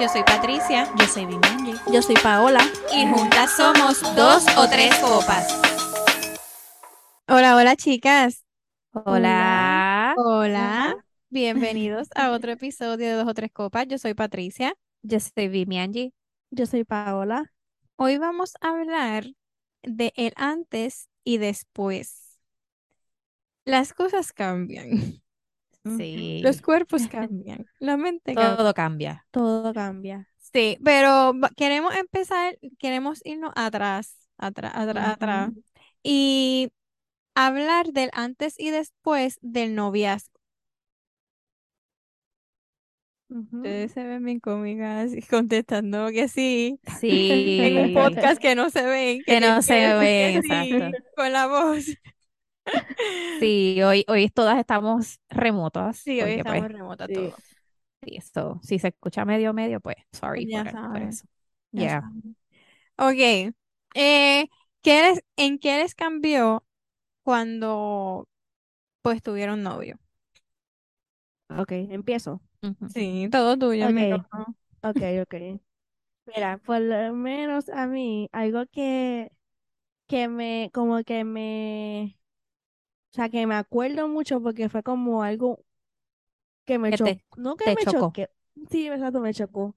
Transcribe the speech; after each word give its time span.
Yo 0.00 0.08
soy 0.08 0.22
Patricia. 0.22 0.88
Yo 0.96 1.06
soy 1.08 1.26
Vimanji. 1.26 1.72
Yo 1.92 2.00
soy 2.02 2.14
Paola. 2.22 2.60
Y 2.94 3.04
juntas 3.08 3.56
somos 3.56 4.00
dos 4.14 4.44
o 4.56 4.68
tres 4.68 4.94
copas. 5.00 5.48
Hola, 7.26 7.56
hola 7.56 7.74
chicas. 7.74 8.44
Hola. 8.92 10.14
Hola. 10.16 11.04
Bienvenidos 11.30 12.06
a 12.14 12.30
otro 12.30 12.52
episodio 12.52 13.08
de 13.08 13.12
Dos 13.14 13.26
o 13.26 13.34
Tres 13.34 13.50
Copas. 13.52 13.88
Yo 13.88 13.98
soy 13.98 14.14
Patricia. 14.14 14.72
Yo 15.02 15.18
soy 15.18 15.48
Vimianji. 15.48 16.14
Yo 16.50 16.66
soy 16.66 16.84
Paola. 16.84 17.52
Hoy 17.96 18.18
vamos 18.18 18.52
a 18.60 18.68
hablar 18.68 19.24
de 19.82 20.12
el 20.14 20.32
antes 20.36 21.08
y 21.24 21.38
después. 21.38 22.38
Las 23.64 23.94
cosas 23.94 24.32
cambian. 24.32 25.20
Sí. 25.84 26.40
Los 26.42 26.62
cuerpos 26.62 27.06
cambian. 27.08 27.66
La 27.78 27.96
mente 27.96 28.34
cambia. 28.34 28.56
Todo 28.56 28.74
cambia. 28.74 29.26
Todo 29.30 29.74
cambia. 29.74 30.28
Sí, 30.38 30.78
pero 30.82 31.32
queremos 31.56 31.94
empezar, 31.94 32.58
queremos 32.78 33.20
irnos 33.24 33.52
atrás, 33.54 34.16
atrás, 34.38 34.72
atrás, 34.74 35.08
atrás. 35.08 35.50
Y 36.02 36.72
hablar 37.34 37.92
del 37.92 38.10
antes 38.12 38.58
y 38.58 38.70
después 38.70 39.38
del 39.42 39.74
noviazgo. 39.74 40.38
Ustedes 43.30 43.92
se 43.92 44.04
ven 44.04 44.24
bien 44.24 44.40
cómicas 44.40 45.12
y 45.14 45.20
contestando 45.20 46.08
que 46.10 46.28
sí. 46.28 46.80
Sí. 47.00 47.60
En 47.60 47.78
un 47.78 47.94
podcast 47.94 48.40
que 48.40 48.54
no 48.54 48.70
se 48.70 48.82
ven, 48.82 49.20
Que 49.26 49.40
no 49.40 49.60
se 49.60 49.94
ven, 49.94 50.42
sí, 50.42 50.48
exacto. 50.48 50.98
con 51.14 51.32
la 51.32 51.46
voz. 51.46 51.84
Sí, 53.38 53.80
hoy, 53.82 54.04
hoy 54.08 54.28
todas 54.30 54.58
estamos 54.58 55.20
remotas. 55.28 55.98
Sí, 56.04 56.22
hoy 56.22 56.32
porque, 56.32 56.44
pues, 56.44 56.64
estamos 56.64 56.68
remota 56.70 57.08
sí. 57.08 57.32
todo. 57.32 57.44
sí, 58.02 58.16
eso, 58.16 58.60
si 58.62 58.78
se 58.78 58.88
escucha 58.88 59.24
medio 59.24 59.54
medio, 59.54 59.80
pues 59.80 59.96
sorry 60.12 60.46
Ya 60.46 60.64
por, 60.64 60.78
por 60.90 61.02
eso. 61.02 61.26
ya 61.72 61.88
Yeah. 61.88 62.02
Ok. 62.98 63.54
Eh, 63.94 64.48
¿qué 64.82 65.02
les, 65.02 65.20
¿en 65.36 65.58
qué 65.58 65.78
les 65.78 65.94
cambió 65.94 66.64
cuando 67.24 68.28
pues 69.02 69.22
tuvieron 69.22 69.62
novio? 69.62 69.98
Ok, 71.50 71.72
empiezo. 71.90 72.40
Sí, 72.86 73.28
todo 73.30 73.56
tuyo, 73.58 73.86
Ok. 73.86 73.88
amigo. 73.88 74.26
Ok, 74.82 75.02
ok. 75.22 75.60
Mira, 76.26 76.58
por 76.58 76.80
lo 76.80 77.12
menos 77.14 77.68
a 77.70 77.86
mí, 77.86 78.28
algo 78.32 78.66
que, 78.66 79.30
que 80.08 80.28
me, 80.28 80.70
como 80.74 81.04
que 81.04 81.24
me, 81.24 82.17
o 83.12 83.14
sea, 83.14 83.28
que 83.28 83.46
me 83.46 83.54
acuerdo 83.54 84.08
mucho 84.08 84.40
porque 84.42 84.68
fue 84.70 84.82
como 84.82 85.22
algo 85.22 85.64
que 86.64 86.78
me 86.78 86.92
Que 86.92 86.98
chocó, 86.98 87.14
te, 87.14 87.24
no 87.36 87.56
que 87.56 87.72
me 87.72 87.86
chocó. 87.86 88.16
choque, 88.16 88.28
sí, 88.70 88.88
exacto, 88.88 89.20
me 89.20 89.34
chocó. 89.34 89.76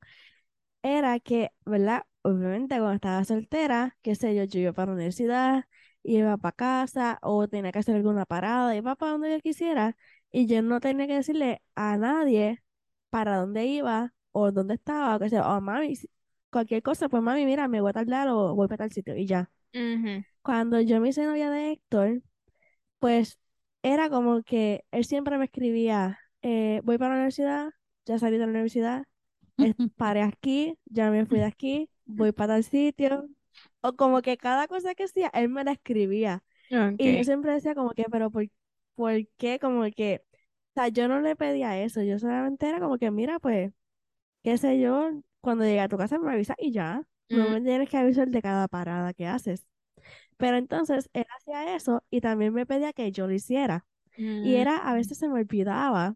Era 0.84 1.20
que, 1.20 1.52
¿verdad? 1.66 2.06
Obviamente 2.24 2.76
cuando 2.78 2.94
estaba 2.96 3.26
soltera, 3.26 3.98
qué 4.02 4.16
sé 4.16 4.36
yo, 4.36 4.44
yo 4.46 4.60
iba 4.62 4.74
para 4.74 4.88
la 4.92 4.96
universidad, 4.96 5.66
iba 6.04 6.38
para 6.38 6.54
casa 6.56 7.20
o 7.24 7.48
tenía 7.48 7.72
que 7.72 7.80
hacer 7.80 7.96
alguna 7.98 8.26
parada, 8.26 8.76
iba 8.76 8.96
para 8.96 9.14
donde 9.14 9.32
yo 9.34 9.42
quisiera 9.42 9.98
y 10.32 10.48
yo 10.48 10.62
no 10.64 10.80
tenía 10.82 11.08
que 11.08 11.16
decirle 11.16 11.62
a 11.76 11.98
nadie 11.98 12.64
para 13.10 13.38
dónde 13.38 13.66
iba 13.66 14.14
o 14.32 14.52
dónde 14.52 14.76
estaba, 14.76 15.16
o 15.18 15.20
que 15.20 15.30
sea, 15.30 15.50
o 15.58 15.62
mami, 15.62 15.96
cualquier 16.52 16.84
cosa, 16.84 17.10
pues 17.10 17.24
mami, 17.24 17.46
mira, 17.46 17.68
me 17.68 17.82
voy 17.82 17.92
a 17.92 17.94
tardar 17.94 18.30
o 18.30 18.56
voy 18.56 18.68
para 18.68 18.80
tal 18.80 18.92
sitio 18.94 19.16
y 19.18 19.26
ya. 19.28 19.52
Cuando 20.44 20.80
yo 20.82 21.00
me 21.02 21.10
hice 21.10 21.26
novia 21.26 21.50
de 21.52 21.72
Héctor, 21.74 22.22
pues 23.02 23.40
era 23.84 24.10
como 24.12 24.44
que 24.44 24.86
él 24.92 25.06
siempre 25.06 25.40
me 25.40 25.46
escribía, 25.48 26.20
eh, 26.44 26.82
voy 26.86 27.00
para 27.00 27.12
la 27.12 27.18
universidad, 27.18 27.72
ya 28.08 28.20
salí 28.20 28.34
de 28.40 28.46
la 28.46 28.52
universidad, 28.52 29.06
paré 29.98 30.24
aquí, 30.24 30.78
ya 30.86 31.12
me 31.12 31.26
fui 31.28 31.40
de 31.40 31.46
aquí, 31.46 31.90
voy 32.18 32.32
para 32.34 32.56
tal 32.56 32.66
sitio. 32.66 33.30
O 33.82 33.94
como 33.96 34.22
que 34.24 34.38
cada 34.38 34.68
cosa 34.68 34.96
que 34.96 35.06
hacía, 35.06 35.30
él 35.34 35.50
me 35.50 35.64
la 35.64 35.74
escribía. 35.74 36.44
Y 36.98 37.18
yo 37.18 37.24
siempre 37.26 37.54
decía 37.54 37.76
como 37.76 37.92
que, 37.92 38.06
pero 38.12 38.32
¿por, 38.32 38.48
por 38.96 39.14
qué? 39.38 39.60
Como 39.60 39.84
que, 39.92 40.24
o 40.72 40.74
sea, 40.76 40.90
yo 40.90 41.08
no 41.10 41.22
le 41.22 41.36
pedía 41.38 41.82
eso, 41.84 42.04
yo 42.04 42.20
solamente 42.20 42.68
era 42.70 42.80
como 42.82 42.98
que, 43.00 43.12
mira, 43.12 43.40
pues, 43.40 43.74
qué 44.44 44.58
sé 44.58 44.80
yo, 44.80 45.12
cuando 45.42 45.64
llegue 45.66 45.80
a 45.82 45.90
tu 45.90 45.98
casa 45.98 46.20
me 46.20 46.32
avisas 46.34 46.58
y 46.60 46.72
ya. 46.72 47.04
No 47.30 47.48
Mm, 47.48 47.50
me 47.50 47.62
tienes 47.62 47.90
que 47.90 47.98
avisar 47.98 48.30
de 48.30 48.42
cada 48.42 48.68
parada 48.68 49.14
que 49.14 49.28
haces. 49.28 49.66
Pero 50.42 50.58
entonces 50.58 51.10
él 51.14 51.26
hacía 51.38 51.76
eso 51.78 52.04
y 52.12 52.22
también 52.22 52.54
me 52.54 52.68
pedía 52.68 52.94
que 52.94 53.12
yo 53.14 53.28
lo 53.28 53.34
hiciera. 53.36 53.88
Y 54.42 54.56
era, 54.58 54.78
a 54.78 54.94
mm, 54.94 54.96
veces 54.96 55.18
se 55.20 55.28
me 55.30 55.36
olvidaba. 55.42 56.16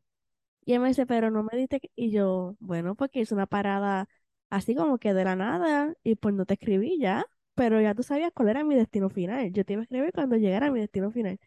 Y 0.66 0.74
él 0.74 0.80
me 0.82 0.90
dice, 0.90 1.06
pero 1.06 1.32
no 1.32 1.44
me 1.44 1.58
diste. 1.58 1.80
que-". 1.80 1.92
Y 1.96 2.12
yo, 2.12 2.56
bueno, 2.60 2.96
porque 2.96 3.22
hice 3.22 3.34
una 3.36 3.48
parada 3.48 4.08
así 4.50 4.76
como 4.76 4.98
que 5.00 5.14
de 5.14 5.24
la 5.26 5.36
nada 5.36 5.94
y 6.04 6.16
pues 6.16 6.34
no 6.36 6.46
te 6.46 6.56
escribí 6.56 7.00
ya. 7.00 7.26
Pero 7.56 7.82
ya 7.82 7.94
tú 7.96 8.04
sabías 8.04 8.32
cuál 8.34 8.50
era 8.50 8.64
mi 8.64 8.76
destino 8.76 9.10
final. 9.10 9.52
Yo 9.54 9.66
te 9.66 9.74
iba 9.74 9.82
a 9.82 9.84
escribir 9.84 10.12
cuando 10.14 10.36
llegara 10.38 10.68
a 10.68 10.72
mi 10.72 10.80
destino 10.82 11.12
final. 11.12 11.40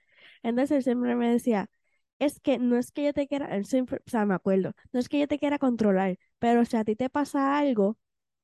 Entonces 0.42 0.78
él 0.78 0.82
siempre 0.84 1.14
me 1.16 1.30
decía, 1.32 1.70
es 2.18 2.40
que 2.40 2.58
no 2.58 2.76
es 2.78 2.90
que 2.92 3.04
yo 3.04 3.12
te 3.12 3.26
quiera, 3.28 3.46
él 3.56 3.64
siempre, 3.66 3.98
o 4.06 4.10
sea, 4.10 4.24
me 4.26 4.34
acuerdo, 4.34 4.72
no 4.92 5.00
es 5.00 5.08
que 5.08 5.18
yo 5.20 5.28
te 5.28 5.38
quiera 5.38 5.58
controlar, 5.58 6.18
pero 6.38 6.64
si 6.64 6.76
a 6.76 6.84
ti 6.84 6.96
te 6.96 7.10
pasa 7.10 7.58
algo, 7.58 7.98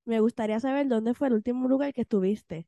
me 0.05 0.21
gustaría 0.21 0.61
saber 0.61 0.89
dónde 0.89 1.15
fue 1.15 1.29
el 1.29 1.35
último 1.35 1.69
lugar 1.69 1.93
que 1.95 2.03
estuviste. 2.03 2.67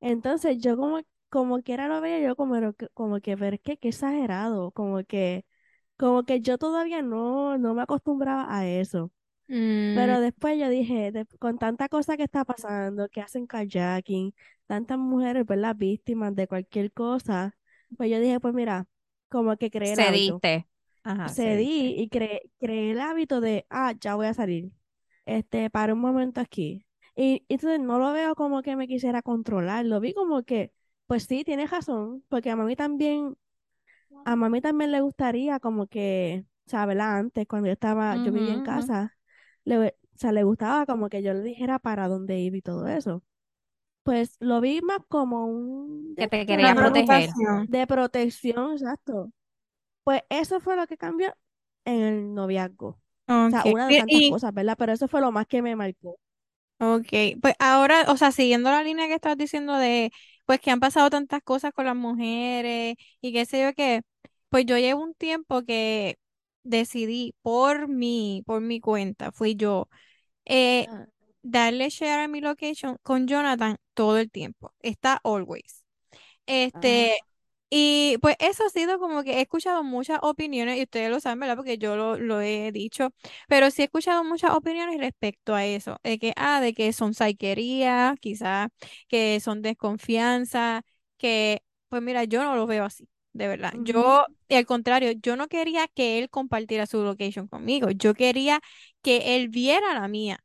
Entonces 0.00 0.58
yo 0.60 0.76
como, 0.76 1.00
como 1.30 1.62
que 1.62 1.74
era 1.74 1.88
lo 1.88 2.00
veía, 2.00 2.20
yo 2.20 2.36
como, 2.36 2.56
era 2.56 2.72
que- 2.72 2.88
como 2.94 3.20
que 3.20 3.36
ver 3.36 3.60
que 3.60 3.76
qué 3.78 3.88
exagerado, 3.88 4.70
como 4.72 5.04
que, 5.04 5.44
como 5.96 6.24
que 6.24 6.40
yo 6.40 6.58
todavía 6.58 7.02
no, 7.02 7.58
no 7.58 7.74
me 7.74 7.82
acostumbraba 7.82 8.46
a 8.56 8.66
eso. 8.68 9.12
mm, 9.48 9.80
Pero 9.92 10.20
después 10.20 10.58
yo 10.58 10.68
dije, 10.68 11.12
de- 11.12 11.26
con 11.38 11.58
tanta 11.58 11.88
cosa 11.88 12.16
que 12.16 12.24
está 12.24 12.44
pasando, 12.44 13.08
que 13.08 13.20
hacen 13.20 13.46
kayaking, 13.46 14.34
tantas 14.66 14.98
mujeres, 14.98 15.46
¿verdad? 15.46 15.74
Víctimas 15.76 16.34
de 16.36 16.46
cualquier 16.48 16.92
cosa, 16.92 17.56
pues 17.96 18.10
yo 18.10 18.20
dije, 18.20 18.40
pues 18.40 18.54
mira, 18.54 18.86
como 19.28 19.56
que 19.56 19.70
creé 19.70 19.94
el 19.94 20.00
hábito. 20.00 20.44
Cediste. 20.44 20.68
Ajá, 21.04 21.36
Cedí 21.36 21.94
cediste. 21.94 21.96
y 21.98 22.08
creé, 22.10 22.42
creé 22.60 22.92
el 22.92 23.00
hábito 23.00 23.40
de, 23.40 23.66
ah, 23.70 23.94
ya 24.00 24.14
voy 24.16 24.26
a 24.28 24.34
salir. 24.34 24.72
Este, 25.26 25.70
para 25.70 25.94
un 25.94 26.00
momento 26.00 26.40
aquí. 26.42 26.86
Y, 27.18 27.44
y 27.48 27.54
entonces 27.54 27.80
no 27.80 27.98
lo 27.98 28.12
veo 28.12 28.34
como 28.36 28.62
que 28.62 28.76
me 28.76 28.86
quisiera 28.88 29.22
controlar, 29.22 29.84
lo 29.86 29.98
vi 30.00 30.14
como 30.14 30.44
que, 30.44 30.72
pues 31.06 31.24
sí, 31.24 31.44
tienes 31.44 31.70
razón, 31.70 32.24
porque 32.28 32.50
a 32.50 32.56
mami 32.56 32.76
también, 32.76 33.36
a 34.24 34.36
mami 34.36 34.60
también 34.60 34.92
le 34.92 35.00
gustaría 35.02 35.60
como 35.60 35.86
que, 35.88 36.44
o 36.66 36.70
sea, 36.70 36.86
¿verdad? 36.86 37.18
Antes, 37.18 37.46
cuando 37.48 37.68
yo 37.68 37.72
estaba, 37.74 38.16
yo 38.18 38.32
vivía 38.32 38.54
en 38.54 38.62
casa, 38.62 39.16
le, 39.64 39.78
o 39.88 39.92
sea, 40.16 40.32
le 40.32 40.44
gustaba 40.44 40.86
como 40.86 41.08
que 41.10 41.22
yo 41.22 41.34
le 41.34 41.42
dijera 41.42 41.78
para 41.78 42.08
dónde 42.08 42.38
ir 42.40 42.54
y 42.56 42.62
todo 42.62 42.88
eso. 42.88 43.22
Pues 44.04 44.36
lo 44.40 44.60
vi 44.60 44.80
más 44.82 45.00
como 45.08 45.46
un 45.46 46.14
de 46.14 46.22
Que 46.24 46.28
te 46.28 46.46
quería 46.46 46.74
proteger. 46.74 47.30
de 47.68 47.86
protección, 47.86 48.72
exacto. 48.72 49.32
Pues 50.04 50.22
eso 50.30 50.60
fue 50.60 50.76
lo 50.76 50.86
que 50.86 50.98
cambió 50.98 51.34
en 51.84 52.02
el 52.02 52.34
noviazgo. 52.34 52.88
O 52.88 53.00
sea, 53.50 53.66
una 53.66 53.88
de 53.88 53.94
tantas 53.94 54.22
y- 54.22 54.28
cosas, 54.30 54.54
¿verdad? 54.54 54.76
Pero 54.78 54.92
eso 54.92 55.08
fue 55.08 55.20
lo 55.20 55.32
más 55.32 55.46
que 55.46 55.62
me 55.62 55.76
marcó. 55.76 56.18
Ok, 56.78 57.08
pues 57.40 57.54
ahora, 57.58 58.04
o 58.08 58.16
sea, 58.16 58.32
siguiendo 58.32 58.70
la 58.70 58.82
línea 58.82 59.06
que 59.08 59.14
estabas 59.14 59.38
diciendo 59.38 59.76
de, 59.76 60.10
pues 60.46 60.60
que 60.60 60.70
han 60.70 60.80
pasado 60.80 61.10
tantas 61.10 61.42
cosas 61.42 61.72
con 61.72 61.86
las 61.86 61.96
mujeres 61.96 62.96
y 63.20 63.32
qué 63.32 63.44
sé 63.46 63.62
yo 63.62 63.74
qué, 63.74 64.02
pues 64.48 64.66
yo 64.66 64.78
llevo 64.78 65.02
un 65.02 65.14
tiempo 65.14 65.62
que 65.64 66.16
decidí 66.62 67.34
por 67.42 67.88
mí, 67.88 68.42
por 68.46 68.60
mi 68.60 68.80
cuenta, 68.80 69.32
fui 69.32 69.54
yo, 69.56 69.88
eh, 70.46 70.88
Ah, 70.88 71.06
darle 71.42 71.90
share 71.90 72.24
a 72.24 72.28
mi 72.28 72.40
location 72.42 72.98
con 73.02 73.26
Jonathan 73.28 73.76
todo 73.94 74.18
el 74.18 74.30
tiempo. 74.30 74.74
Está 74.80 75.20
always. 75.24 75.84
Este, 76.46 77.12
ah, 77.12 77.27
y 77.70 78.16
pues 78.22 78.36
eso 78.40 78.64
ha 78.66 78.70
sido 78.70 78.98
como 78.98 79.22
que 79.24 79.34
he 79.38 79.40
escuchado 79.42 79.82
muchas 79.84 80.18
opiniones, 80.22 80.78
y 80.78 80.82
ustedes 80.82 81.10
lo 81.10 81.20
saben, 81.20 81.40
¿verdad? 81.40 81.56
Porque 81.56 81.78
yo 81.78 81.96
lo, 81.96 82.16
lo 82.18 82.40
he 82.40 82.72
dicho, 82.72 83.10
pero 83.48 83.70
sí 83.70 83.82
he 83.82 83.84
escuchado 83.86 84.24
muchas 84.24 84.52
opiniones 84.52 84.98
respecto 84.98 85.54
a 85.54 85.64
eso, 85.66 85.98
de 86.02 86.18
que, 86.18 86.32
ah, 86.36 86.60
de 86.60 86.74
que 86.74 86.92
son 86.92 87.14
saiquería, 87.14 88.14
quizás, 88.20 88.68
que 89.08 89.40
son 89.40 89.62
desconfianza, 89.62 90.82
que, 91.18 91.62
pues 91.88 92.02
mira, 92.02 92.24
yo 92.24 92.42
no 92.44 92.56
lo 92.56 92.66
veo 92.66 92.84
así, 92.84 93.08
de 93.32 93.48
verdad. 93.48 93.72
Yo, 93.76 94.24
y 94.48 94.54
al 94.56 94.66
contrario, 94.66 95.12
yo 95.12 95.36
no 95.36 95.48
quería 95.48 95.88
que 95.88 96.18
él 96.18 96.30
compartiera 96.30 96.86
su 96.86 97.02
location 97.02 97.48
conmigo, 97.48 97.90
yo 97.90 98.14
quería 98.14 98.60
que 99.02 99.36
él 99.36 99.48
viera 99.48 99.94
la 99.94 100.08
mía. 100.08 100.40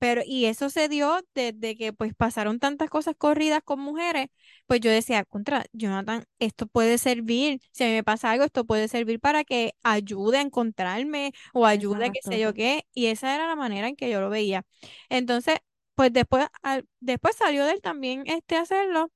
Pero, 0.00 0.22
y 0.26 0.46
eso 0.46 0.70
se 0.70 0.88
dio 0.88 1.20
desde 1.36 1.76
que 1.76 1.92
pues 1.94 2.14
pasaron 2.16 2.60
tantas 2.60 2.90
cosas 2.90 3.14
corridas 3.18 3.62
con 3.64 3.80
mujeres, 3.80 4.28
pues 4.66 4.80
yo 4.80 4.90
decía, 4.90 5.24
contra, 5.26 5.64
Jonathan, 5.72 6.24
esto 6.40 6.66
puede 6.68 6.98
servir, 6.98 7.60
si 7.72 7.84
a 7.84 7.88
mí 7.88 7.94
me 7.94 8.04
pasa 8.04 8.32
algo, 8.32 8.44
esto 8.44 8.66
puede 8.66 8.88
servir 8.88 9.20
para 9.20 9.44
que 9.44 9.74
ayude 9.84 10.38
a 10.38 10.42
encontrarme 10.42 11.32
o 11.54 11.66
ayude 11.66 12.06
a 12.06 12.10
qué 12.10 12.20
sé 12.22 12.40
yo 12.40 12.54
qué, 12.54 12.84
y 12.94 13.06
esa 13.08 13.34
era 13.36 13.48
la 13.48 13.56
manera 13.56 13.88
en 13.88 13.96
que 13.96 14.10
yo 14.10 14.20
lo 14.22 14.30
veía. 14.30 14.64
Entonces, 15.10 15.58
pues 15.96 16.12
después, 16.12 16.46
al- 16.62 16.86
después 17.00 17.36
salió 17.36 17.64
de 17.66 17.72
él 17.74 17.80
también 17.82 18.24
este 18.26 18.56
hacerlo, 18.56 19.12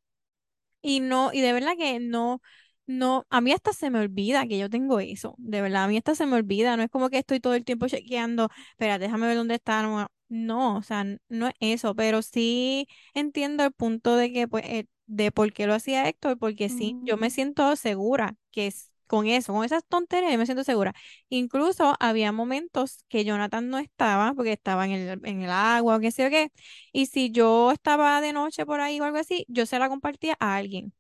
y 0.83 1.01
no, 1.01 1.33
y 1.33 1.41
de 1.41 1.53
verdad 1.53 1.75
que 1.79 2.01
no, 2.01 2.43
no, 2.87 3.27
a 3.31 3.41
mí 3.41 3.53
hasta 3.53 3.73
se 3.73 3.91
me 3.91 4.01
olvida 4.01 4.47
que 4.47 4.59
yo 4.59 4.69
tengo 4.71 5.01
eso, 5.01 5.35
de 5.39 5.63
verdad, 5.63 5.85
a 5.85 5.89
mí 5.89 5.97
hasta 5.97 6.15
se 6.15 6.27
me 6.27 6.37
olvida, 6.37 6.77
no 6.77 6.83
es 6.83 6.91
como 6.91 7.11
que 7.11 7.19
estoy 7.19 7.41
todo 7.41 7.55
el 7.55 7.65
tiempo 7.65 7.89
chequeando, 7.89 8.51
espera, 8.73 8.99
déjame 8.99 9.27
ver 9.27 9.37
dónde 9.37 9.55
está, 9.57 9.83
no, 9.83 10.09
no, 10.29 10.77
o 10.79 10.83
sea, 10.83 11.05
no 11.29 11.49
es 11.49 11.55
eso, 11.61 11.95
pero 11.95 12.23
sí 12.23 12.89
entiendo 13.15 13.65
el 13.65 13.73
punto 13.73 14.17
de 14.17 14.33
que, 14.33 14.49
pues, 14.49 14.65
eh, 14.67 14.87
de 15.07 15.31
por 15.33 15.53
qué 15.53 15.67
lo 15.67 15.75
hacía 15.75 16.09
Héctor, 16.09 16.39
porque 16.39 16.69
sí, 16.69 16.99
yo 17.05 17.17
me 17.17 17.29
Mm, 17.29 17.31
siento 17.31 17.77
segura 17.77 18.37
que 18.51 18.67
es 18.69 18.91
con 19.07 19.27
eso, 19.27 19.53
con 19.53 19.65
esas 19.65 19.85
tonterías, 19.87 20.33
yo 20.33 20.39
me 20.39 20.47
siento 20.47 20.65
segura. 20.65 20.95
Incluso 21.29 21.95
había 22.01 22.33
momentos 22.33 23.05
que 23.09 23.25
Jonathan 23.25 23.69
no 23.69 23.79
estaba, 23.79 24.33
porque 24.35 24.53
estaba 24.53 24.87
en 24.87 24.93
el, 24.93 25.21
en 25.27 25.43
el 25.43 25.51
agua 25.51 25.97
o 25.97 26.01
qué 26.01 26.11
sé 26.11 26.25
yo 26.25 26.31
qué, 26.31 26.51
y 26.93 27.07
si 27.07 27.31
yo 27.31 27.71
estaba 27.73 28.21
de 28.21 28.33
noche 28.33 28.65
por 28.67 28.81
ahí 28.81 29.01
o 29.01 29.05
algo 29.05 29.19
así, 29.19 29.45
yo 29.49 29.67
se 29.67 29.79
la 29.79 29.89
compartía 29.89 30.37
a 30.41 30.57
alguien. 30.57 30.93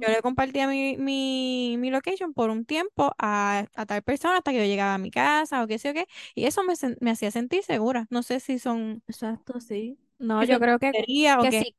Yo 0.00 0.08
ujú. 0.08 0.10
le 0.10 0.22
compartía 0.22 0.66
mi, 0.66 0.96
mi, 0.96 1.76
mi 1.78 1.90
location 1.90 2.32
por 2.32 2.48
un 2.50 2.64
tiempo 2.64 3.12
a, 3.18 3.66
a 3.74 3.86
tal 3.86 4.02
persona 4.02 4.38
hasta 4.38 4.50
que 4.52 4.58
yo 4.58 4.64
llegaba 4.64 4.94
a 4.94 4.98
mi 4.98 5.10
casa 5.10 5.62
o 5.62 5.66
qué 5.66 5.78
sé 5.78 5.88
yo 5.88 5.94
qué, 5.94 6.06
y 6.34 6.46
eso 6.46 6.64
me, 6.64 6.72
sen- 6.74 6.96
me 7.00 7.10
hacía 7.10 7.30
sentir 7.30 7.62
segura. 7.64 8.06
No 8.10 8.22
sé 8.22 8.40
si 8.40 8.58
son, 8.58 9.02
Exacto, 9.06 9.60
sí. 9.60 9.98
No, 10.18 10.42
si 10.42 10.46
yo 10.46 10.58
son 10.58 10.60
creo 10.60 10.78
que, 10.78 10.94
tonterías 10.94 11.38
o 11.38 11.46
que 11.46 11.50
qué. 11.50 11.64
sí. 11.64 11.76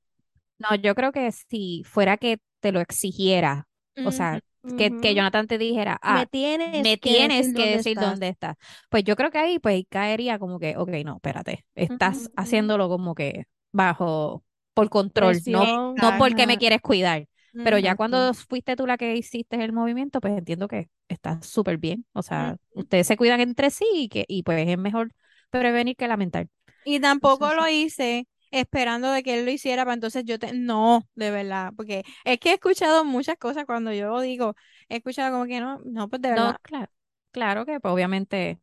No, 0.60 0.76
yo 0.76 0.96
creo 0.96 1.12
que 1.12 1.32
si 1.32 1.84
fuera 1.86 2.18
que 2.18 2.40
te 2.62 2.72
lo 2.72 2.82
exigiera, 2.82 3.68
o 4.04 4.12
Ujú, 4.12 4.14
sea, 4.14 4.42
que, 4.76 4.94
que 4.94 5.14
Ujú. 5.14 5.16
Jonathan 5.16 5.48
te 5.48 5.58
dijera, 5.60 6.00
Me 6.06 6.26
ah, 6.26 6.28
tienes 6.28 6.96
me 6.96 6.98
que 6.98 7.18
tienes 7.18 7.52
decir 7.52 7.54
que 7.54 7.68
dónde 7.68 7.78
decir 7.78 8.00
estás. 8.00 8.00
dónde 8.00 8.30
estás. 8.30 8.58
Pues 8.90 9.04
yo 9.06 9.16
creo 9.18 9.32
que 9.32 9.40
ahí 9.40 9.60
pues 9.60 9.84
caería 9.90 10.40
como 10.40 10.60
que, 10.60 10.78
ok, 10.78 10.90
no, 11.06 11.16
espérate, 11.18 11.66
estás 11.76 12.30
ujú. 12.36 12.38
Haciéndolo 12.38 12.90
como 12.90 13.16
que 13.16 13.46
bajo, 13.74 14.44
por 14.74 14.90
control, 14.90 15.44
no, 15.46 15.70
Presión, 15.70 15.98
no 15.98 16.16
porque 16.16 16.48
me 16.48 16.58
ajá, 16.58 16.60
quieres 16.60 16.82
cuidar. 16.82 17.28
Pero 17.62 17.77
ya 17.80 17.95
cuando 17.95 18.33
fuiste 18.33 18.75
tú 18.75 18.88
la 18.88 18.98
que 18.98 19.15
hiciste 19.15 19.63
el 19.63 19.74
movimiento, 19.74 20.19
pues 20.21 20.38
entiendo 20.38 20.68
que 20.68 20.89
está 21.07 21.42
súper 21.44 21.77
bien. 21.77 22.06
O 22.13 22.24
sea, 22.24 22.57
ustedes 22.74 23.07
se 23.07 23.18
cuidan 23.18 23.39
entre 23.42 23.69
sí 23.71 23.86
y 23.94 24.09
que, 24.09 24.25
y 24.27 24.44
pues 24.44 24.68
es 24.68 24.77
mejor 24.77 25.12
prevenir 25.51 25.95
que 25.95 26.07
lamentar. 26.07 26.48
Y 26.83 27.00
tampoco 27.00 27.53
lo 27.53 27.68
hice 27.68 28.27
esperando 28.51 29.12
de 29.12 29.24
que 29.24 29.39
él 29.39 29.45
lo 29.45 29.51
hiciera 29.51 29.83
para 29.86 29.94
entonces 29.95 30.24
yo 30.25 30.39
te... 30.39 30.53
No, 30.53 31.07
de 31.15 31.31
verdad, 31.31 31.71
porque 31.75 32.03
es 32.25 32.39
que 32.39 32.50
he 32.51 32.53
escuchado 32.56 33.06
muchas 33.06 33.38
cosas 33.38 33.65
cuando 33.65 33.94
yo 33.94 34.19
digo, 34.21 34.56
he 34.89 34.97
escuchado 34.97 35.31
como 35.33 35.45
que 35.45 35.59
no, 35.62 35.80
no, 35.86 36.09
pues 36.09 36.21
de 36.21 36.30
No, 36.30 36.31
verdad. 36.31 36.57
claro, 36.63 36.92
claro 37.31 37.65
que 37.65 37.80
pues, 37.80 37.94
obviamente 37.94 38.59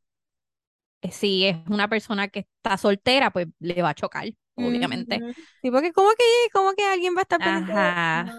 eh, 1.02 1.10
si 1.12 1.46
es 1.46 1.56
una 1.68 1.88
persona 1.88 2.28
que 2.28 2.40
está 2.40 2.76
soltera, 2.76 3.30
pues 3.32 3.48
le 3.60 3.82
va 3.82 3.90
a 3.90 3.94
chocar, 3.94 4.28
obviamente. 4.62 5.24
Ujú. 5.24 5.48
Sí, 5.62 5.70
porque 5.70 5.92
como 5.92 6.10
que, 6.10 6.24
como 6.52 6.72
que 6.74 6.84
alguien 6.84 7.14
va 7.16 7.20
a 7.20 7.22
estar. 7.22 7.40
Ajá. 7.40 8.34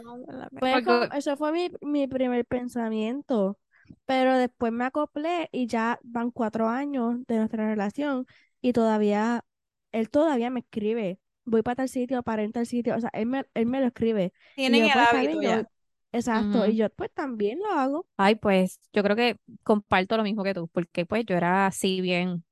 Fue 0.59 0.81
como, 0.83 1.03
Porque, 1.03 1.09
eso 1.13 1.37
fue 1.37 1.51
mi, 1.51 1.69
mi 1.81 2.07
primer 2.07 2.45
pensamiento, 2.45 3.57
pero 4.05 4.35
después 4.37 4.71
me 4.73 4.85
acoplé 4.85 5.49
y 5.51 5.67
ya 5.67 5.99
van 6.03 6.31
cuatro 6.31 6.67
años 6.67 7.15
de 7.27 7.37
nuestra 7.37 7.67
relación 7.67 8.25
y 8.61 8.73
todavía, 8.73 9.45
él 9.91 10.09
todavía 10.09 10.49
me 10.49 10.59
escribe, 10.61 11.19
voy 11.45 11.61
para 11.61 11.75
tal 11.77 11.89
sitio, 11.89 12.23
para 12.23 12.43
ir 12.43 12.49
a 12.49 12.51
tal 12.53 12.65
sitio, 12.65 12.95
o 12.97 12.99
sea, 13.01 13.09
él 13.13 13.25
me, 13.27 13.45
él 13.53 13.65
me 13.67 13.79
lo 13.81 13.87
escribe 13.87 14.33
Tienen 14.55 14.85
el 14.85 14.91
pues 14.91 15.07
hábito 15.11 15.41
yo 15.41 15.41
ya. 15.43 15.69
exacto, 16.11 16.65
y 16.67 16.75
yo 16.75 16.89
pues 16.89 17.11
también 17.13 17.59
lo 17.59 17.71
hago. 17.71 18.07
Ay, 18.17 18.35
pues 18.35 18.79
yo 18.93 19.01
creo 19.03 19.15
que 19.15 19.37
comparto 19.63 20.17
lo 20.17 20.23
mismo 20.23 20.43
que 20.43 20.53
tú, 20.53 20.67
porque 20.69 21.05
pues 21.05 21.25
yo 21.25 21.35
era 21.35 21.65
así 21.67 22.01
bien 22.01 22.43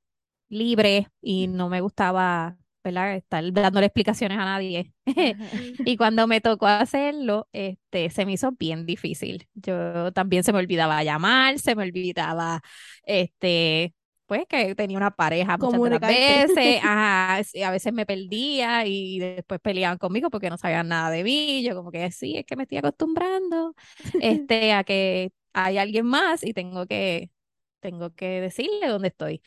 libre 0.50 1.10
y 1.22 1.48
no 1.48 1.70
me 1.70 1.82
gustaba, 1.82 2.58
¿verdad? 2.88 3.16
Estar 3.16 3.52
dándole 3.54 3.88
explicaciones 3.88 4.38
a 4.38 4.46
nadie. 4.46 4.94
Y 5.86 5.98
cuando 5.98 6.28
me 6.28 6.42
tocó 6.42 6.68
hacerlo, 6.68 7.48
este, 7.54 8.10
se 8.10 8.26
me 8.26 8.34
hizo 8.34 8.52
bien 8.54 8.86
difícil. 8.86 9.48
Yo 9.54 10.12
también 10.14 10.44
se 10.44 10.54
me 10.54 10.60
olvidaba 10.60 11.04
llamar, 11.04 11.60
se 11.60 11.76
me 11.76 11.84
olvidaba, 11.84 12.62
este, 13.04 13.94
pues 14.26 14.46
que 14.48 14.76
tenía 14.76 14.98
una 14.98 15.12
pareja 15.12 15.58
muchas 15.58 16.00
veces, 16.00 16.80
ajá, 16.84 17.38
a 17.38 17.72
veces 17.72 17.94
me 17.94 18.06
perdía 18.06 18.86
y 18.86 19.20
después 19.20 19.60
peleaban 19.62 19.98
conmigo 19.98 20.30
porque 20.30 20.50
no 20.50 20.58
sabían 20.58 20.88
nada 20.90 21.10
de 21.10 21.24
mí. 21.24 21.64
Yo 21.64 21.76
como 21.76 21.92
que 21.92 22.12
sí, 22.12 22.38
es 22.38 22.46
que 22.46 22.56
me 22.56 22.64
estoy 22.64 22.80
acostumbrando, 22.80 23.74
este, 24.22 24.74
a 24.74 24.84
que 24.84 25.32
hay 25.54 25.78
alguien 25.78 26.06
más 26.06 26.44
y 26.44 26.54
tengo 26.54 26.86
que, 26.86 27.32
tengo 27.80 28.14
que 28.14 28.42
decirle 28.42 28.88
dónde 28.88 29.10
estoy. 29.10 29.42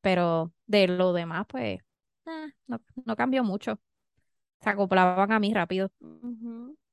Pero 0.00 0.52
de 0.66 0.88
lo 0.88 1.12
demás, 1.12 1.46
pues, 1.48 1.80
eh, 2.26 2.52
no, 2.66 2.80
no 3.04 3.16
cambió 3.16 3.44
mucho. 3.44 3.78
Se 4.62 4.70
acoplaban 4.70 5.32
a 5.32 5.40
mí 5.40 5.52
rápido. 5.54 5.90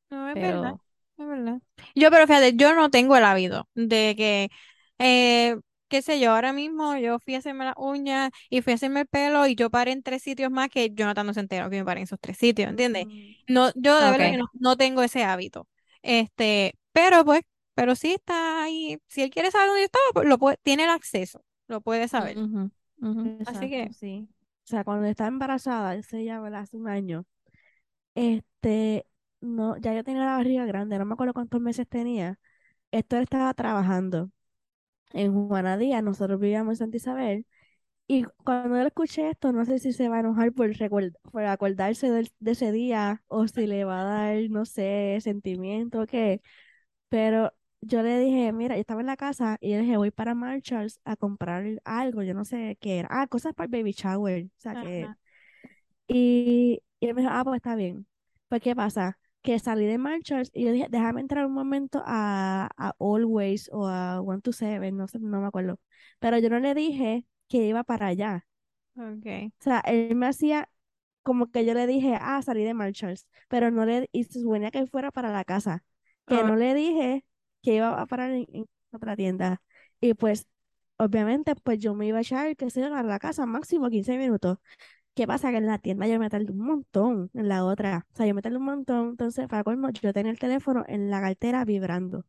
No, 0.09 0.29
es 0.29 0.39
verdad, 0.39 0.75
pero 0.75 0.81
es 1.17 1.27
verdad. 1.27 1.61
Yo, 1.95 2.11
pero 2.11 2.27
fíjate, 2.27 2.55
yo 2.55 2.73
no 2.75 2.89
tengo 2.89 3.15
el 3.17 3.23
hábito 3.23 3.67
de 3.75 4.13
que, 4.17 4.49
eh, 4.99 5.57
qué 5.87 6.01
sé 6.01 6.19
yo, 6.19 6.31
ahora 6.33 6.53
mismo 6.53 6.97
yo 6.97 7.19
fui 7.19 7.35
a 7.35 7.39
hacerme 7.39 7.65
las 7.65 7.75
uñas 7.77 8.31
y 8.49 8.61
fui 8.61 8.71
a 8.73 8.75
hacerme 8.75 9.01
el 9.01 9.07
pelo 9.07 9.47
y 9.47 9.55
yo 9.55 9.69
paré 9.69 9.91
en 9.91 10.03
tres 10.03 10.21
sitios 10.23 10.51
más 10.51 10.69
que 10.69 10.89
Jonathan 10.93 11.25
no 11.27 11.33
se 11.33 11.39
enteró 11.41 11.69
que 11.69 11.77
me 11.77 11.85
paré 11.85 12.01
en 12.01 12.03
esos 12.05 12.19
tres 12.19 12.37
sitios, 12.37 12.69
¿entiendes? 12.69 13.05
Mm, 13.05 13.33
No, 13.47 13.71
yo 13.75 13.99
de 14.01 14.11
verdad 14.11 14.29
que 14.31 14.37
no, 14.37 14.45
no 14.53 14.77
tengo 14.77 15.01
ese 15.03 15.23
hábito. 15.23 15.67
Este, 16.01 16.75
pero 16.93 17.23
pues, 17.25 17.41
pero 17.73 17.95
sí 17.95 18.13
está 18.13 18.63
ahí. 18.63 18.97
Si 19.07 19.21
él 19.21 19.29
quiere 19.29 19.51
saber 19.51 19.67
dónde 19.67 19.81
yo 19.81 19.85
estaba, 19.85 20.03
pues 20.13 20.27
lo 20.27 20.37
puede, 20.37 20.57
tiene 20.63 20.83
el 20.85 20.89
acceso, 20.89 21.43
lo 21.67 21.81
puede 21.81 22.07
saber. 22.07 22.39
Así 23.45 23.69
Exacto, 23.69 23.69
que, 23.69 23.91
sí. 23.93 24.27
O 24.65 24.67
sea, 24.71 24.83
cuando 24.83 25.07
estaba 25.07 25.27
embarazada, 25.29 25.95
ese 25.95 26.23
ya 26.23 26.39
¿verdad? 26.39 26.61
hace 26.61 26.77
un 26.77 26.87
año. 26.87 27.25
Este, 28.15 29.07
no, 29.41 29.77
ya 29.77 29.93
yo 29.95 30.03
tenía 30.03 30.25
la 30.25 30.37
barriga 30.37 30.65
grande, 30.65 30.97
no 30.99 31.05
me 31.05 31.13
acuerdo 31.13 31.33
cuántos 31.33 31.61
meses 31.61 31.87
tenía. 31.87 32.39
Héctor 32.91 33.23
estaba 33.23 33.53
trabajando 33.53 34.31
en 35.13 35.33
Juana 35.47 35.77
Díaz, 35.77 36.03
nosotros 36.03 36.39
vivíamos 36.39 36.73
en 36.73 36.77
Santa 36.77 36.97
Isabel, 36.97 37.45
y 38.07 38.23
cuando 38.45 38.77
él 38.77 38.87
escuché 38.87 39.29
esto, 39.31 39.51
no 39.53 39.65
sé 39.65 39.79
si 39.79 39.93
se 39.93 40.09
va 40.09 40.17
a 40.17 40.19
enojar 40.21 40.53
por, 40.53 40.71
por 41.31 41.45
acordarse 41.45 42.11
del- 42.11 42.31
de 42.39 42.51
ese 42.51 42.71
día, 42.73 43.23
o 43.27 43.47
si 43.47 43.67
le 43.67 43.85
va 43.85 44.01
a 44.01 44.05
dar, 44.05 44.37
no 44.51 44.65
sé, 44.65 45.19
sentimiento 45.21 46.01
o 46.03 46.07
qué, 46.07 46.41
pero 47.09 47.53
yo 47.81 48.03
le 48.03 48.19
dije, 48.19 48.51
mira, 48.53 48.75
yo 48.75 48.81
estaba 48.81 49.01
en 49.01 49.07
la 49.07 49.17
casa 49.17 49.57
y 49.61 49.71
le 49.71 49.81
dije, 49.81 49.97
voy 49.97 50.11
para 50.11 50.35
Marshalls 50.35 50.99
a 51.05 51.15
comprar 51.15 51.65
algo, 51.85 52.23
yo 52.23 52.33
no 52.33 52.45
sé 52.45 52.77
qué 52.81 52.99
era, 52.99 53.09
ah, 53.11 53.27
cosas 53.27 53.53
para 53.53 53.65
el 53.65 53.71
baby 53.71 53.91
shower, 53.93 54.45
o 54.45 54.49
sea 54.59 54.77
que 54.77 55.11
ajá, 55.11 55.17
y, 56.07 56.81
y 56.99 57.07
él 57.07 57.15
me 57.15 57.21
dijo, 57.21 57.33
ah, 57.33 57.43
pues 57.43 57.57
está 57.57 57.75
bien. 57.75 58.07
Pues, 58.49 58.61
¿qué 58.61 58.75
pasa? 58.75 59.17
Que 59.41 59.57
salí 59.59 59.85
de 59.85 59.97
Marshalls 59.97 60.51
y 60.53 60.65
yo 60.65 60.71
dije, 60.73 60.87
déjame 60.89 61.21
entrar 61.21 61.45
un 61.45 61.53
momento 61.53 62.03
a, 62.05 62.69
a 62.77 62.95
Always 62.99 63.69
o 63.73 63.87
a 63.87 64.21
One 64.21 64.41
to 64.41 64.51
Seven, 64.53 64.97
no 64.97 65.07
sé, 65.07 65.19
no 65.19 65.41
me 65.41 65.47
acuerdo. 65.47 65.79
Pero 66.19 66.37
yo 66.39 66.49
no 66.49 66.59
le 66.59 66.75
dije 66.75 67.25
que 67.47 67.57
iba 67.67 67.83
para 67.83 68.07
allá. 68.07 68.45
okay. 68.97 69.51
O 69.59 69.63
sea, 69.63 69.79
él 69.81 70.15
me 70.15 70.27
hacía 70.27 70.69
como 71.23 71.51
que 71.51 71.65
yo 71.65 71.73
le 71.75 71.87
dije, 71.87 72.17
ah, 72.19 72.41
salí 72.41 72.63
de 72.63 72.73
Marshalls, 72.73 73.27
pero 73.49 73.71
no 73.71 73.85
le, 73.85 74.09
y 74.11 74.23
se 74.25 74.41
suponía 74.41 74.71
que 74.71 74.87
fuera 74.87 75.11
para 75.11 75.31
la 75.31 75.45
casa, 75.45 75.83
que 76.27 76.43
Ah, 76.43 76.45
no 76.45 76.55
le 76.55 76.73
dije 76.73 77.25
que 77.61 77.75
iba 77.75 78.01
a 78.01 78.05
parar 78.05 78.31
en, 78.31 78.47
en 78.53 78.65
otra 78.91 79.15
tienda. 79.15 79.61
Y 80.01 80.13
pues, 80.13 80.47
obviamente, 80.97 81.55
pues 81.55 81.79
yo 81.79 81.95
me 81.95 82.07
iba 82.07 82.19
a 82.19 82.21
echar, 82.21 82.55
sé 82.69 82.81
yo, 82.81 82.93
a 82.95 83.03
la 83.03 83.19
casa 83.19 83.45
máximo 83.45 83.89
15 83.89 84.17
minutos. 84.17 84.57
¿Qué 85.15 85.27
pasa? 85.27 85.51
Que 85.51 85.57
en 85.57 85.67
la 85.67 85.79
tienda 85.79 86.07
yo 86.07 86.19
me 86.19 86.29
tardé 86.29 86.51
un 86.51 86.59
montón, 86.59 87.31
en 87.33 87.49
la 87.49 87.65
otra. 87.65 88.07
O 88.13 88.17
sea, 88.17 88.27
yo 88.27 88.35
me 88.35 88.41
tardé 88.43 88.57
un 88.57 88.65
montón. 88.65 89.09
Entonces, 89.11 89.47
para 89.47 89.63
colmo, 89.63 89.89
yo 89.91 90.13
tenía 90.13 90.31
el 90.31 90.39
teléfono 90.39 90.85
en 90.87 91.09
la 91.11 91.21
cartera 91.21 91.65
vibrando. 91.65 92.25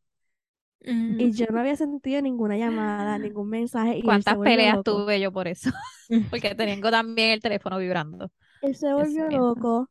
mm, 0.87 1.17
Y 1.17 1.33
yo 1.33 1.47
no 1.51 1.61
había 1.61 1.77
sentido 1.77 2.21
ninguna 2.23 2.57
llamada, 2.57 3.19
ningún 3.19 3.49
mensaje. 3.49 3.97
Y 3.99 4.23
se 4.23 4.35
¿cuántas 4.35 4.39
peleas 4.39 4.83
loco. 4.83 4.83
tuve 4.83 5.21
yo 5.21 5.33
por 5.33 5.49
eso? 5.49 5.71
Porque 6.31 6.55
tengo 6.55 6.91
también 6.91 7.31
el 7.31 7.41
teléfono 7.43 7.79
vibrando. 7.79 8.31
Él 8.61 8.75
se 8.77 8.93
volvió 8.95 9.29
loco. 9.31 9.91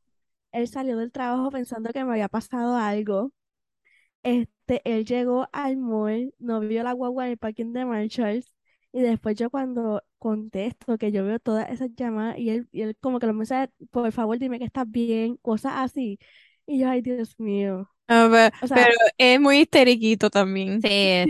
Él 0.51 0.67
salió 0.69 0.97
del 0.97 1.11
trabajo 1.11 1.51
pensando 1.51 1.91
que 1.91 2.03
me 2.05 2.11
había 2.13 2.29
pasado 2.29 2.75
algo. 2.77 3.31
Este, 4.23 4.81
él 4.85 5.05
llegó 5.05 5.47
al 5.51 5.77
mall, 5.77 6.33
no 6.39 6.59
vio 6.61 6.83
la 6.83 6.93
guagua 6.93 7.25
en 7.25 7.31
el 7.33 7.37
parking 7.37 7.73
de 7.73 7.85
Marshalls. 7.85 8.53
Y 8.93 9.01
después 9.01 9.35
yo 9.37 9.49
cuando 9.49 10.03
contesto 10.19 10.97
que 10.97 11.11
yo 11.11 11.23
veo 11.25 11.39
todas 11.39 11.69
esas 11.69 11.89
llamadas 11.95 12.37
y 12.37 12.49
él, 12.49 12.67
y 12.71 12.81
él 12.81 12.97
como 12.99 13.19
que 13.19 13.27
los 13.27 13.35
mensajes, 13.35 13.69
por 13.91 14.11
favor 14.11 14.37
dime 14.39 14.59
que 14.59 14.65
estás 14.65 14.89
bien, 14.89 15.37
cosas 15.37 15.73
así. 15.77 16.19
Y 16.67 16.79
yo, 16.79 16.89
ay, 16.89 17.01
Dios 17.01 17.39
mío. 17.39 17.89
a 18.07 18.27
ver, 18.27 18.53
O 18.61 18.67
pero 18.73 18.93
es 19.17 19.39
muy 19.39 19.59
histeriquito 19.61 20.29
también. 20.29 20.81
Sí, 20.81 20.87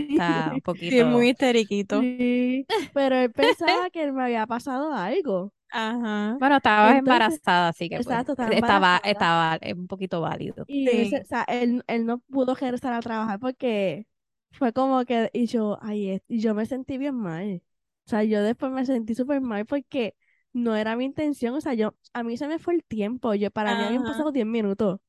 está 0.08 0.52
un 0.54 0.60
Sí, 0.88 0.98
es 1.00 1.06
muy 1.06 1.28
poquito. 1.28 1.30
histeriquito. 1.30 2.08
sí, 2.18 2.68
pero 2.92 3.16
él 3.16 3.32
pensaba 3.32 3.90
que 3.90 4.10
me 4.12 4.24
había 4.24 4.46
pasado 4.46 4.92
algo. 4.94 5.52
Ajá, 5.72 6.38
Bueno, 6.38 6.56
estabas 6.56 6.96
Entonces, 6.96 6.98
embarazada, 6.98 7.68
así 7.68 7.88
que 7.88 8.00
pues 8.00 8.20
exacto, 8.24 8.36
estaba 8.50 9.00
estaba, 9.04 9.58
eh, 9.62 9.74
un 9.74 9.86
poquito 9.86 10.20
válido. 10.20 10.66
Y 10.66 11.00
él, 11.00 11.06
se- 11.06 11.20
o 11.20 11.24
sí. 11.24 11.26
sea, 11.26 11.42
él, 11.44 11.82
él 11.86 12.06
no 12.06 12.18
pudo 12.20 12.54
regresar 12.54 12.92
a 12.94 13.02
trabajar 13.02 13.38
porque 13.40 14.06
fue 14.52 14.72
como 14.72 15.04
que, 15.04 15.30
y 15.32 15.46
yo, 15.46 15.78
ay, 15.82 16.22
y 16.28 16.40
yo 16.40 16.54
me 16.54 16.66
sentí 16.66 16.98
bien 16.98 17.14
mal. 17.16 17.62
O 18.06 18.10
sea, 18.10 18.24
yo 18.24 18.42
después 18.42 18.72
me 18.72 18.86
sentí 18.86 19.14
súper 19.14 19.40
mal 19.40 19.66
porque 19.66 20.16
no 20.52 20.74
era 20.76 20.96
mi 20.96 21.04
intención. 21.04 21.54
O 21.54 21.60
sea, 21.60 21.74
yo, 21.74 21.94
a 22.12 22.22
mí 22.22 22.36
se 22.36 22.48
me 22.48 22.58
fue 22.58 22.74
el 22.74 22.84
tiempo. 22.84 23.34
Yo, 23.34 23.50
para 23.50 23.74
mí 23.76 23.84
habían 23.84 24.04
pasado 24.04 24.32
10 24.32 24.46
minutos 24.46 25.00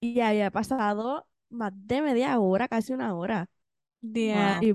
y 0.00 0.14
ya 0.14 0.28
había 0.30 0.50
pasado 0.50 1.26
más 1.50 1.72
de 1.74 2.02
media 2.02 2.38
hora, 2.40 2.68
casi 2.68 2.92
una 2.92 3.14
hora. 3.14 3.48
Wow. 4.30 4.68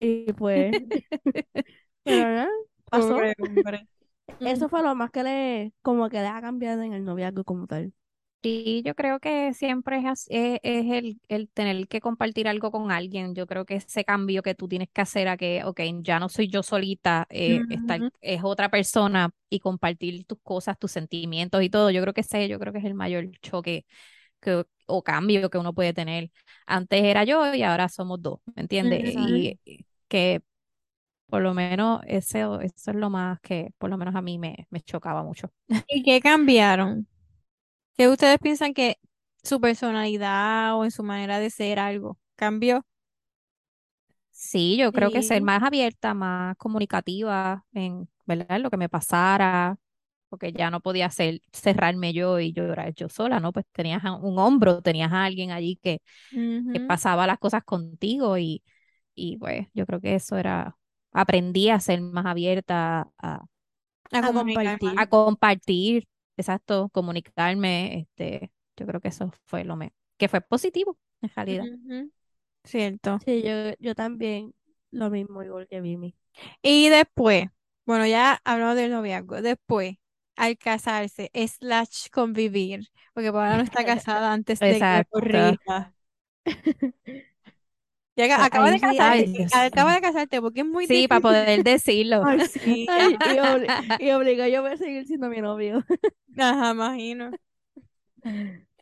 Y, 0.00 0.32
pues, 0.32 0.76
pero 2.04 2.48
pasó. 2.90 3.32
Pobre. 3.38 3.86
Eso 4.40 4.68
fue 4.68 4.82
lo 4.82 4.94
más 4.94 5.10
que 5.10 5.22
le, 5.22 5.72
como 5.82 6.08
que 6.10 6.20
le 6.20 6.26
ha 6.28 6.40
cambiado 6.40 6.82
en 6.82 6.92
el 6.92 7.04
noviazgo 7.04 7.44
como 7.44 7.66
tal. 7.66 7.92
Sí, 8.42 8.82
yo 8.84 8.96
creo 8.96 9.20
que 9.20 9.54
siempre 9.54 9.98
es, 9.98 10.26
es, 10.28 10.58
es 10.64 10.86
el, 10.90 11.20
el 11.28 11.48
tener 11.50 11.86
que 11.86 12.00
compartir 12.00 12.48
algo 12.48 12.72
con 12.72 12.90
alguien. 12.90 13.36
Yo 13.36 13.46
creo 13.46 13.64
que 13.64 13.76
ese 13.76 14.04
cambio 14.04 14.42
que 14.42 14.56
tú 14.56 14.66
tienes 14.66 14.88
que 14.92 15.00
hacer 15.00 15.28
a 15.28 15.36
que, 15.36 15.62
ok, 15.64 15.80
ya 16.02 16.18
no 16.18 16.28
soy 16.28 16.48
yo 16.48 16.64
solita, 16.64 17.26
eh, 17.30 17.62
estar- 17.68 18.04
es 18.20 18.40
otra 18.42 18.68
persona 18.68 19.30
y 19.48 19.60
compartir 19.60 20.24
tus 20.24 20.38
cosas, 20.42 20.76
tus 20.76 20.90
sentimientos 20.90 21.62
y 21.62 21.70
todo. 21.70 21.90
Yo 21.92 22.02
creo 22.02 22.14
que 22.14 22.22
ese, 22.22 22.48
yo 22.48 22.58
creo 22.58 22.72
que 22.72 22.80
es 22.80 22.84
el 22.84 22.94
mayor 22.94 23.30
choque 23.42 23.86
que, 24.40 24.64
o 24.86 25.02
cambio 25.04 25.50
que 25.50 25.58
uno 25.58 25.74
puede 25.74 25.92
tener. 25.94 26.30
Antes 26.66 27.02
era 27.04 27.24
yo 27.24 27.54
y 27.54 27.62
ahora 27.64 27.88
somos 27.88 28.22
dos, 28.22 28.40
¿me 28.56 28.62
entiendes? 28.62 29.02
Y 29.04 29.58
que 30.08 30.42
por 31.32 31.40
lo 31.42 31.54
menos 31.54 32.02
ese, 32.06 32.40
eso 32.42 32.90
es 32.90 32.96
lo 32.96 33.08
más 33.10 33.40
que 33.40 33.72
por 33.78 33.88
lo 33.90 33.96
menos 33.96 34.14
a 34.14 34.20
mí 34.22 34.38
me, 34.38 34.66
me 34.70 34.82
chocaba 34.82 35.22
mucho. 35.22 35.50
¿Y 35.88 36.02
qué 36.02 36.20
cambiaron? 36.20 37.06
¿Qué 37.96 38.08
ustedes 38.08 38.38
piensan 38.40 38.74
que 38.74 38.98
su 39.42 39.60
personalidad 39.60 40.76
o 40.78 40.84
en 40.84 40.90
su 40.90 41.02
manera 41.04 41.38
de 41.40 41.50
ser 41.50 41.78
algo 41.80 42.18
cambió? 42.36 42.86
Sí, 44.30 44.76
yo 44.78 44.92
creo 44.92 45.10
que 45.10 45.22
ser 45.22 45.42
más 45.42 45.62
abierta, 45.62 46.14
más 46.14 46.56
comunicativa 46.56 47.64
en, 47.72 48.08
¿verdad? 48.26 48.60
lo 48.60 48.70
que 48.70 48.76
me 48.76 48.88
pasara, 48.88 49.76
porque 50.28 50.52
ya 50.52 50.70
no 50.70 50.80
podía 50.80 51.10
ser, 51.10 51.40
cerrarme 51.52 52.12
yo 52.12 52.40
y 52.40 52.52
llorar 52.52 52.94
yo 52.94 53.08
sola, 53.08 53.40
¿no? 53.40 53.52
Pues 53.52 53.66
tenías 53.72 54.02
un 54.04 54.38
hombro, 54.38 54.82
tenías 54.82 55.12
a 55.12 55.24
alguien 55.24 55.50
allí 55.50 55.76
que, 55.82 56.00
que 56.72 56.80
pasaba 56.80 57.26
las 57.26 57.38
cosas 57.38 57.64
contigo 57.64 58.38
y, 58.38 58.62
y 59.14 59.38
pues 59.38 59.68
yo 59.74 59.86
creo 59.86 60.00
que 60.00 60.14
eso 60.16 60.36
era, 60.38 60.76
aprendí 61.12 61.70
a 61.70 61.80
ser 61.80 62.00
más 62.00 62.26
abierta, 62.26 63.10
a, 63.18 63.44
A 64.12 64.20
a 64.96 65.06
compartir. 65.06 65.08
compartir, 65.08 66.06
exacto, 66.36 66.88
comunicarme, 66.92 68.00
este, 68.00 68.52
yo 68.76 68.86
creo 68.86 69.00
que 69.00 69.08
eso 69.08 69.32
fue 69.46 69.64
lo 69.64 69.76
me, 69.76 69.92
que 70.18 70.28
fue 70.28 70.40
positivo 70.40 70.98
en 71.22 71.30
realidad. 71.34 71.70
Cierto. 72.64 73.18
Sí, 73.24 73.42
yo, 73.42 73.74
yo 73.78 73.94
también 73.94 74.54
lo 74.90 75.10
mismo, 75.10 75.42
igual 75.42 75.66
que 75.68 75.80
Vimi. 75.80 76.16
Y 76.62 76.88
después, 76.88 77.46
bueno, 77.86 78.06
ya 78.06 78.40
hablamos 78.44 78.76
del 78.76 78.90
noviazgo. 78.92 79.42
Después, 79.42 79.96
al 80.36 80.56
casarse, 80.58 81.30
slash 81.34 82.08
convivir, 82.12 82.88
porque 83.14 83.32
Paola 83.32 83.56
no 83.56 83.62
está 83.62 83.84
casada 83.84 84.32
antes 84.32 84.64
de 84.64 84.84
que. 84.84 85.06
acaba 88.16 88.70
de 88.70 88.80
sí, 88.80 88.98
casarte, 88.98 89.46
Ay, 89.50 89.68
acaba 89.68 89.94
de 89.94 90.00
casarte, 90.00 90.40
porque 90.40 90.60
es 90.60 90.66
muy 90.66 90.86
Sí, 90.86 91.08
para 91.08 91.20
poder 91.20 91.62
decirlo. 91.64 92.26
ay, 92.30 92.40
sí, 92.40 92.60
Sí, 92.88 92.88
ay, 92.88 93.20
y, 93.24 93.36
obli- 93.38 93.74
y 93.98 94.10
obligó 94.12 94.46
yo 94.46 94.62
voy 94.62 94.72
a 94.72 94.76
seguir 94.76 95.06
siendo 95.06 95.28
mi 95.28 95.40
novio. 95.40 95.84
ajá, 96.38 96.70
imagino. 96.72 97.36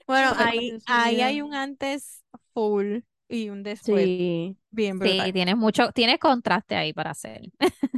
Bueno, 0.07 0.33
ahí, 0.37 0.75
hay 1.21 1.41
un 1.43 1.55
antes 1.55 2.25
full 2.53 3.01
y 3.29 3.49
un 3.51 3.63
después 3.63 4.11
Sí, 4.11 4.59
bien 4.71 4.99
Sí, 5.01 5.01
brutal. 5.01 5.33
tienes 5.33 5.57
mucho, 5.57 5.93
tienes 5.93 6.19
contraste 6.19 6.77
ahí 6.77 6.93
para 6.93 7.11
hacer. 7.13 7.41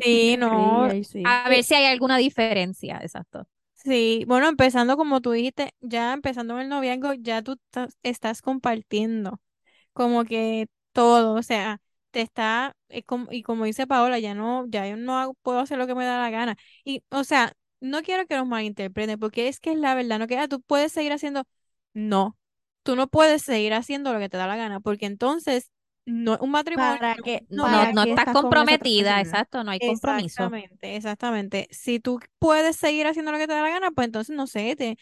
Sí, 0.00 0.36
sí, 0.50 0.66
no, 0.76 0.88
sí. 1.04 1.36
A 1.44 1.48
ver 1.48 1.64
si 1.64 1.74
hay 1.74 1.86
alguna 1.86 2.16
diferencia, 2.18 2.98
exacto. 3.02 3.46
Sí, 3.74 4.24
bueno, 4.28 4.48
empezando 4.48 4.96
como 4.96 5.20
tú 5.20 5.32
dijiste, 5.32 5.74
ya 5.80 6.12
empezando 6.12 6.54
en 6.54 6.60
el 6.62 6.68
noviazgo, 6.68 7.14
ya 7.14 7.42
tú 7.42 7.58
estás 8.04 8.40
compartiendo 8.42 9.40
como 9.94 10.24
que 10.24 10.68
todo, 10.92 11.34
o 11.34 11.42
sea, 11.42 11.80
te 12.10 12.20
está, 12.20 12.76
es 12.88 13.04
como- 13.04 13.28
y 13.32 13.42
como 13.42 13.64
dice 13.64 13.86
Paola, 13.86 14.18
ya 14.18 14.34
no, 14.34 14.66
ya 14.68 14.86
yo 14.88 14.96
no 14.96 15.18
hago- 15.18 15.34
puedo 15.42 15.58
hacer 15.60 15.78
lo 15.78 15.86
que 15.86 15.94
me 15.94 16.04
da 16.04 16.18
la 16.20 16.30
gana. 16.30 16.56
Y, 16.84 17.02
o 17.10 17.24
sea, 17.24 17.52
no 17.80 18.02
quiero 18.02 18.26
que 18.26 18.36
nos 18.36 18.46
malinterpreten, 18.46 19.18
porque 19.18 19.48
es 19.48 19.60
que 19.60 19.72
es 19.72 19.78
la 19.78 19.94
verdad, 19.94 20.18
no 20.18 20.26
que 20.26 20.38
ah, 20.38 20.48
tú 20.48 20.60
puedes 20.62 20.92
seguir 20.92 21.12
haciendo, 21.12 21.44
no, 21.94 22.36
tú 22.82 22.96
no 22.96 23.08
puedes 23.08 23.42
seguir 23.42 23.74
haciendo 23.74 24.12
lo 24.12 24.18
que 24.20 24.28
te 24.28 24.36
da 24.36 24.46
la 24.46 24.56
gana, 24.56 24.80
porque 24.80 25.06
entonces 25.06 25.70
no 26.04 26.38
un 26.40 26.50
matrimonio, 26.50 27.00
¿Para 27.00 27.16
no, 27.50 27.68
No, 27.68 27.86
para 27.88 27.92
no 27.92 28.02
qué 28.02 28.12
estás 28.12 28.26
estás 28.26 28.38
con 28.38 28.56
esa 28.58 28.76
otra 28.76 28.78
comprometida, 28.78 28.90
persona? 28.90 29.20
exacto, 29.20 29.62
no 29.64 29.70
hay 29.70 29.80
compromiso. 29.80 30.52
Exactamente, 30.58 30.96
exactamente. 30.96 31.66
Si 31.70 31.98
tú 32.00 32.20
puedes 32.38 32.76
seguir 32.76 33.06
haciendo 33.06 33.32
lo 33.32 33.38
que 33.38 33.46
te 33.48 33.54
da 33.54 33.62
la 33.62 33.68
gana, 33.70 33.90
pues 33.90 34.06
entonces 34.06 34.34
no 34.36 34.46
sé, 34.46 34.76
te, 34.76 34.96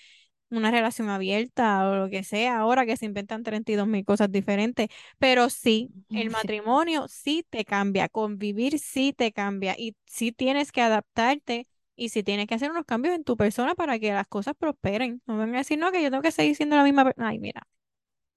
una 0.50 0.70
relación 0.70 1.08
abierta 1.10 1.88
o 1.88 1.96
lo 1.96 2.10
que 2.10 2.24
sea, 2.24 2.58
ahora 2.58 2.86
que 2.86 2.96
se 2.96 3.06
inventan 3.06 3.42
32 3.42 3.86
mil 3.86 4.04
cosas 4.04 4.30
diferentes, 4.32 4.88
pero 5.18 5.50
sí, 5.50 5.92
el 6.12 6.30
matrimonio 6.30 7.06
sí 7.08 7.46
te 7.50 7.64
cambia, 7.64 8.08
convivir 8.08 8.78
sí 8.78 9.12
te 9.12 9.32
cambia 9.32 9.74
y 9.78 9.96
sí 10.06 10.32
tienes 10.32 10.72
que 10.72 10.82
adaptarte 10.82 11.66
y 11.96 12.08
sí 12.10 12.22
tienes 12.22 12.46
que 12.46 12.54
hacer 12.54 12.70
unos 12.70 12.84
cambios 12.86 13.14
en 13.14 13.24
tu 13.24 13.36
persona 13.36 13.74
para 13.74 13.98
que 13.98 14.12
las 14.12 14.26
cosas 14.26 14.54
prosperen. 14.58 15.22
No 15.26 15.36
vengan 15.38 15.56
a 15.56 15.58
decir, 15.58 15.78
no, 15.78 15.92
que 15.92 16.02
yo 16.02 16.10
tengo 16.10 16.22
que 16.22 16.32
seguir 16.32 16.56
siendo 16.56 16.76
la 16.76 16.84
misma 16.84 17.04
persona. 17.04 17.28
Ay, 17.28 17.38
mira, 17.38 17.62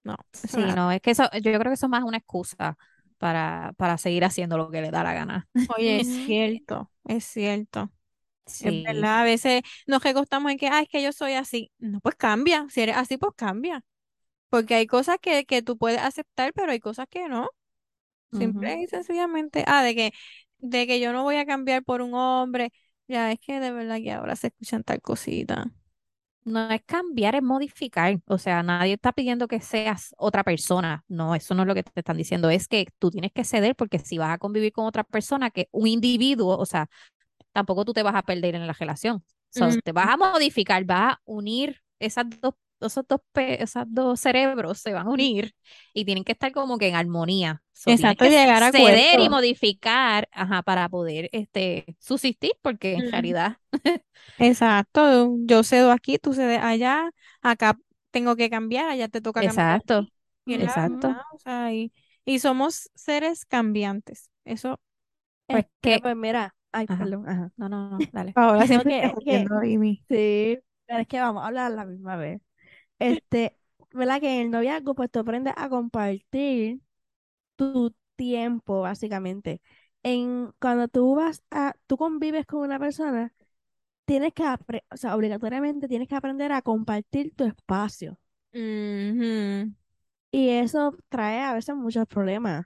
no, 0.04 0.18
Sí, 0.34 0.74
no, 0.74 0.92
es 0.92 1.02
que 1.02 1.12
eso, 1.12 1.24
yo 1.34 1.42
creo 1.42 1.62
que 1.64 1.74
eso 1.74 1.86
es 1.86 1.90
más 1.90 2.04
una 2.04 2.18
excusa 2.18 2.78
para, 3.18 3.74
para 3.78 3.98
seguir 3.98 4.26
haciendo 4.26 4.58
lo 4.58 4.70
que 4.70 4.82
le 4.82 4.92
da 4.92 5.04
la 5.04 5.14
gana. 5.14 5.48
Oye, 5.68 6.00
es 6.02 6.08
cierto, 6.10 6.92
es 7.06 7.24
cierto. 7.26 7.92
Es 8.60 8.74
Sí, 8.74 8.84
verdad, 8.86 9.22
a 9.22 9.24
veces 9.24 9.62
nos 9.88 10.04
recostamos 10.04 10.52
en 10.52 10.58
que, 10.58 10.68
ah, 10.68 10.82
es 10.82 10.90
que 10.90 11.02
yo 11.04 11.12
soy 11.12 11.34
así. 11.34 11.72
No, 11.80 12.00
pues 12.02 12.16
cambia. 12.16 12.66
Si 12.70 12.82
eres 12.82 12.96
así, 12.98 13.18
pues 13.18 13.34
cambia. 13.36 13.84
Porque 14.50 14.76
hay 14.76 14.88
cosas 14.88 15.18
que, 15.22 15.46
que 15.46 15.62
tú 15.64 15.78
puedes 15.78 16.02
aceptar, 16.02 16.54
pero 16.54 16.72
hay 16.74 16.80
cosas 16.82 17.08
que 17.10 17.30
no. 17.30 17.50
Simple 18.32 18.82
y 18.84 18.88
sencillamente, 18.88 19.64
ah, 19.68 19.84
de 19.84 19.96
que, 19.96 20.14
de 20.60 20.88
que 20.88 21.00
yo 21.02 21.14
no 21.14 21.24
voy 21.24 21.38
a 21.38 21.46
cambiar 21.46 21.84
por 21.84 22.02
un 22.02 22.14
hombre. 22.16 22.72
Ya, 23.08 23.32
es 23.32 23.40
que 23.40 23.60
de 23.60 23.72
verdad 23.72 23.98
que 23.98 24.12
ahora 24.14 24.36
se 24.36 24.48
escuchan 24.48 24.84
tal 24.84 25.02
cosita. 25.02 25.72
No 26.46 26.70
es 26.72 26.82
cambiar, 26.86 27.36
es 27.36 27.42
modificar. 27.44 28.20
O 28.28 28.38
sea, 28.38 28.64
nadie 28.64 28.94
está 28.96 29.14
pidiendo 29.14 29.48
que 29.48 29.62
seas 29.62 30.14
otra 30.18 30.44
persona. 30.44 31.06
No, 31.08 31.36
eso 31.36 31.56
no 31.56 31.62
es 31.64 31.68
lo 31.68 31.74
que 31.76 31.84
te 31.84 31.92
están 32.02 32.18
diciendo. 32.18 32.50
Es 32.50 32.68
que 32.68 32.88
tú 33.00 33.10
tienes 33.12 33.32
que 33.32 33.46
ceder 33.46 33.76
porque 33.78 33.98
si 34.00 34.18
vas 34.18 34.32
a 34.34 34.38
convivir 34.38 34.74
con 34.74 34.86
otra 34.86 35.06
persona, 35.06 35.52
que 35.52 35.70
un 35.72 35.88
individuo, 35.88 36.58
o 36.58 36.66
sea, 36.66 36.90
tampoco 37.54 37.86
tú 37.86 37.94
te 37.94 38.04
vas 38.04 38.16
a 38.16 38.24
perder 38.24 38.56
en 38.56 38.68
la 38.68 38.74
relación. 38.74 39.24
So, 39.50 39.70
Mm, 39.70 39.80
te 39.84 39.92
vas 39.94 40.10
a 40.10 40.18
modificar, 40.18 40.84
vas 40.86 41.14
a 41.16 41.22
unir 41.26 41.82
esas 42.00 42.26
dos, 42.42 42.56
esos 42.82 43.06
dos, 43.08 43.22
esas 43.36 43.86
dos 43.90 44.20
cerebros 44.20 44.80
se 44.80 44.94
van 44.94 45.08
a 45.08 45.12
unir 45.12 45.56
y 45.94 46.06
tienen 46.06 46.24
que 46.26 46.34
estar 46.34 46.52
como 46.52 46.78
que 46.78 46.88
en 46.90 46.96
armonía. 46.96 47.64
So, 47.74 47.96
Exacto, 47.96 48.26
que 48.26 48.30
llegar 48.30 48.64
a 48.64 48.72
ceder 48.72 49.20
y 49.20 49.30
modificar, 49.30 50.30
ajá, 50.32 50.62
para 50.64 50.90
poder 50.90 51.30
este, 51.34 51.86
subsistir, 52.00 52.52
porque 52.62 52.94
en 52.96 53.04
Mm, 53.04 53.12
realidad, 53.12 53.58
Exacto, 54.38 55.38
yo 55.46 55.64
cedo 55.64 55.92
aquí, 55.92 56.18
tú 56.20 56.34
cedes 56.34 56.60
allá, 56.62 57.12
acá 57.42 57.78
tengo 58.12 58.36
que 58.36 58.50
cambiar, 58.50 58.90
allá 58.90 59.08
te 59.08 59.22
toca 59.22 59.44
cambiar 59.44 59.68
exacto, 59.68 59.96
ti. 59.96 60.14
Y 60.46 60.56
exacto. 60.58 61.18
o 61.32 61.38
sea, 61.40 61.74
y, 61.74 61.94
y 62.26 62.40
somos 62.40 62.90
seres 62.96 63.46
cambiantes. 63.46 64.30
Eso, 64.46 64.80
Pues 65.50 65.66
que, 65.82 66.00
pues 66.02 66.16
mira, 66.16 66.56
ay, 66.74 66.88
ajá, 66.88 66.98
perdón, 66.98 67.28
ajá. 67.30 67.52
no, 67.58 67.70
no, 67.70 67.90
no, 67.90 68.10
dale. 68.14 68.36
ahora 68.36 68.68
siempre 68.68 68.96
que, 69.00 69.16
que, 69.26 69.52
Amy. 69.64 70.06
sí, 70.10 70.60
pero 70.88 71.00
es 71.02 71.08
que 71.08 71.20
vamos 71.22 71.44
a 71.44 71.48
hablar 71.48 71.68
a 71.72 71.76
la 71.76 71.86
misma 71.86 72.16
vez. 72.18 72.42
Este, 73.00 73.58
¿verdad? 73.94 74.22
Que 74.22 74.36
en 74.38 74.42
el 74.48 74.52
noviazgo, 74.52 74.96
pues 74.96 75.12
tú 75.12 75.20
aprendes 75.20 75.54
a 75.58 75.70
compartir 75.70 76.82
tu 77.58 77.96
tiempo, 78.16 78.82
básicamente. 78.82 79.62
En, 80.04 80.54
cuando 80.62 80.88
tú 80.90 81.16
vas 81.16 81.44
a, 81.52 81.76
tú 81.88 81.98
convives 81.98 82.46
con 82.48 82.62
una 82.62 82.80
persona, 82.80 83.34
tienes 84.06 84.34
que, 84.34 84.44
apre- 84.44 84.84
o 84.92 84.98
sea, 84.98 85.16
obligatoriamente 85.16 85.88
tienes 85.90 86.08
que 86.10 86.16
aprender 86.16 86.52
a 86.54 86.62
compartir 86.64 87.36
tu 87.36 87.46
espacio. 87.46 88.20
Ujú, 88.54 89.74
Y 90.32 90.50
eso 90.50 90.96
trae 91.10 91.42
a 91.42 91.54
veces 91.54 91.76
muchos 91.76 92.08
problemas, 92.08 92.66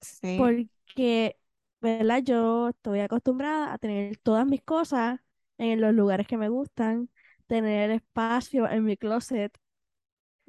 Sí. 0.00 0.54
porque, 0.58 1.38
¿verdad? 1.86 2.20
Yo 2.22 2.68
estoy 2.70 3.00
acostumbrada 3.00 3.72
a 3.72 3.78
tener 3.78 4.16
todas 4.18 4.46
mis 4.46 4.62
cosas 4.62 5.20
en 5.58 5.80
los 5.80 5.94
lugares 5.94 6.26
que 6.26 6.36
me 6.36 6.48
gustan, 6.48 7.10
tener 7.46 7.90
espacio 7.90 8.68
en 8.68 8.84
mi 8.84 8.96
closet, 8.96 9.56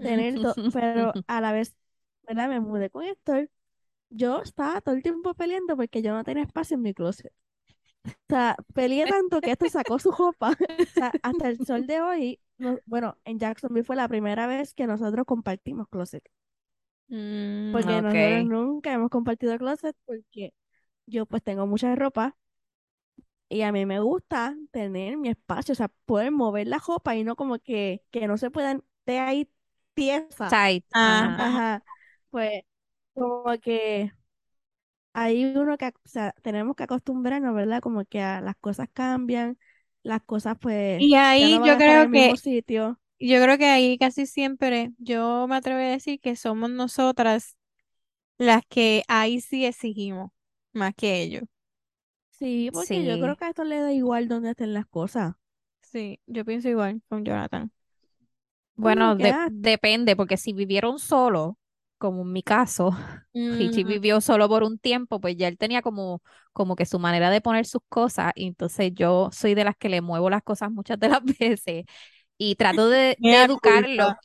tener 0.01 0.39
todo, 0.39 0.57
pero 0.71 1.17
a 1.27 1.41
la 1.41 1.51
vez, 1.53 1.75
¿verdad? 2.23 2.49
Me 2.49 2.59
mudé 2.59 2.89
con 2.89 3.03
Héctor. 3.05 3.49
Yo 4.09 4.41
estaba 4.43 4.81
todo 4.81 4.95
el 4.95 5.03
tiempo 5.03 5.33
peleando 5.35 5.77
porque 5.77 6.01
yo 6.03 6.13
no 6.13 6.23
tenía 6.23 6.43
espacio 6.43 6.75
en 6.77 6.83
mi 6.83 6.93
closet. 6.95 7.33
O 8.29 8.33
sea, 8.35 8.55
peleé 8.73 9.07
tanto 9.07 9.41
que 9.43 9.51
esto 9.51 9.69
sacó 9.69 9.99
su 9.99 10.11
ropa. 10.11 10.51
O 10.97 10.99
sea, 10.99 11.17
hasta 11.21 11.49
el 11.49 11.61
sol 11.61 11.85
de 11.87 12.01
hoy, 12.01 12.41
no- 12.57 12.79
bueno, 12.85 13.17
en 13.25 13.39
Jacksonville 13.39 13.83
fue 13.85 13.95
la 13.95 14.07
primera 14.07 14.47
vez 14.47 14.73
que 14.73 14.87
nosotros 14.87 15.25
compartimos 15.27 15.87
closet. 15.89 16.23
Mm, 17.09 17.71
Porque 17.71 18.01
nosotros 18.01 18.41
nunca 18.43 18.93
hemos 18.93 19.09
compartido 19.09 19.57
closet 19.57 19.95
porque 20.05 20.53
yo 21.07 21.25
pues 21.27 21.43
tengo 21.43 21.67
mucha 21.67 21.95
ropa 21.95 22.37
y 23.49 23.61
a 23.61 23.71
mí 23.71 23.85
me 23.85 23.99
gusta 23.99 24.55
tener 24.71 25.17
mi 25.17 25.29
espacio, 25.29 25.73
o 25.73 25.75
sea, 25.75 25.89
poder 26.05 26.31
mover 26.31 26.67
la 26.67 26.79
ropa 26.79 27.15
y 27.15 27.23
no 27.23 27.35
como 27.35 27.59
que, 27.59 28.03
que 28.11 28.27
no 28.27 28.37
se 28.37 28.51
puedan 28.51 28.83
de 29.05 29.19
ahí 29.19 29.49
piezas. 29.93 30.55
Tight, 30.55 30.85
ajá. 31.01 31.37
Ajá. 31.37 31.83
Pues 32.29 32.63
como 33.13 33.57
que 33.61 34.11
hay 35.13 35.45
uno 35.57 35.77
que, 35.77 35.87
o 35.87 35.91
sea, 36.05 36.33
tenemos 36.43 36.75
que 36.75 36.83
acostumbrarnos, 36.83 37.55
¿verdad? 37.55 37.81
Como 37.81 38.05
que 38.05 38.21
a 38.21 38.41
las 38.41 38.55
cosas 38.57 38.87
cambian, 38.93 39.57
las 40.03 40.21
cosas 40.23 40.57
pues 40.61 41.05
Y 41.05 41.11
ya 41.11 41.29
ahí 41.31 41.59
no 41.59 41.61
van 41.61 41.69
yo 41.69 41.75
a 41.75 41.77
estar 41.79 41.97
en 41.97 42.01
creo 42.01 42.09
mismo 42.11 42.35
que, 42.35 42.37
sitio. 42.37 42.99
yo 43.19 43.41
creo 43.43 43.57
que 43.57 43.65
ahí 43.67 43.97
casi 43.97 44.25
siempre, 44.27 44.93
yo 44.99 45.47
me 45.49 45.57
atrevo 45.57 45.79
a 45.81 45.83
decir 45.83 46.19
que 46.21 46.35
somos 46.35 46.69
nosotras 46.71 47.57
las 48.37 48.63
que 48.69 49.03
ahí 49.09 49.41
sí 49.41 49.65
exigimos 49.65 50.31
más 50.73 50.93
que 50.95 51.21
ellos. 51.21 51.43
Sí, 52.31 52.69
porque 52.73 53.03
yo 53.05 53.17
creo 53.19 53.35
que 53.35 53.45
a 53.45 53.49
esto 53.49 53.63
le 53.65 53.79
da 53.81 53.91
igual 53.93 54.27
dónde 54.27 54.51
estén 54.51 54.73
las 54.73 54.85
cosas. 54.87 55.35
Sí, 55.81 56.21
yo 56.27 56.45
pienso 56.45 56.69
igual 56.69 57.01
con 57.09 57.25
Jonathan. 57.25 57.71
Bueno, 58.75 59.15
de- 59.15 59.33
ah, 59.33 59.45
depende, 59.45 60.15
porque 60.15 60.37
si 60.37 60.53
vivieron 60.53 60.99
solo, 60.99 61.57
como 61.97 62.21
en 62.21 62.31
mi 62.31 62.43
caso, 62.43 62.91
Richie 63.49 63.83
Mm, 63.83 63.83
vivió 63.83 64.21
solo 64.21 64.47
por 64.47 64.63
un 64.63 64.77
tiempo, 64.77 65.19
pues 65.19 65.35
ya 65.37 65.47
él 65.47 65.57
tenía 65.57 65.81
como, 65.81 66.21
como 66.53 66.75
que 66.75 66.85
su 66.85 66.99
manera 66.99 67.29
de 67.31 67.41
poner 67.41 67.65
sus 67.65 67.81
cosas, 67.89 68.31
y 68.35 68.47
entonces 68.47 68.91
yo 68.93 69.29
soy 69.31 69.55
de 69.55 69.63
las 69.63 69.75
que 69.77 69.89
le 69.89 70.01
muevo 70.01 70.29
las 70.29 70.43
cosas 70.43 70.69
muchas 70.71 70.99
de 70.99 71.09
las 71.09 71.21
veces 71.39 71.85
y 72.37 72.55
trato 72.55 72.89
de, 72.89 73.19
educarlo. 73.21 73.59
culpa. 73.59 74.21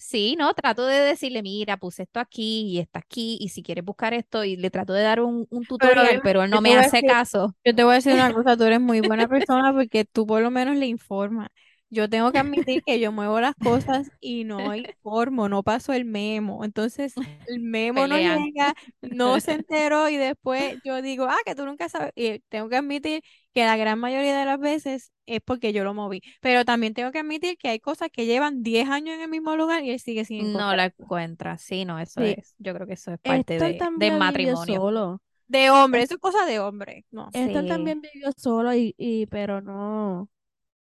Sí, 0.00 0.34
no, 0.38 0.54
trato 0.54 0.86
de 0.86 0.98
decirle, 0.98 1.42
mira, 1.42 1.76
puse 1.76 2.04
esto 2.04 2.20
aquí 2.20 2.62
y 2.62 2.78
está 2.78 3.00
aquí, 3.00 3.36
y 3.38 3.50
si 3.50 3.62
quieres 3.62 3.84
buscar 3.84 4.14
esto, 4.14 4.44
y 4.44 4.56
le 4.56 4.70
trato 4.70 4.94
de 4.94 5.02
dar 5.02 5.20
un, 5.20 5.46
tutorial, 5.68 6.20
pero 6.22 6.42
él 6.42 6.50
no 6.50 6.62
me 6.62 6.74
hace 6.74 6.96
decir, 6.96 7.10
caso. 7.10 7.54
yo 7.62 7.74
te 7.74 7.84
voy 7.84 7.92
a 7.92 7.94
decir 7.96 8.14
una 8.14 8.32
cosa, 8.34 8.56
tú 8.56 8.64
eres 8.64 8.80
muy 8.80 9.02
buena 9.02 9.28
persona 9.28 9.74
porque 9.74 10.06
tú 10.06 10.26
por 10.26 10.40
lo 10.40 10.50
menos 10.50 10.76
le 10.76 10.86
informas. 10.86 11.48
Yo 11.90 12.08
tengo 12.08 12.32
que 12.32 12.38
admitir 12.38 12.82
que 12.86 12.98
yo 12.98 13.12
muevo 13.12 13.40
las 13.40 13.54
cosas 13.56 14.10
y 14.20 14.44
no 14.44 14.58
informo, 14.74 15.50
no 15.50 15.62
paso 15.62 15.92
el 15.92 16.06
memo. 16.06 16.64
Entonces, 16.64 17.12
el 17.46 17.60
memo 17.60 18.06
no 18.06 18.16
llega, 18.16 18.74
no 19.02 19.38
se 19.40 19.52
enteró 19.64 20.08
y 20.08 20.16
después 20.16 20.78
yo 20.82 21.02
digo, 21.02 21.26
ah, 21.28 21.36
que 21.44 21.54
tú 21.54 21.66
nunca 21.66 21.90
sabes. 21.90 22.12
Y 22.14 22.38
tengo 22.48 22.70
que 22.70 22.76
admitir 22.76 23.22
que 23.54 23.64
la 23.64 23.76
gran 23.76 23.98
mayoría 23.98 24.38
de 24.38 24.44
las 24.46 24.58
veces 24.60 25.12
es 25.26 25.40
porque 25.44 25.72
yo 25.72 25.84
lo 25.84 25.94
moví. 25.94 26.22
Pero 26.40 26.64
también 26.64 26.94
tengo 26.94 27.10
que 27.12 27.18
admitir 27.20 27.56
que 27.58 27.68
hay 27.68 27.80
cosas 27.80 28.08
que 28.12 28.26
llevan 28.26 28.62
10 28.62 28.88
años 28.88 29.14
en 29.16 29.22
el 29.22 29.28
mismo 29.30 29.56
lugar 29.56 29.84
y 29.84 29.90
él 29.90 30.00
sigue 30.00 30.24
sin 30.24 30.38
No 30.40 30.48
encontrar. 30.50 30.76
la 30.76 30.84
encuentra, 30.86 31.58
sí, 31.58 31.84
no, 31.84 31.98
eso 31.98 32.20
sí, 32.20 32.26
es, 32.38 32.54
yo 32.58 32.74
creo 32.74 32.86
que 32.86 32.94
eso 32.94 33.12
es 33.12 33.18
parte 33.18 33.58
de, 33.58 33.74
también 33.74 34.12
vivió 34.14 34.56
matrimonio. 34.56 34.80
solo. 34.80 35.22
De 35.48 35.70
hombre, 35.70 36.00
Es- 36.00 36.06
eso 36.06 36.14
es 36.14 36.20
cosa 36.20 36.46
de 36.46 36.60
hombre. 36.60 37.04
No. 37.10 37.28
Sí. 37.32 37.52
también 37.68 38.00
vivió 38.00 38.30
solo 38.36 38.74
y, 38.74 38.94
y 38.96 39.26
pero 39.26 39.60
no. 39.60 40.28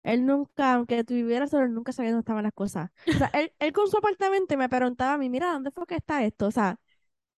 Él 0.03 0.25
nunca, 0.27 0.75
aunque 0.75 1.05
tú 1.05 1.15
vivieras 1.15 1.51
solo, 1.51 1.65
él 1.67 1.75
nunca 1.75 1.93
sabía 1.93 2.13
dónde 2.13 2.21
estaban 2.23 2.45
las 2.45 2.53
cosas. 2.53 2.91
O 3.13 3.19
sea, 3.19 3.29
él, 3.35 3.53
él 3.59 3.73
con 3.73 3.89
su 3.91 3.99
apartamento 3.99 4.57
me 4.57 4.69
preguntaba 4.69 5.15
a 5.15 5.19
mí, 5.19 5.29
mira, 5.31 5.53
¿dónde 5.53 5.71
fue 5.73 5.87
que 5.87 5.97
está 5.97 6.25
esto? 6.25 6.47
O 6.47 6.51
sea, 6.53 6.79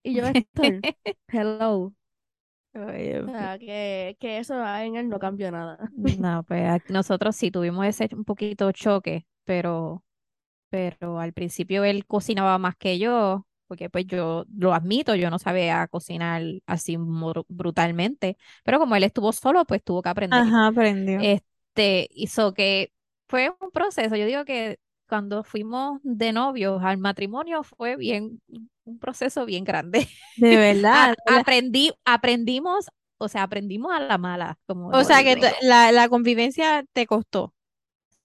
y 0.02 0.14
yo, 0.14 0.26
Héctor, 0.54 0.86
hello. 1.28 1.94
O 3.26 3.30
sea, 3.30 3.58
que, 3.58 4.16
que 4.20 4.38
eso 4.38 4.54
en 4.78 4.96
él 4.96 5.08
no 5.08 5.18
cambió 5.18 5.50
nada. 5.50 5.78
No, 6.18 6.44
pues 6.44 6.62
a- 6.68 6.82
nosotros 6.88 7.34
sí 7.36 7.50
tuvimos 7.50 7.84
ese 7.86 8.08
un 8.14 8.24
poquito 8.24 8.70
choque, 8.72 9.26
pero, 9.44 10.04
pero 10.70 11.20
al 11.20 11.32
principio 11.34 11.84
él 11.84 12.06
cocinaba 12.06 12.58
más 12.58 12.76
que 12.76 12.98
yo, 12.98 13.46
porque 13.68 13.90
pues 13.90 14.06
yo 14.06 14.44
lo 14.56 14.74
admito, 14.74 15.14
yo 15.16 15.30
no 15.30 15.38
sabía 15.38 15.86
cocinar 15.88 16.42
así 16.66 16.98
mor- 16.98 17.46
brutalmente, 17.48 18.38
pero 18.64 18.78
como 18.80 18.96
él 18.96 19.04
estuvo 19.04 19.32
solo, 19.32 19.64
pues 19.66 19.82
tuvo 19.84 20.02
que 20.02 20.10
aprender. 20.10 20.46
Ajá, 20.46 20.68
aprendió. 20.68 21.20
Este 21.20 22.08
hizo 22.12 22.54
que 22.54 22.92
fue 23.28 23.50
un 23.60 23.70
proceso. 23.72 24.16
Yo 24.16 24.26
digo 24.26 24.44
que 24.44 24.78
cuando 25.08 25.44
fuimos 25.44 26.00
de 26.02 26.32
novios 26.32 26.82
al 26.82 26.98
matrimonio 26.98 27.62
fue 27.62 27.96
bien, 27.96 28.40
un 28.84 28.98
proceso 28.98 29.46
bien 29.46 29.64
grande. 29.64 30.08
De 30.36 30.56
verdad. 30.56 31.14
aprendí, 31.26 31.92
aprendimos, 32.04 32.86
o 33.18 33.28
sea, 33.28 33.42
aprendimos 33.44 33.92
a 33.92 34.00
la 34.00 34.18
mala, 34.18 34.58
como 34.66 34.90
O 34.92 35.04
sea 35.04 35.22
que 35.22 35.36
la, 35.62 35.92
la 35.92 36.08
convivencia 36.08 36.84
te 36.92 37.06
costó. 37.06 37.54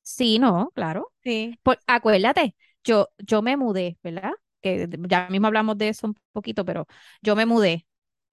Sí, 0.01 0.39
no, 0.39 0.71
claro. 0.75 1.11
Sí. 1.23 1.57
Por- 1.63 1.79
acuérdate, 1.87 2.55
yo, 2.83 3.09
yo 3.19 3.41
me 3.41 3.57
mudé, 3.57 3.97
¿verdad? 4.03 4.31
Que 4.61 4.87
ya 5.07 5.27
mismo 5.29 5.47
hablamos 5.47 5.77
de 5.77 5.89
eso 5.89 6.07
un 6.07 6.15
poquito, 6.31 6.65
pero 6.65 6.87
yo 7.21 7.35
me 7.35 7.45
mudé. 7.45 7.87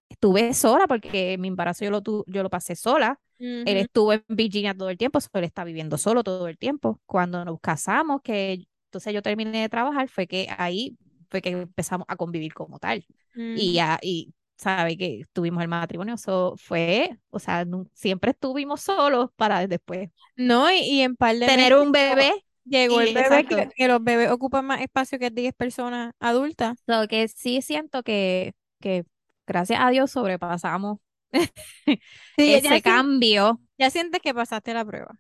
Estuve 0.09 0.55
sola 0.55 0.87
porque 0.89 1.39
mi 1.39 1.49
embarazo 1.49 1.85
yo 1.85 1.91
lo, 1.91 2.03
tu- 2.03 2.25
yo 2.29 2.43
lo 2.43 2.51
pasé 2.51 2.77
sola. 2.77 3.21
Él 3.41 3.77
estuvo 3.77 4.13
en 4.13 4.25
Virginia 4.29 4.75
todo 4.75 4.91
el 4.91 4.99
tiempo, 4.99 5.21
so, 5.21 5.29
él 5.35 5.45
está 5.45 5.65
viviendo 5.65 5.99
solo 5.99 6.23
todo 6.23 6.49
el 6.49 6.59
tiempo. 6.59 7.01
Cuando 7.07 7.45
nos 7.45 7.61
casamos, 7.61 8.21
que 8.23 8.67
entonces 8.87 9.13
yo 9.15 9.23
terminé 9.23 9.63
de 9.63 9.69
trabajar, 9.69 10.09
fue 10.09 10.27
que 10.27 10.49
ahí 10.59 10.97
fue 11.31 11.41
que 11.43 11.51
empezamos 11.51 12.07
a 12.09 12.17
convivir 12.17 12.53
como 12.55 12.79
tal. 12.79 13.05
Y 13.35 13.75
ya, 13.75 13.99
y 14.03 14.35
sabe 14.57 14.97
que 14.97 15.23
tuvimos 15.33 15.63
el 15.63 15.69
matrimonio, 15.69 16.15
eso 16.15 16.55
fue, 16.59 17.19
o 17.31 17.39
sea, 17.39 17.65
siempre 17.95 18.33
estuvimos 18.33 18.83
solos 18.83 19.31
para 19.37 19.67
después 19.67 20.11
No, 20.37 20.71
y, 20.71 20.79
y 20.81 21.01
en 21.01 21.17
par 21.17 21.37
de 21.37 21.47
tener 21.47 21.75
un 21.75 21.93
bebé. 21.93 22.33
llegó 22.65 23.01
el 23.01 23.15
bebé, 23.15 23.45
que, 23.47 23.69
que 23.75 23.89
los 23.89 24.03
bebés 24.03 24.31
ocupan 24.31 24.67
más 24.67 24.81
espacio 24.81 25.19
que 25.19 25.31
10 25.31 25.55
personas 25.55 26.13
adultas. 26.21 26.79
So 26.87 27.07
que 27.09 27.29
sí 27.29 27.63
siento 27.63 28.03
que, 28.03 28.53
que 28.81 29.05
gracias 29.47 29.81
a 29.81 29.91
Dios 29.91 30.11
sobrepasamos 30.11 30.99
Sí, 32.37 32.53
ya, 32.53 32.59
ese 32.59 32.83
cambio. 32.83 33.61
ya 33.79 33.91
sientes 33.91 34.21
que 34.23 34.35
pasaste 34.35 34.75
la 34.75 34.85
prueba. 34.85 35.19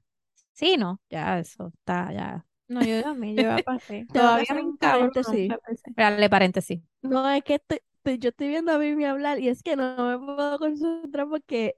Sí, 0.52 0.76
no, 0.76 1.00
ya 1.10 1.38
eso 1.38 1.68
está, 1.74 2.12
ya. 2.12 2.46
No, 2.68 2.84
yo 2.84 3.02
también, 3.02 3.36
yo 3.36 3.42
ya 3.44 3.60
pasé. 3.60 4.06
Todavía 4.12 4.54
un 4.62 4.76
paréntesis. 4.78 5.52
Dale 5.96 6.28
paréntesis. 6.30 6.80
No, 7.02 7.28
es 7.30 7.42
que 7.44 7.54
estoy- 7.56 7.80
estoy- 7.98 8.18
yo 8.18 8.28
estoy 8.30 8.48
viendo 8.48 8.72
a 8.72 8.78
Mimi 8.78 9.04
hablar 9.04 9.38
y 9.40 9.48
es 9.48 9.62
que 9.62 9.76
no 9.76 9.96
me 9.96 10.18
puedo 10.18 10.58
concentrar 10.58 11.28
porque 11.28 11.76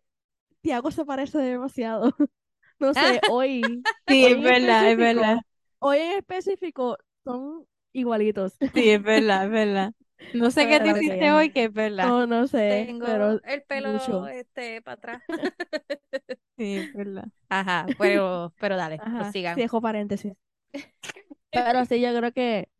Tiago 0.62 0.90
se 0.90 1.04
parece 1.04 1.38
demasiado. 1.38 2.14
No 2.80 2.94
sé, 2.94 3.22
hoy, 3.26 3.88
Sí, 4.08 4.26
hoy 4.26 4.32
es 4.32 4.40
verdad, 4.42 4.90
es 4.90 4.96
verdad. 4.96 5.38
hoy 5.80 5.98
en 5.98 6.18
específico 6.18 6.96
son 7.24 7.66
igualitos. 7.92 8.54
Sí, 8.74 8.90
es 8.90 9.02
verdad, 9.02 9.44
es 9.46 9.50
verdad. 9.50 9.94
No 10.32 10.50
sé 10.50 10.66
qué 10.68 10.80
te 10.80 10.90
hiciste 10.90 11.30
hoy, 11.32 11.50
que 11.52 11.64
es 11.64 11.72
verdad. 11.72 12.14
No, 12.14 12.26
no 12.26 12.46
sé, 12.48 12.92
Tengo 12.92 13.06
pero 13.06 13.40
el 13.44 13.62
pelo 13.64 13.90
mucho. 13.90 14.28
este 14.28 14.82
para 14.82 14.94
atrás. 14.96 15.22
Sí, 16.56 16.76
es 16.78 16.92
verdad. 16.92 17.28
Ajá, 17.48 17.94
pero, 17.98 18.54
pero 18.58 18.76
dale, 18.76 19.02
Ajá, 19.04 19.12
prosigan. 19.16 19.54
sí, 19.54 19.62
dejo 19.62 19.80
paréntesis. 19.80 20.34
Pero 21.52 21.84
sí, 21.84 22.00
yo 22.00 22.16
creo 22.16 22.32
que, 22.32 22.70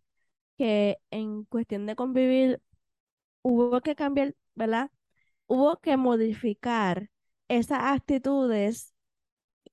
que 0.58 0.98
en 1.10 1.44
cuestión 1.46 1.86
de 1.86 1.96
convivir 1.96 2.62
hubo 3.42 3.80
que 3.82 3.96
cambiar, 3.96 4.36
¿verdad? 4.54 4.90
Hubo 5.48 5.78
que 5.80 5.96
modificar 5.98 7.10
esas 7.48 7.80
actitudes 7.82 8.94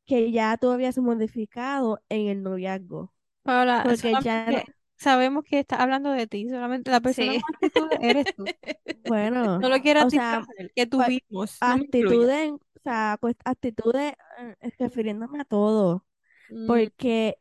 que 0.05 0.31
ya 0.31 0.57
tú 0.57 0.71
habías 0.71 0.97
modificado 0.99 2.01
en 2.09 2.27
el 2.29 2.43
noviazgo. 2.43 3.13
Paola, 3.43 3.83
Porque 3.83 4.17
ya 4.19 4.65
sabemos 4.99 5.43
que 5.45 5.59
estás 5.59 5.79
hablando 5.79 6.11
de 6.11 6.27
ti, 6.27 6.49
solamente 6.49 6.91
la 6.91 7.01
persona 7.01 7.33
Sí. 7.33 7.41
con 7.41 7.43
actitudes 7.55 7.99
eres 8.01 8.27
tú. 8.35 8.53
bueno, 9.05 9.61
No 9.61 9.69
lo 9.69 9.81
quieras 9.81 10.07
o 10.07 10.11
sea, 10.11 10.47
que 10.75 10.87
pues, 10.95 11.11
tuvimos, 11.21 11.51
actitudes, 11.59 12.51
o 12.51 12.59
sea, 12.83 13.17
pues, 13.21 13.35
actitudes 13.45 14.13
eh, 14.39 14.71
refiriéndome 14.79 15.41
a 15.41 15.45
todo. 15.45 16.05
Mm, 16.51 16.89
Porque, 16.97 17.39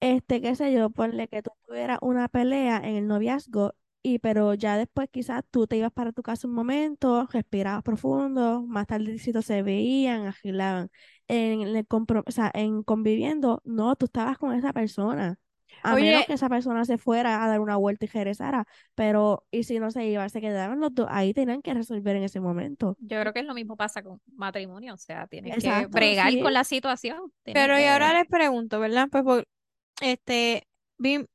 este, 0.00 0.40
qué 0.42 0.56
sé 0.56 0.72
yo, 0.72 0.90
ponle 0.90 1.28
que 1.28 1.42
tú 1.42 1.50
tuvieras 1.66 1.98
una 2.02 2.28
pelea 2.28 2.78
en 2.78 2.96
el 2.96 3.06
noviazgo, 3.08 3.74
y 4.02 4.18
pero 4.20 4.54
ya 4.54 4.76
después 4.78 5.08
quizás 5.10 5.44
tú 5.50 5.66
te 5.66 5.76
ibas 5.78 5.92
para 5.92 6.12
tu 6.12 6.22
casa 6.22 6.48
un 6.48 6.54
momento, 6.54 7.26
respirabas 7.32 7.82
profundo, 7.84 8.62
más 8.66 8.86
tardecito 8.86 9.42
se 9.42 9.62
veían, 9.62 10.26
agilaban. 10.26 10.90
En 11.28 11.62
el 11.62 11.86
compro- 11.88 12.24
o 12.26 12.30
sea, 12.32 12.50
en 12.54 12.82
conviviendo, 12.84 13.62
no, 13.64 13.96
tú 13.96 14.06
estabas 14.06 14.38
con 14.38 14.54
esa 14.54 14.72
persona. 14.72 15.38
A 15.82 15.94
menos 15.94 16.22
Oye, 16.22 16.26
que 16.26 16.34
esa 16.34 16.48
persona 16.48 16.84
se 16.84 16.98
fuera 16.98 17.42
a 17.42 17.48
dar 17.48 17.60
una 17.60 17.76
vuelta 17.76 18.04
y 18.04 18.08
regresara, 18.08 18.66
pero 18.94 19.44
y 19.50 19.64
si 19.64 19.78
no 19.78 19.90
se 19.90 20.04
iba, 20.06 20.28
se 20.28 20.40
quedaban 20.40 20.80
los 20.80 20.94
dos, 20.94 21.06
ahí 21.10 21.32
tenían 21.32 21.62
que 21.62 21.74
resolver 21.74 22.16
en 22.16 22.24
ese 22.24 22.40
momento. 22.40 22.96
Yo 23.00 23.20
creo 23.20 23.32
que 23.32 23.40
es 23.40 23.46
lo 23.46 23.54
mismo 23.54 23.76
pasa 23.76 24.02
con 24.02 24.20
matrimonio, 24.34 24.94
o 24.94 24.98
sea, 24.98 25.26
tienes 25.26 25.56
que 25.62 25.86
bregar 25.86 26.30
sí. 26.32 26.40
con 26.40 26.52
la 26.52 26.64
situación. 26.64 27.32
pero 27.44 27.78
y 27.78 27.84
ahora 27.84 28.12
les 28.14 28.28
pregunto, 28.28 28.78
¿verdad? 28.80 29.08
Pues 29.10 29.24
por, 29.24 29.48
este, 30.02 30.66
vi- 30.98 31.26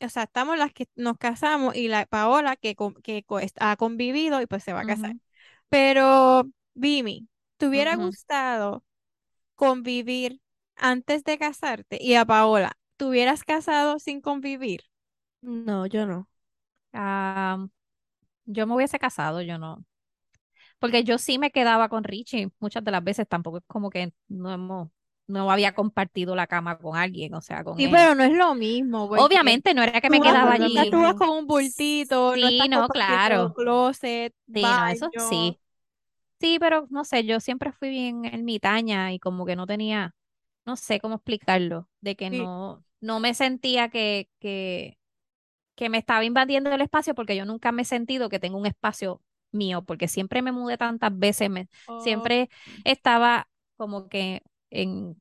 o 0.00 0.08
sea, 0.08 0.24
estamos 0.24 0.58
las 0.58 0.72
que 0.72 0.86
nos 0.94 1.18
casamos 1.18 1.74
y 1.74 1.88
la 1.88 2.06
Paola 2.06 2.56
que, 2.56 2.76
que 3.02 3.24
ha 3.60 3.76
convivido 3.76 4.40
y 4.40 4.46
pues 4.46 4.62
se 4.64 4.72
va 4.72 4.80
a 4.80 4.86
casar. 4.86 5.16
Pero, 5.68 6.44
Vimi, 6.74 7.28
¿te 7.56 7.66
hubiera 7.66 7.96
gustado 7.96 8.84
convivir 9.54 10.40
antes 10.76 11.24
de 11.24 11.38
casarte? 11.38 11.98
Y 12.00 12.14
a 12.14 12.24
Paola, 12.24 12.76
¿te 12.96 13.04
hubieras 13.06 13.44
casado 13.44 13.98
sin 13.98 14.20
convivir? 14.20 14.82
No, 15.42 15.86
yo 15.86 16.06
no. 16.06 16.28
Ah, 16.92 17.66
yo 18.46 18.66
me 18.66 18.74
hubiese 18.76 18.98
casado, 18.98 19.42
yo 19.42 19.58
no. 19.58 19.84
Porque 20.78 21.04
yo 21.04 21.18
sí 21.18 21.38
me 21.38 21.50
quedaba 21.52 21.88
con 21.88 22.04
Richie 22.04 22.50
muchas 22.60 22.84
de 22.84 22.90
las 22.92 23.04
veces, 23.04 23.28
tampoco 23.28 23.58
es 23.58 23.64
como 23.66 23.90
que 23.90 24.12
no 24.28 24.52
hemos, 24.52 24.90
no 25.26 25.50
había 25.50 25.74
compartido 25.74 26.36
la 26.36 26.46
cama 26.46 26.78
con 26.78 26.96
alguien, 26.96 27.34
o 27.34 27.40
sea, 27.42 27.64
con 27.64 27.78
Sí, 27.78 27.88
él. 27.88 27.88
pero 27.88 28.14
no 28.14 28.24
es 28.24 28.32
lo 28.32 28.54
mismo, 28.54 29.08
Obviamente 29.14 29.74
no 29.74 29.82
era 29.82 30.00
que 30.00 30.10
me 30.10 30.20
vas, 30.20 30.38
quedaba 30.38 30.58
No, 30.58 30.68
no 30.68 30.86
tú 30.88 31.00
vas 31.02 31.14
con 31.14 31.30
un 31.30 31.46
bultito, 31.46 32.34
Sí, 32.34 32.68
no, 32.68 32.88
claro. 32.90 33.54
closet, 33.54 34.34
Sí, 34.54 34.82
no, 34.82 34.86
eso 34.86 35.10
sí. 35.16 35.60
Sí, 36.40 36.58
pero 36.60 36.86
no 36.90 37.04
sé, 37.04 37.24
yo 37.26 37.40
siempre 37.40 37.72
fui 37.72 37.90
bien 37.90 38.24
ermitaña 38.26 39.12
y 39.12 39.18
como 39.20 39.46
que 39.46 39.56
no 39.56 39.66
tenía, 39.66 40.14
no 40.66 40.76
sé 40.76 41.00
cómo 41.00 41.16
explicarlo, 41.16 41.88
de 42.02 42.16
que 42.16 42.30
Sí. 42.30 42.30
no, 42.30 42.85
no 43.00 43.20
me 43.20 43.34
sentía 43.34 43.88
que, 43.90 44.28
que, 44.40 44.98
que 45.74 45.88
me 45.90 45.98
estaba 45.98 46.24
invadiendo 46.24 46.70
el 46.72 46.80
espacio 46.80 47.14
porque 47.14 47.36
yo 47.36 47.44
nunca 47.44 47.72
me 47.72 47.82
he 47.82 47.84
sentido 47.84 48.28
que 48.28 48.40
tengo 48.40 48.58
un 48.58 48.66
espacio 48.66 49.22
mío, 49.52 49.82
porque 49.84 50.08
siempre 50.08 50.42
me 50.42 50.52
mudé 50.52 50.78
tantas 50.78 51.16
veces, 51.18 51.50
me, 51.50 51.68
Oh, 51.88 51.96
siempre 51.96 52.50
estaba 52.84 53.48
como 53.76 54.08
que 54.08 54.42
en 54.70 55.20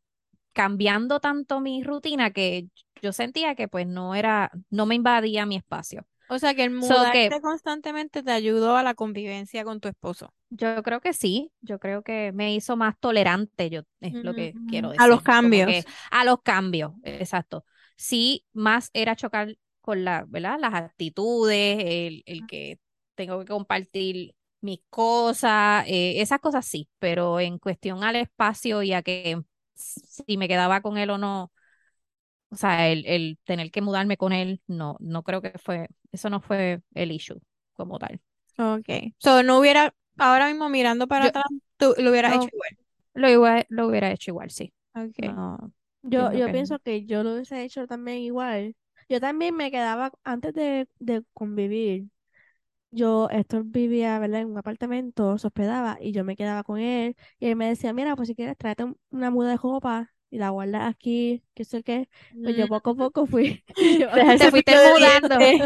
cambiando 0.53 1.19
tanto 1.19 1.61
mi 1.61 1.83
rutina 1.83 2.31
que 2.31 2.67
yo 3.01 3.13
sentía 3.13 3.55
que 3.55 3.67
pues 3.69 3.87
no 3.87 4.15
era, 4.15 4.51
no 4.69 4.85
me 4.87 4.95
invadía 4.95 5.45
mi 5.45 5.55
espacio. 5.57 6.07
O 6.27 6.37
sea 6.39 6.53
que 6.55 6.63
el 6.63 6.69
So 6.79 7.09
que 7.09 7.33
mudarte 7.33 7.41
constantemente 7.41 8.21
te 8.23 8.31
ayudó 8.31 8.75
a 8.77 8.83
la 8.83 8.93
convivencia 8.95 9.63
con 9.63 9.79
tu 9.79 9.87
esposo. 9.87 10.33
Yo 10.57 10.81
creo 10.83 11.01
que 11.01 11.13
sí, 11.13 11.51
yo 11.61 11.79
creo 11.79 12.03
que 12.03 12.31
me 12.33 12.53
hizo 12.55 12.75
más 12.77 12.97
tolerante, 12.99 13.69
yo 13.69 13.81
es 14.01 14.13
lo 14.23 14.33
que 14.33 14.55
quiero 14.67 14.89
decir. 14.89 15.01
A 15.03 15.07
los 15.07 15.21
cambios. 15.21 15.67
que 15.67 15.83
a 16.11 16.23
los 16.25 16.41
cambios, 16.41 16.93
exacto. 17.03 17.65
Sí, 17.97 18.45
más 18.53 18.89
era 18.93 19.15
chocar 19.15 19.57
con 19.81 20.03
la, 20.03 20.25
¿verdad? 20.27 20.57
Las 20.59 20.73
actitudes, 20.73 21.77
el, 21.79 22.23
el 22.25 22.45
que 22.45 22.79
tengo 23.15 23.39
que 23.39 23.45
compartir 23.45 24.35
mis 24.61 24.79
cosas, 24.89 25.85
eh, 25.87 26.21
esas 26.21 26.39
cosas 26.39 26.65
sí, 26.65 26.89
pero 26.99 27.39
en 27.39 27.59
cuestión 27.59 28.03
al 28.03 28.15
espacio 28.15 28.81
y 28.83 28.93
a 28.93 29.03
que 29.03 29.41
si 29.75 30.37
me 30.37 30.47
quedaba 30.47 30.81
con 30.81 30.97
él 30.97 31.09
o 31.11 31.17
no, 31.17 31.51
o 32.49 32.55
sea, 32.55 32.89
el, 32.89 33.05
el 33.05 33.37
tener 33.43 33.71
que 33.71 33.81
mudarme 33.81 34.17
con 34.17 34.31
él, 34.33 34.61
no, 34.67 34.97
no 34.99 35.23
creo 35.23 35.41
que 35.41 35.53
fue, 35.59 35.87
eso 36.11 36.29
no 36.29 36.41
fue 36.41 36.81
el 36.93 37.11
issue 37.11 37.39
como 37.73 37.99
tal. 37.99 38.21
Ok. 38.57 39.13
So, 39.19 39.43
no 39.43 39.59
hubiera, 39.59 39.93
ahora 40.17 40.47
mismo 40.47 40.69
mirando 40.69 41.07
para 41.07 41.25
Yo 41.25 41.29
atrás, 41.29 41.45
tú 41.77 41.93
lo 41.97 42.11
hubieras 42.11 42.33
no, 42.33 42.35
hecho 42.35 42.49
igual. 42.53 42.77
lo, 43.15 43.29
igual- 43.29 43.65
lo 43.69 43.87
hubiera 43.87 44.11
hecho 44.11 44.31
igual, 44.31 44.51
sí. 44.51 44.73
Ok. 44.95 45.17
No, 45.17 45.73
Yo, 46.03 46.33
yo 46.33 46.49
que 46.49 46.51
pienso 46.51 46.79
que 46.79 47.05
yo 47.05 47.23
lo 47.23 47.33
hubiese 47.33 47.63
hecho 47.63 47.87
también 47.87 48.19
igual. 48.19 48.75
Yo 49.09 49.19
también 49.21 49.55
me 49.55 49.71
quedaba, 49.71 50.11
antes 50.23 50.53
de, 50.53 50.87
de 50.99 51.23
convivir, 51.33 52.07
yo, 52.91 53.29
esto 53.31 53.63
vivía, 53.65 54.19
¿verdad? 54.19 54.41
En 54.41 54.49
un 54.51 54.57
apartamento, 54.59 55.37
se 55.37 55.47
hospedaba 55.47 55.97
y 56.01 56.11
yo 56.13 56.23
me 56.25 56.35
quedaba 56.37 56.63
con 56.63 56.79
él 56.79 57.15
y 57.39 57.47
él 57.47 57.55
me 57.57 57.67
decía, 57.69 57.93
mira, 57.93 58.15
pues 58.15 58.29
si 58.29 58.35
quieres, 58.35 58.57
tráete 58.57 58.85
un- 58.85 58.99
una 59.11 59.31
muda 59.31 59.51
de 59.51 59.57
ropa 59.57 60.11
y 60.31 60.39
la 60.39 60.49
guardas 60.51 60.89
aquí, 60.89 61.43
qué 61.55 61.65
sé 61.65 61.83
qué. 61.83 62.09
Pues 62.41 62.55
yo 62.55 62.67
Mm, 62.67 62.69
poco 62.69 62.91
a 62.91 62.95
poco 62.95 63.27
fui 63.27 63.63
te 64.39 64.49
fuiste 64.49 64.77
mudando, 64.79 64.93
dientes. 64.93 65.63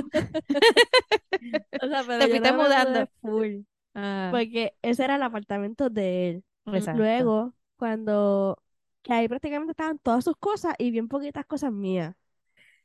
o 1.81 1.87
sea, 1.87 2.05
pero 2.05 2.27
te 2.27 2.29
fuiste 2.29 2.53
no 2.53 2.53
mudando. 2.53 3.09
full, 3.21 3.63
Ah, 4.01 4.31
porque 4.31 4.75
ese 4.81 5.03
era 5.05 5.15
el 5.15 5.23
apartamento 5.23 5.89
de 5.89 6.29
él. 6.29 6.45
exacto. 6.65 6.97
Luego, 6.97 7.55
cuando, 7.77 8.61
que 9.01 9.13
ahí 9.13 9.27
prácticamente 9.27 9.71
estaban 9.71 9.99
todas 9.99 10.23
sus 10.23 10.35
cosas 10.37 10.75
y 10.77 10.91
bien 10.91 11.07
poquitas 11.07 11.45
cosas 11.45 11.71
mías. 11.71 12.15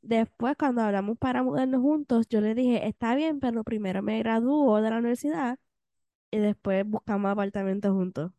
Después, 0.03 0.57
cuando 0.59 0.83
hablamos 0.83 1.19
para 1.19 1.43
mudarnos 1.43 1.81
juntos, 1.83 2.29
yo 2.29 2.41
le 2.41 2.55
dije, 2.55 2.87
está 2.89 3.15
bien, 3.15 3.41
pero 3.41 3.65
primero 3.65 4.03
me 4.03 4.19
gradúo 4.19 4.81
de 4.83 4.91
la 4.91 4.99
universidad 4.99 5.59
y 6.31 6.39
después 6.39 6.87
buscamos 6.87 7.31
apartamento 7.31 7.93
juntos. 7.93 8.33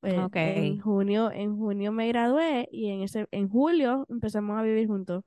Pues 0.00 0.30
en 0.42 0.80
junio, 0.80 1.30
en 1.32 1.56
junio 1.58 1.92
me 1.92 2.08
gradué 2.08 2.68
y 2.72 2.90
en 2.90 3.02
ese, 3.02 3.26
en 3.32 3.48
julio 3.48 4.06
empezamos 4.10 4.58
a 4.58 4.62
vivir 4.62 4.86
juntos. 4.88 5.24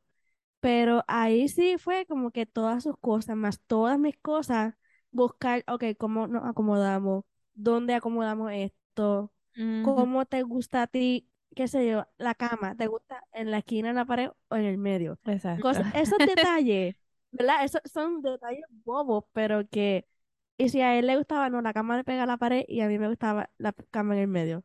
Pero 0.60 1.03
ahí 1.07 1.47
sí 1.49 1.77
fue 1.79 2.05
como 2.05 2.31
que 2.31 2.45
todas 2.45 2.83
sus 2.83 2.97
cosas, 2.99 3.36
más 3.38 3.62
todas 3.67 3.99
mis 3.99 4.17
cosas, 4.17 4.75
buscar, 5.17 5.63
ok, 5.67 5.84
cómo 5.97 6.27
nos 6.27 6.45
acomodamos, 6.45 7.25
dónde 7.56 7.93
acomodamos 7.95 8.51
esto, 8.53 9.34
cómo 9.82 10.25
te 10.25 10.43
gusta 10.43 10.84
a 10.84 10.88
ti, 10.88 11.30
qué 11.56 11.67
sé 11.67 11.88
yo, 11.88 12.06
la 12.17 12.36
cama, 12.36 12.75
¿te 12.75 12.88
gusta 12.88 13.23
en 13.34 13.51
la 13.51 13.60
esquina, 13.60 13.89
en 13.89 13.95
la 13.97 14.06
pared 14.06 14.30
o 14.49 14.56
en 14.56 14.65
el 14.65 14.77
medio? 14.77 15.19
Exacto. 15.25 15.60
Cosas, 15.60 15.86
esos 15.93 16.23
detalles, 16.23 16.95
¿verdad? 17.32 17.63
Esos 17.65 17.82
son 17.91 18.21
detalles 18.21 18.65
bobos, 18.86 19.25
pero 19.34 19.67
que, 19.69 20.08
y 20.58 20.69
si 20.69 20.82
a 20.82 20.97
él 20.99 21.08
le 21.08 21.17
gustaba, 21.17 21.49
no, 21.49 21.62
la 21.62 21.73
cama 21.73 21.97
le 21.97 22.03
pega 22.03 22.23
a 22.23 22.25
la 22.27 22.38
pared 22.38 22.63
y 22.67 22.82
a 22.82 22.88
mí 22.88 22.99
me 22.99 23.08
gustaba 23.10 23.49
la 23.58 23.73
cama 23.91 24.15
en 24.15 24.21
el 24.21 24.27
medio. 24.27 24.63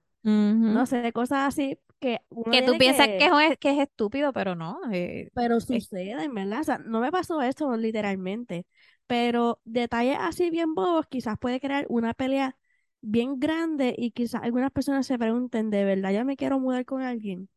No 0.67 0.87
sé, 0.87 1.13
cosas 1.13 1.49
así 1.49 1.79
que 2.01 2.21
uno 2.31 2.51
Que 2.51 2.63
tú 2.63 2.77
piensas 2.77 3.09
que 3.17 3.27
que... 3.27 3.33
es, 3.49 3.59
que 3.59 3.71
es 3.71 3.79
estúpido, 3.79 4.33
pero 4.33 4.55
no. 4.55 4.81
eh, 4.93 5.31
Pero 5.35 5.61
es- 5.71 5.91
suceden, 6.01 6.35
¿verdad? 6.35 6.61
O 6.61 6.65
sea, 6.65 6.79
no 6.79 7.01
me 7.01 7.11
pasó 7.13 7.41
eso 7.43 7.75
literalmente, 7.77 8.67
pero 9.13 9.61
detalles 9.65 10.17
así 10.21 10.49
bien 10.51 10.75
bobos 10.75 11.07
quizás 11.09 11.37
puede 11.39 11.61
crear 11.61 11.85
una 11.91 12.15
pelea 12.15 12.57
bien 13.03 13.39
grande 13.41 13.95
y 13.99 14.13
quizás 14.13 14.43
algunas 14.43 14.71
personas 14.73 15.07
se 15.07 15.19
pregunten, 15.19 15.69
¿de 15.71 15.85
verdad 15.85 16.13
yo 16.13 16.25
me 16.25 16.37
quiero 16.37 16.59
mudar 16.61 16.85
con 16.87 17.03
alguien? 17.03 17.49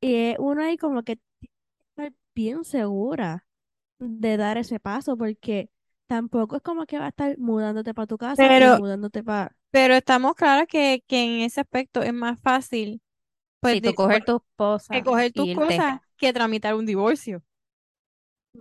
Y 0.00 0.14
es 0.16 0.36
uno 0.38 0.62
ahí 0.62 0.76
como 0.76 1.02
que 1.02 1.16
tiene 1.16 1.50
que 1.96 2.02
estar 2.04 2.12
bien 2.34 2.64
segura 2.64 3.46
de 3.98 4.36
dar 4.36 4.58
ese 4.58 4.80
paso 4.80 5.16
porque 5.18 5.70
tampoco 6.08 6.56
es 6.56 6.62
como 6.62 6.86
que 6.86 6.98
va 6.98 7.06
a 7.06 7.08
estar 7.10 7.38
mudándote 7.38 7.94
para 7.94 8.06
tu 8.08 8.18
casa 8.18 8.54
Pero, 8.54 8.70
mudándote 8.72 9.24
para... 9.24 9.56
pero 9.70 9.94
estamos 9.96 10.34
claros 10.36 10.66
que, 10.68 11.04
que 11.08 11.24
en 11.24 11.40
ese 11.42 11.60
aspecto 11.62 12.02
es 12.02 12.12
más 12.14 12.40
fácil, 12.40 13.02
pues, 13.60 13.80
tú 13.82 13.94
de- 13.94 13.94
coger 13.94 14.22
pues, 14.22 14.24
tu 14.24 14.42
que 14.90 15.02
coger 15.04 15.32
tus 15.34 15.50
irte. 15.50 15.50
cosas 15.50 16.00
que 16.18 16.32
tramitar 16.32 16.74
un 16.74 16.86
divorcio. 16.86 17.44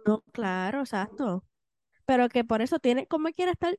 No, 0.06 0.21
claro, 0.32 0.82
exacto. 0.82 1.43
Pero 2.06 2.30
que 2.30 2.44
por 2.44 2.62
eso 2.62 2.80
tiene, 2.80 3.08
como 3.08 3.30
quiera 3.32 3.52
estar, 3.52 3.78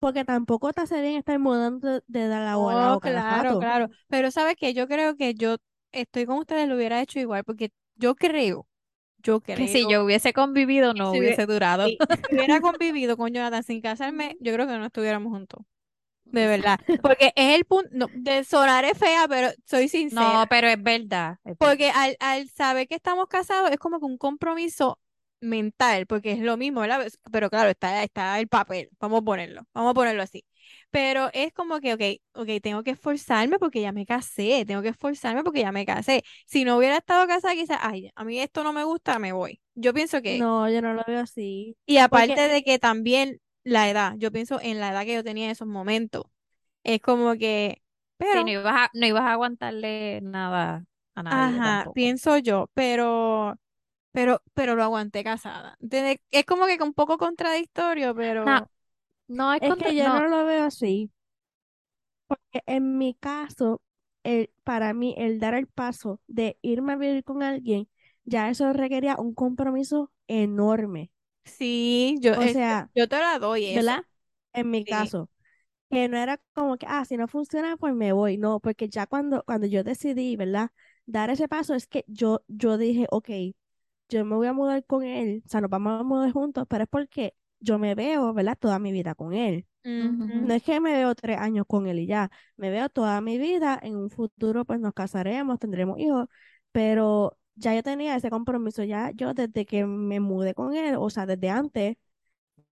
porque 0.00 0.24
tampoco 0.24 0.72
te 0.72 0.82
hace 0.82 1.00
bien 1.02 1.16
estar 1.16 1.38
mudando 1.38 2.02
de 2.06 2.28
lado 2.28 2.70
a 2.70 2.74
Oh, 2.74 2.76
lado 2.76 3.00
claro, 3.00 3.56
rato. 3.56 3.58
claro. 3.58 3.88
Pero 4.08 4.30
sabes 4.30 4.56
que 4.56 4.74
yo 4.74 4.88
creo 4.88 5.16
que 5.16 5.34
yo 5.34 5.56
estoy 5.92 6.26
con 6.26 6.38
ustedes, 6.38 6.68
lo 6.68 6.76
hubiera 6.76 7.00
hecho 7.02 7.18
igual, 7.20 7.44
porque 7.44 7.72
yo 7.96 8.14
creo, 8.16 8.66
yo 9.18 9.40
Que 9.54 9.68
si 9.68 9.86
creo 9.86 9.88
yo 9.88 10.04
hubiese 10.04 10.32
convivido, 10.32 10.94
no 10.94 11.12
si 11.12 11.16
hubiese 11.16 11.46
durado. 11.46 11.94
si 11.98 11.98
si 12.28 12.34
hubiera 12.36 12.60
convivido 12.60 13.16
con 13.16 13.32
Jonathan 13.32 13.62
sin 13.62 13.80
casarme, 13.80 14.36
yo 14.40 14.52
creo 14.52 14.66
que 14.66 14.78
no 14.78 14.86
estuviéramos 14.86 15.32
juntos. 15.32 15.64
De 16.24 16.46
verdad. 16.46 16.80
Porque 17.00 17.32
es 17.36 17.56
el 17.56 17.64
punto, 17.64 17.88
no, 17.92 18.08
de 18.12 18.44
sonar 18.44 18.84
es 18.84 18.98
fea, 18.98 19.26
pero 19.28 19.50
soy 19.66 19.88
sincera. 19.88 20.38
No, 20.38 20.46
pero 20.50 20.68
es 20.68 20.82
verdad. 20.82 21.38
es 21.44 21.58
verdad. 21.58 21.78
Porque 21.78 21.90
al, 21.90 22.16
al 22.20 22.48
saber 22.48 22.88
que 22.88 22.94
estamos 22.96 23.28
casados 23.28 23.70
es 23.70 23.78
como 23.78 23.98
que 24.00 24.06
un 24.06 24.18
compromiso 24.18 24.98
mental, 25.40 26.06
porque 26.06 26.32
es 26.32 26.40
lo 26.40 26.56
mismo, 26.56 26.80
¿verdad? 26.80 27.00
Pues, 27.00 27.18
Pero 27.32 27.50
claro, 27.50 27.70
está, 27.70 28.02
está 28.04 28.38
el 28.40 28.48
papel, 28.48 28.90
vamos 29.00 29.20
a 29.22 29.24
ponerlo, 29.24 29.62
vamos 29.74 29.90
a 29.92 29.94
ponerlo 29.94 30.22
así. 30.22 30.44
Pero 30.90 31.30
es 31.32 31.52
como 31.52 31.80
que, 31.80 31.94
ok, 31.94 32.02
ok, 32.42 32.48
tengo 32.62 32.82
que 32.82 32.90
esforzarme 32.92 33.58
porque 33.58 33.80
ya 33.80 33.92
me 33.92 34.06
casé, 34.06 34.64
tengo 34.66 34.82
que 34.82 34.88
esforzarme 34.88 35.42
porque 35.44 35.60
ya 35.60 35.72
me 35.72 35.86
casé. 35.86 36.22
Si 36.46 36.64
no 36.64 36.76
hubiera 36.78 36.96
estado 36.98 37.26
casada, 37.26 37.54
quizás, 37.54 37.78
ay, 37.82 38.10
a 38.14 38.24
mí 38.24 38.40
esto 38.40 38.64
no 38.64 38.72
me 38.72 38.84
gusta, 38.84 39.18
me 39.18 39.32
voy. 39.32 39.60
Yo 39.74 39.94
pienso 39.94 40.20
que, 40.22 40.48
No, 40.48 40.68
yo 40.70 40.80
no 40.82 40.94
lo 40.94 41.02
veo 41.06 41.20
así. 41.20 41.76
y 41.86 41.98
aparte 41.98 42.40
Porque 42.40 42.48
de 42.48 42.62
que 42.62 42.78
también 42.78 43.40
la 43.64 43.90
edad, 43.90 44.14
yo 44.18 44.30
pienso 44.32 44.60
en 44.60 44.80
la 44.80 44.90
edad 44.90 45.04
que 45.04 45.14
yo 45.14 45.24
tenía 45.24 45.46
en 45.46 45.50
esos 45.52 45.68
momentos, 45.68 46.24
es 46.84 47.00
como 47.00 47.34
que, 47.36 47.82
Sí, 48.32 48.44
pero... 48.44 48.44
no 48.44 48.50
ibas 48.52 48.74
a, 48.76 48.90
no 48.94 49.06
ibas 49.06 49.22
a 49.22 49.32
aguantarle 49.32 50.20
nada 50.22 50.84
a 51.14 51.22
nadie 51.22 51.60
Ajá, 51.60 51.60
tampoco. 51.60 51.92
pienso 51.92 52.38
yo, 52.38 52.70
pero, 52.74 53.56
pero, 54.12 54.42
pero 54.54 54.74
lo 54.76 54.84
aguanté 54.84 55.24
casada. 55.24 55.78
Es 56.30 56.44
como 56.46 56.66
que 56.66 56.78
un 56.82 56.94
poco 56.94 57.18
contradictorio, 57.18 58.14
No, 58.44 58.60
pero 58.60 58.70
no 59.28 59.52
es 59.54 59.60
es 59.60 59.74
contra, 59.74 59.92
que 59.92 59.96
yo 59.96 60.10
no, 60.10 60.10
no 60.10 60.26
lo 60.28 60.44
veo 60.46 60.64
así. 60.64 61.10
Porque 62.26 62.62
en 62.66 62.96
mi 62.98 63.14
caso, 63.14 63.82
el, 64.22 64.50
para 64.64 64.94
mí, 64.94 65.14
el 65.18 65.38
dar 65.40 65.54
el 65.54 65.66
paso 65.66 66.20
de 66.26 66.58
irme 66.62 66.92
a 66.94 66.96
vivir 66.96 67.24
con 67.24 67.42
alguien, 67.42 67.88
ya 68.24 68.48
eso 68.50 68.72
requería 68.72 69.16
un 69.18 69.34
compromiso 69.34 70.12
enorme. 70.28 71.10
sí, 71.44 72.16
yo, 72.20 72.34
O 72.34 72.48
es- 72.48 72.58
sea, 72.58 72.90
yo 72.94 73.08
te 73.08 73.18
la 73.18 73.38
doy 73.38 73.66
eso. 73.66 73.94
¿verdad? 73.94 74.04
En 74.54 74.70
mi 74.70 74.84
Sí. 74.86 74.86
caso. 74.86 75.30
que 75.90 76.08
no 76.08 76.18
era 76.18 76.38
como 76.54 76.78
que, 76.78 76.86
ah, 76.88 77.04
si 77.06 77.16
no 77.16 77.28
funciona, 77.28 77.76
pues 77.78 77.94
me 77.94 78.12
voy. 78.12 78.38
No, 78.38 78.60
porque 78.60 78.88
ya 78.90 79.06
cuando, 79.06 79.44
cuando 79.44 79.66
yo 79.68 79.84
decidí, 79.84 80.36
¿verdad? 80.36 80.70
Dar 81.06 81.30
ese 81.30 81.48
paso 81.48 81.74
es 81.74 81.86
que 81.86 82.04
yo, 82.08 82.42
yo 82.48 82.78
dije, 82.78 83.06
ok, 83.10 83.28
yo 84.10 84.24
me 84.26 84.36
voy 84.36 84.48
a 84.48 84.52
mudar 84.52 84.84
con 84.86 85.04
él, 85.04 85.42
o 85.46 85.48
sea, 85.48 85.60
nos 85.62 85.70
vamos 85.70 86.00
a 86.00 86.04
mudar 86.04 86.32
juntos, 86.32 86.66
pero 86.68 86.84
es 86.84 86.90
porque 86.90 87.34
yo 87.60 87.78
me 87.78 87.94
veo, 87.94 88.34
¿verdad? 88.34 88.58
Toda 88.60 88.78
mi 88.78 88.92
vida 88.92 89.14
con 89.14 89.32
él. 89.34 89.66
No 90.32 90.54
es 90.54 90.62
que 90.62 90.80
me 90.80 90.92
veo 90.92 91.14
tres 91.14 91.38
años 91.38 91.66
con 91.68 91.86
él 91.86 91.98
y 92.00 92.06
ya, 92.06 92.30
me 92.56 92.70
veo 92.70 92.88
toda 92.88 93.20
mi 93.20 93.38
vida, 93.38 93.78
en 93.82 93.96
un 93.96 94.10
futuro 94.10 94.64
pues 94.64 94.80
nos 94.80 94.94
casaremos, 94.94 95.58
tendremos 95.58 95.98
hijos, 95.98 96.26
pero 96.72 97.38
ya 97.56 97.74
yo 97.74 97.82
tenía 97.82 98.16
ese 98.16 98.30
compromiso, 98.30 98.84
ya 98.84 99.10
yo 99.14 99.34
desde 99.34 99.66
que 99.66 99.86
me 99.86 100.20
mudé 100.20 100.54
con 100.54 100.74
él, 100.74 100.96
o 100.98 101.10
sea, 101.10 101.26
desde 101.26 101.50
antes 101.50 101.96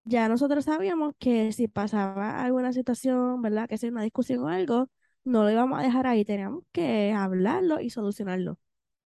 ya 0.05 0.29
nosotros 0.29 0.65
sabíamos 0.65 1.15
que 1.19 1.53
si 1.53 1.69
pasaba 1.69 2.43
alguna 2.43 2.73
situación, 2.73 3.43
¿verdad? 3.43 3.69
Que 3.69 3.79
sea 3.79 3.91
una 3.91 4.03
discusión 4.03 4.43
o 4.45 4.49
algo, 4.49 4.91
no 5.25 5.43
lo 5.45 5.51
íbamos 5.51 5.79
a 5.79 5.83
dejar 5.83 6.07
ahí, 6.07 6.25
teníamos 6.25 6.65
que 6.73 7.13
hablarlo 7.13 7.81
y 7.81 7.91
solucionarlo, 7.91 8.59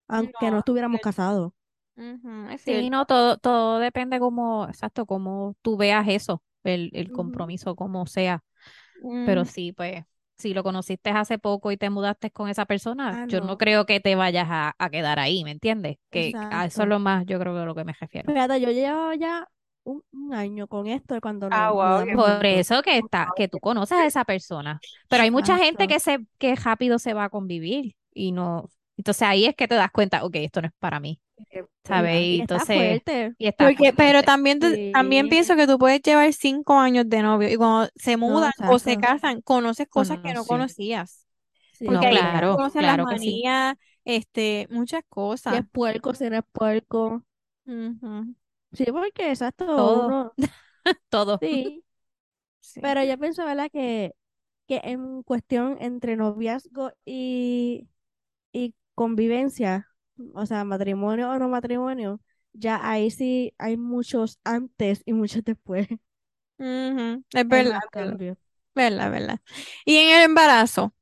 aunque 0.08 0.50
no 0.50 0.52
No, 0.54 0.58
estuviéramos 0.60 1.00
es 1.00 1.02
es 2.50 2.62
sí, 2.64 2.90
cierto. 2.90 2.90
no, 2.90 3.06
todo, 3.06 3.38
todo 3.38 3.78
depende 3.78 4.18
como, 4.20 4.66
exacto, 4.68 5.06
como 5.06 5.56
tú 5.62 5.76
veas 5.76 6.06
eso, 6.08 6.42
el, 6.64 6.90
el 6.94 7.10
compromiso, 7.12 7.76
como 7.76 8.06
sea. 8.06 8.42
Pero 9.24 9.44
Ujú. 9.44 9.46
sí, 9.46 9.72
pues, 9.72 10.04
si 10.38 10.54
lo 10.54 10.62
conociste 10.64 11.10
hace 11.10 11.38
poco 11.38 11.72
y 11.72 11.76
te 11.78 11.90
mudaste 11.90 12.30
con 12.32 12.48
esa 12.50 12.66
persona, 12.66 13.18
Ah, 13.18 13.26
yo 13.28 13.40
no 13.42 13.56
no. 13.56 13.58
creo 13.58 13.86
que 13.86 14.00
te 14.00 14.16
vayas 14.16 14.48
a, 14.50 14.74
a 14.78 14.90
quedar 14.90 15.18
ahí, 15.20 15.44
¿me 15.44 15.52
entiendes? 15.52 15.98
Que 16.10 16.38
a 16.50 16.66
eso 16.66 16.82
es 16.84 16.88
lo 16.88 16.98
más, 17.00 17.26
yo 17.26 17.38
creo 17.40 17.54
que 17.54 17.60
a 17.62 17.64
lo 17.66 17.74
que 17.74 17.84
me 17.84 17.94
refiero. 17.94 18.32
Fíjate, 18.34 18.60
yo 18.60 18.70
llevo 18.70 19.12
ya 19.14 19.48
un, 19.84 20.04
un 20.12 20.34
año 20.34 20.68
con 20.68 20.86
esto 20.86 21.14
de 21.14 21.20
cuando 21.20 21.50
Ah, 21.50 21.72
wow, 21.72 22.06
Por 22.10 22.44
eso 22.44 22.82
que 22.82 22.98
está, 22.98 23.32
que 23.34 23.48
tú 23.48 23.58
conoces 23.60 23.96
a 23.98 24.06
esa 24.06 24.24
persona. 24.24 24.82
Pero 25.08 25.22
hay 25.22 25.30
mucha 25.30 25.56
gente 25.58 25.88
que 25.88 25.98
se, 25.98 26.18
que 26.38 26.54
rápido 26.56 26.98
se 26.98 27.14
va 27.14 27.24
a 27.24 27.30
convivir 27.30 27.96
y 28.12 28.32
no. 28.32 28.68
Entonces 28.98 29.22
ahí 29.24 29.46
es 29.46 29.56
que 29.56 29.68
te 29.68 29.76
das 29.76 29.92
cuenta, 29.92 30.24
ok, 30.24 30.36
esto 30.36 30.62
no 30.62 30.68
es 30.68 30.74
para 30.80 31.00
mí, 31.00 31.20
¿sabes? 31.84 32.12
¿Verdad? 32.12 32.24
Y 32.30 32.40
está 32.42 32.66
entonces, 32.66 32.66
fuerte. 32.66 33.34
y 33.38 33.48
está 33.48 33.72
Porque, 33.72 33.92
pero 33.94 34.24
también, 34.24 34.60
también 34.92 35.28
pienso 35.28 35.56
que 35.56 35.66
tú 35.66 35.78
puedes 35.78 36.02
llevar 36.02 36.32
cinco 36.34 36.78
años 36.78 37.08
de 37.08 37.22
novio 37.22 37.48
y 37.50 37.56
cuando 37.56 37.90
se 37.96 38.16
No, 38.24 38.38
mudan 38.38 38.52
o 38.64 38.78
se 38.80 38.98
casan, 38.98 39.42
conoces 39.42 39.88
cosas 39.88 40.18
que 40.22 40.34
no 40.34 40.46
Conocí. 40.46 40.46
conocías. 40.46 41.26
Sí, 41.72 41.86
Porque 41.86 42.06
No, 42.06 42.08
ahí 42.08 42.22
claro, 42.22 42.50
conoces 42.50 42.82
claro 42.82 43.06
las 43.08 43.18
sí. 43.18 43.42
manías, 43.42 43.76
este, 44.04 44.68
muchas 44.70 45.02
Si 45.40 45.56
es 45.56 45.62
cosas. 45.62 45.66
puerco, 45.72 46.14
si 46.14 46.30
no 46.30 46.36
es 46.38 46.44
puerco. 46.52 47.24
Sí, 48.72 48.84
porque 48.92 49.30
exacto, 49.30 49.64
Todo, 49.74 50.02
uno, 50.02 50.32
todo. 51.10 51.40
sí. 51.40 51.84
sí. 52.60 52.80
Pero 52.80 53.02
yo 53.04 53.18
pienso, 53.18 53.44
¿verdad? 53.44 53.70
Que, 53.72 54.14
que 54.68 54.80
en 54.84 55.22
cuestión 55.24 55.78
entre 55.80 56.16
noviazgo 56.16 56.92
y 57.04 57.88
convivencia, 58.98 59.88
o 60.34 60.46
sea, 60.46 60.64
matrimonio 60.64 61.30
o 61.30 61.38
no 61.38 61.48
matrimonio, 61.48 62.20
ya 62.52 62.80
ahí 62.90 63.10
sí 63.10 63.54
hay 63.58 63.76
muchos 63.78 64.40
antes 64.44 65.02
y 65.06 65.12
muchos 65.14 65.44
después. 65.44 65.88
Es 67.32 67.48
verdad, 67.48 67.80
verdad, 68.74 69.10
verdad. 69.10 69.40
Y 69.84 69.96
en 69.96 70.16
el 70.18 70.22
embarazo, 70.24 70.94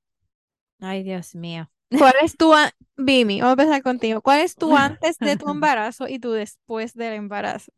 Ay, 0.81 1.03
Dios 1.03 1.35
mío. 1.35 1.71
¿cuál 1.99 2.15
es 2.23 2.37
tu, 2.37 2.55
a- 2.55 2.73
Vimi, 2.97 3.41
vamos 3.41 3.59
a 3.59 3.63
empezar 3.65 3.83
contigo. 3.83 4.23
¿Cuál 4.23 4.41
es 4.41 4.57
tu 4.57 4.77
antes 4.77 5.21
de 5.21 5.37
tu 5.37 5.51
embarazo 5.51 6.09
y 6.09 6.19
tu 6.19 6.31
después 6.33 6.95
del 6.95 7.15
embarazo? 7.15 7.73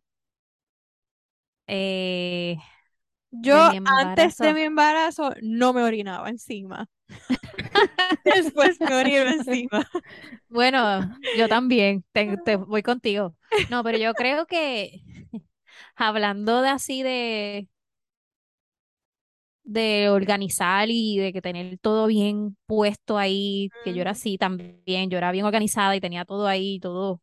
Eh, 1.66 2.56
Yo 3.30 3.56
antes 3.84 4.38
de 4.38 4.52
mi 4.54 4.62
embarazo 4.62 5.32
no 5.42 5.72
me 5.72 5.82
orinaba 5.82 6.28
encima. 6.30 6.88
Después 8.24 8.80
me 8.80 8.94
orino 8.94 9.28
encima. 9.30 9.88
Bueno, 10.48 11.10
yo 11.32 11.48
también, 11.48 12.04
te, 12.12 12.38
te 12.38 12.56
voy 12.56 12.82
contigo. 12.82 13.36
No, 13.68 13.82
pero 13.84 13.98
yo 13.98 14.14
creo 14.14 14.46
que 14.46 15.02
hablando 15.96 16.62
de 16.62 16.68
así 16.70 17.02
de, 17.02 17.68
de 19.64 20.08
organizar 20.10 20.88
y 20.90 21.18
de 21.18 21.32
que 21.32 21.42
tener 21.42 21.78
todo 21.78 22.06
bien 22.06 22.56
puesto 22.66 23.18
ahí, 23.18 23.72
que 23.82 23.92
yo 23.94 24.00
era 24.02 24.12
Ujú. 24.12 24.12
así 24.12 24.38
también, 24.38 25.10
yo 25.10 25.18
era 25.18 25.30
bien 25.32 25.44
organizada 25.44 25.94
y 25.96 26.00
tenía 26.00 26.24
todo 26.24 26.46
ahí, 26.46 26.80
todo. 26.80 27.20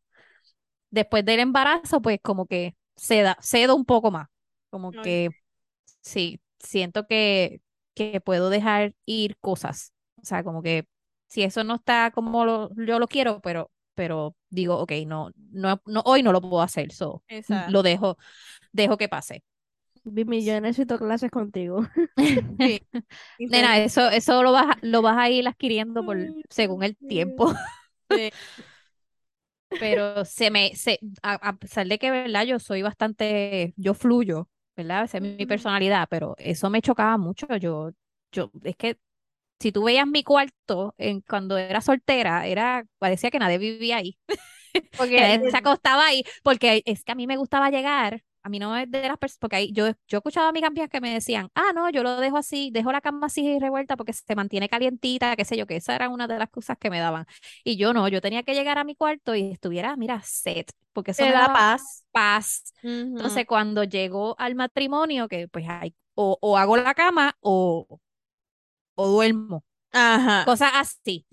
Después 0.90 1.24
del 1.24 1.40
embarazo, 1.40 2.02
pues 2.02 2.20
como 2.22 2.46
que 2.46 2.76
ceda, 2.96 3.38
cedo 3.42 3.76
un 3.76 3.84
poco 3.86 4.10
más, 4.12 4.28
como 4.70 4.94
que 4.96 5.30
sí, 6.06 6.40
siento 6.60 7.06
que, 7.06 7.60
que 7.94 8.20
puedo 8.20 8.50
dejar 8.50 8.94
ir 9.06 9.36
cosas. 9.40 9.92
O 10.22 10.24
sea, 10.24 10.44
como 10.44 10.62
que 10.62 10.86
si 11.28 11.42
eso 11.42 11.64
no 11.64 11.76
está 11.76 12.10
como 12.12 12.44
lo- 12.44 12.70
yo 12.76 12.98
lo 12.98 13.08
quiero, 13.08 13.40
pero, 13.40 13.70
pero 13.94 14.36
digo, 14.50 14.78
ok, 14.78 14.92
no, 15.06 15.30
no, 15.52 15.80
no, 15.86 16.02
hoy 16.06 16.22
no 16.22 16.32
lo 16.32 16.40
puedo 16.40 16.62
hacer, 16.62 16.92
so, 16.92 17.22
Exacto. 17.28 17.72
lo 17.72 17.82
dejo, 17.82 18.16
dejo 18.72 18.96
que 18.98 19.08
pase. 19.08 19.44
Vimi, 20.04 20.44
yo 20.44 20.60
necesito 20.60 20.98
clases 20.98 21.30
contigo. 21.30 21.80
Sí. 22.58 22.80
Nena, 23.38 23.78
eso, 23.78 24.08
eso 24.10 24.42
lo 24.42 24.52
vas, 24.52 24.68
a- 24.76 24.78
lo 24.82 25.02
vas 25.02 25.18
a 25.18 25.28
ir 25.30 25.46
adquiriendo 25.48 26.04
por, 26.04 26.18
según 26.50 26.82
el 26.84 26.96
tiempo. 26.96 27.52
Sí. 28.08 28.30
Pero 29.78 30.24
se 30.24 30.50
me, 30.50 30.74
se, 30.76 30.98
a, 31.22 31.34
a 31.34 31.56
pesar 31.58 31.86
de 31.86 31.98
que, 31.98 32.10
¿verdad? 32.10 32.44
Yo 32.46 32.58
soy 32.58 32.82
bastante, 32.82 33.74
yo 33.76 33.92
fluyo, 33.94 34.48
¿verdad? 34.76 35.04
Esa 35.04 35.18
es 35.18 35.22
mi 35.22 35.46
personalidad, 35.46 36.06
pero 36.10 36.34
eso 36.38 36.70
me 36.70 36.82
chocaba 36.82 37.16
mucho. 37.16 37.46
Yo, 37.56 37.90
yo, 38.32 38.50
es 38.62 38.76
que 38.76 38.98
si 39.58 39.72
tú 39.72 39.84
veías 39.84 40.06
mi 40.06 40.22
cuarto 40.22 40.94
en, 40.98 41.22
cuando 41.22 41.56
era 41.56 41.80
soltera, 41.80 42.46
era, 42.46 42.86
parecía 42.98 43.30
que 43.30 43.38
nadie 43.38 43.58
vivía 43.58 43.96
ahí. 43.96 44.18
Porque 44.98 45.20
nadie 45.20 45.50
se 45.50 45.56
acostaba 45.56 46.04
ahí, 46.04 46.22
porque 46.42 46.82
es 46.84 47.02
que 47.02 47.12
a 47.12 47.14
mí 47.14 47.26
me 47.26 47.38
gustaba 47.38 47.70
llegar, 47.70 48.22
a 48.46 48.48
mí 48.48 48.58
no 48.60 48.76
es 48.76 48.90
de 48.90 49.08
las 49.08 49.18
personas, 49.18 49.38
porque 49.40 49.56
ahí 49.56 49.72
yo, 49.72 49.86
yo 50.08 50.18
escuchaba 50.18 50.48
a 50.48 50.52
mis 50.52 50.62
amigas 50.64 50.88
que 50.90 51.00
me 51.00 51.12
decían, 51.12 51.50
ah, 51.54 51.72
no, 51.74 51.90
yo 51.90 52.02
lo 52.02 52.16
dejo 52.20 52.36
así, 52.38 52.70
dejo 52.72 52.92
la 52.92 53.00
cama 53.00 53.26
así 53.26 53.58
revuelta 53.58 53.96
porque 53.96 54.12
se 54.12 54.34
mantiene 54.36 54.68
calientita, 54.68 55.34
qué 55.36 55.44
sé 55.44 55.56
yo, 55.56 55.66
que 55.66 55.76
esa 55.76 55.94
era 55.96 56.08
una 56.08 56.28
de 56.28 56.38
las 56.38 56.50
cosas 56.50 56.78
que 56.78 56.90
me 56.90 57.00
daban. 57.00 57.26
Y 57.64 57.76
yo 57.76 57.92
no, 57.92 58.08
yo 58.08 58.20
tenía 58.20 58.42
que 58.44 58.54
llegar 58.54 58.78
a 58.78 58.84
mi 58.84 58.94
cuarto 58.94 59.34
y 59.34 59.50
estuviera, 59.52 59.96
mira, 59.96 60.20
set, 60.22 60.70
porque 60.92 61.10
eso 61.12 61.26
me 61.26 61.36
da 61.36 61.48
paz. 62.12 62.74
Entonces, 63.16 63.46
cuando 63.46 63.84
llegó 63.84 64.36
al 64.38 64.54
matrimonio, 64.54 65.28
que 65.28 65.48
pues 65.48 65.66
hay, 65.68 65.94
o, 66.14 66.38
o 66.40 66.56
hago 66.58 66.76
la 66.76 66.94
cama 66.94 67.36
o, 67.40 68.00
o 68.94 69.08
duermo 69.08 69.64
Ajá. 69.92 70.44
cosas 70.44 70.72
así. 70.74 71.26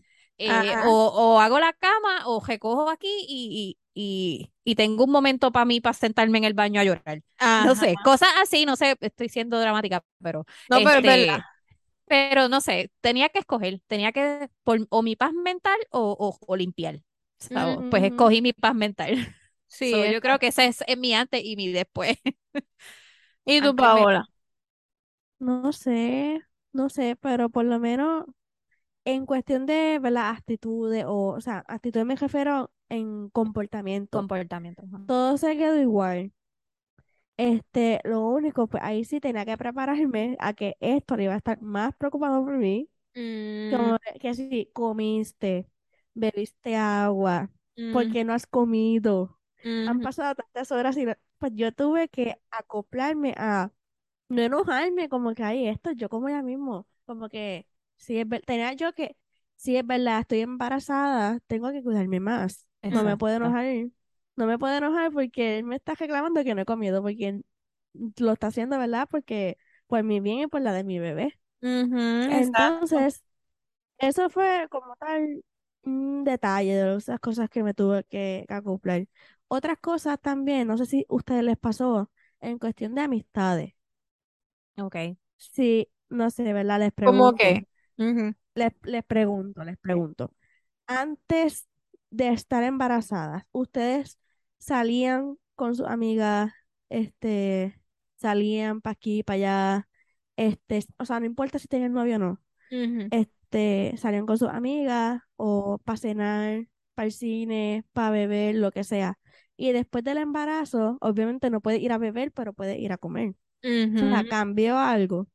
Eh, 0.45 0.75
o, 0.79 1.07
o 1.07 1.39
hago 1.39 1.59
la 1.59 1.73
cama 1.73 2.27
o 2.27 2.43
recojo 2.45 2.89
aquí 2.89 3.07
y, 3.27 3.77
y, 3.95 4.01
y, 4.01 4.51
y 4.71 4.75
tengo 4.75 5.05
un 5.05 5.11
momento 5.11 5.51
para 5.51 5.65
mí 5.65 5.79
para 5.81 5.93
sentarme 5.93 6.37
en 6.39 6.43
el 6.45 6.53
baño 6.53 6.81
a 6.81 6.83
llorar. 6.83 7.21
No 7.57 7.75
sé, 7.75 7.99
cosas 7.99 8.29
así, 8.41 8.65
no 8.65 8.75
sé, 8.75 8.97
estoy 9.01 9.29
siendo 9.29 9.59
dramática, 9.59 10.03
pero 10.21 10.45
No, 10.67 10.81
pero 10.81 10.99
es 10.99 11.05
verdad. 11.05 11.37
este, 11.37 11.47
pero 12.07 12.49
no 12.49 12.61
sé, 12.61 12.91
tenía 13.01 13.29
que 13.29 13.39
escoger, 13.39 13.81
tenía 13.87 14.11
que 14.13 14.49
por, 14.63 14.87
o 14.89 15.01
mi 15.03 15.15
paz 15.15 15.33
mental 15.33 15.77
o, 15.91 16.15
o, 16.19 16.39
o 16.47 16.55
limpiar. 16.57 17.01
Pues 17.89 18.03
escogí 18.03 18.41
mi 18.41 18.53
paz 18.53 18.75
mental. 18.75 19.15
Sí, 19.67 19.85
So, 19.85 20.05
yo 20.11 20.21
creo 20.21 20.39
que 20.39 20.47
ese 20.47 20.65
es, 20.67 20.83
es 20.87 20.97
mi 20.97 21.13
antes 21.13 21.41
y 21.43 21.55
mi 21.57 21.71
después. 21.71 22.17
¿Y 23.45 23.61
tú, 23.61 23.73
me- 23.73 23.75
Paola? 23.75 24.29
No 25.39 25.71
sé, 25.73 26.41
no 26.71 26.89
sé, 26.89 27.15
pero 27.17 27.49
por 27.49 27.65
lo 27.65 27.79
menos 27.79 28.25
en 29.05 29.25
cuestión 29.25 29.65
de, 29.65 29.99
¿verdad? 30.01 30.29
Actitudes 30.31 31.05
o, 31.07 31.29
o 31.29 31.41
sea, 31.41 31.63
actitudes 31.67 32.05
me 32.05 32.15
refiero 32.15 32.71
en 32.89 33.29
comportamiento. 33.29 34.19
comportamiento. 34.19 34.83
ajá. 34.85 35.01
Todo 35.05 35.37
se 35.37 35.57
quedó 35.57 35.79
igual. 35.81 36.33
Este, 37.37 37.99
lo 38.03 38.21
único, 38.27 38.67
pues 38.67 38.83
ahí 38.83 39.05
sí 39.05 39.19
tenía 39.19 39.45
que 39.45 39.57
prepararme 39.57 40.37
a 40.39 40.53
que 40.53 40.77
esto 40.79 41.19
iba 41.19 41.33
a 41.33 41.37
estar 41.37 41.61
más 41.61 41.95
preocupado 41.95 42.43
por 42.45 42.57
mí. 42.57 42.89
Mm, 43.15 43.93
Como 43.93 43.97
que- 44.21 44.33
si 44.35 44.67
comiste, 44.73 45.67
bebiste 46.15 46.75
agua, 46.77 47.51
¿por 47.91 48.07
mm, 48.07 48.09
qué 48.09 48.23
no 48.25 48.33
has 48.33 48.47
comido? 48.47 49.39
Han 49.85 50.01
pasado 50.01 50.35
tantas 50.35 50.71
horas 50.71 50.97
y 50.97 51.05
no- 51.05 51.15
pues 51.39 51.53
yo 51.55 51.71
tuve 51.73 52.09
que 52.09 52.41
acoplarme 52.51 53.33
a 53.37 53.71
no 54.29 54.41
enojarme, 54.43 55.09
como 55.09 55.33
que 55.35 55.43
ahí 55.43 55.67
esto, 55.67 55.91
yo 55.93 56.09
como 56.09 56.29
ya 56.29 56.41
mismo, 56.43 56.87
como 57.05 57.29
que 57.29 57.67
si 58.03 58.19
es 58.19 58.27
ver- 58.27 58.43
tenía 58.45 58.73
yo 58.73 58.93
que, 58.93 59.17
si 59.55 59.77
es 59.77 59.85
verdad, 59.85 60.21
estoy 60.21 60.41
embarazada, 60.41 61.39
tengo 61.47 61.71
que 61.71 61.83
cuidarme 61.83 62.19
más. 62.19 62.67
No 62.89 63.03
me 63.03 63.17
puedo 63.17 63.35
enojar, 63.37 63.65
no 64.35 64.45
me 64.47 64.59
puedo 64.59 64.75
enojar 64.77 65.11
porque 65.11 65.59
él 65.59 65.63
me 65.65 65.75
está 65.77 65.95
reclamando 65.95 66.43
que 66.43 66.55
no 66.55 66.61
he 66.61 66.65
comido, 66.65 67.01
porque 67.01 67.41
lo 68.17 68.33
está 68.33 68.47
haciendo, 68.47 68.77
¿verdad? 68.79 69.07
Porque 69.09 69.57
por 69.87 70.03
mi 70.03 70.19
bien 70.19 70.39
y 70.41 70.47
por 70.47 70.61
la 70.61 70.73
de 70.73 70.83
mi 70.83 70.99
bebé. 70.99 71.39
Entonces, 72.25 73.23
eso 73.99 74.29
fue 74.29 74.67
como 74.71 74.95
tal 74.97 75.43
un 75.83 76.23
detalle 76.25 76.75
de 76.75 76.97
esas 76.97 77.19
cosas 77.21 77.49
que 77.49 77.63
me 77.63 77.73
tuve 77.73 78.03
que, 78.05 78.45
que 78.47 78.53
acoplar. 78.53 79.07
Otras 79.47 79.77
cosas 79.79 80.19
también, 80.21 80.67
no 80.67 80.77
sé 80.77 80.85
si 80.85 81.01
a 81.09 81.15
ustedes 81.15 81.43
les 81.43 81.57
pasó 81.57 82.11
en 82.41 82.59
cuestión 82.59 82.95
de 82.95 83.01
amistades. 83.03 83.73
Ok. 84.77 85.15
Sí, 85.37 85.89
no 86.09 86.29
sé, 86.31 86.53
¿verdad? 86.53 86.79
Les 86.79 86.91
¿Cómo 87.01 87.33
pregunto, 87.33 87.63
les, 88.55 88.71
les 88.83 89.03
pregunto, 89.03 89.63
les 89.63 89.77
pregunto. 89.77 90.33
Antes 90.87 91.67
de 92.11 92.29
estar 92.29 92.63
embarazadas, 92.63 93.45
¿ustedes 93.51 94.19
salían 94.59 95.37
con 95.55 95.75
sus 95.75 95.87
amigas, 95.87 96.53
este, 96.89 97.79
salían 98.17 98.81
para 98.81 98.93
aquí, 98.93 99.23
para 99.23 99.35
allá, 99.35 99.89
este, 100.37 100.81
o 100.99 101.05
sea, 101.05 101.19
no 101.19 101.25
importa 101.25 101.59
si 101.59 101.67
tenían 101.67 101.93
novio 101.93 102.15
o 102.17 102.19
no, 102.19 102.41
este, 103.11 103.95
salían 103.97 104.25
con 104.25 104.37
sus 104.37 104.49
amigas 104.49 105.21
o 105.37 105.79
para 105.79 105.97
cenar, 105.97 106.67
para 106.95 107.07
el 107.07 107.11
cine, 107.13 107.85
para 107.93 108.11
beber, 108.11 108.55
lo 108.55 108.71
que 108.71 108.83
sea. 108.83 109.19
Y 109.57 109.71
después 109.71 110.03
del 110.03 110.17
embarazo, 110.17 110.97
obviamente 111.01 111.49
no 111.49 111.61
puede 111.61 111.77
ir 111.79 111.91
a 111.91 111.97
beber, 111.97 112.31
pero 112.31 112.53
puede 112.53 112.79
ir 112.79 112.91
a 112.93 112.97
comer. 112.97 113.35
O 113.99 114.07
sea, 114.07 114.23
Ujú. 114.23 114.29
cambió 114.29 114.77
algo. 114.79 115.27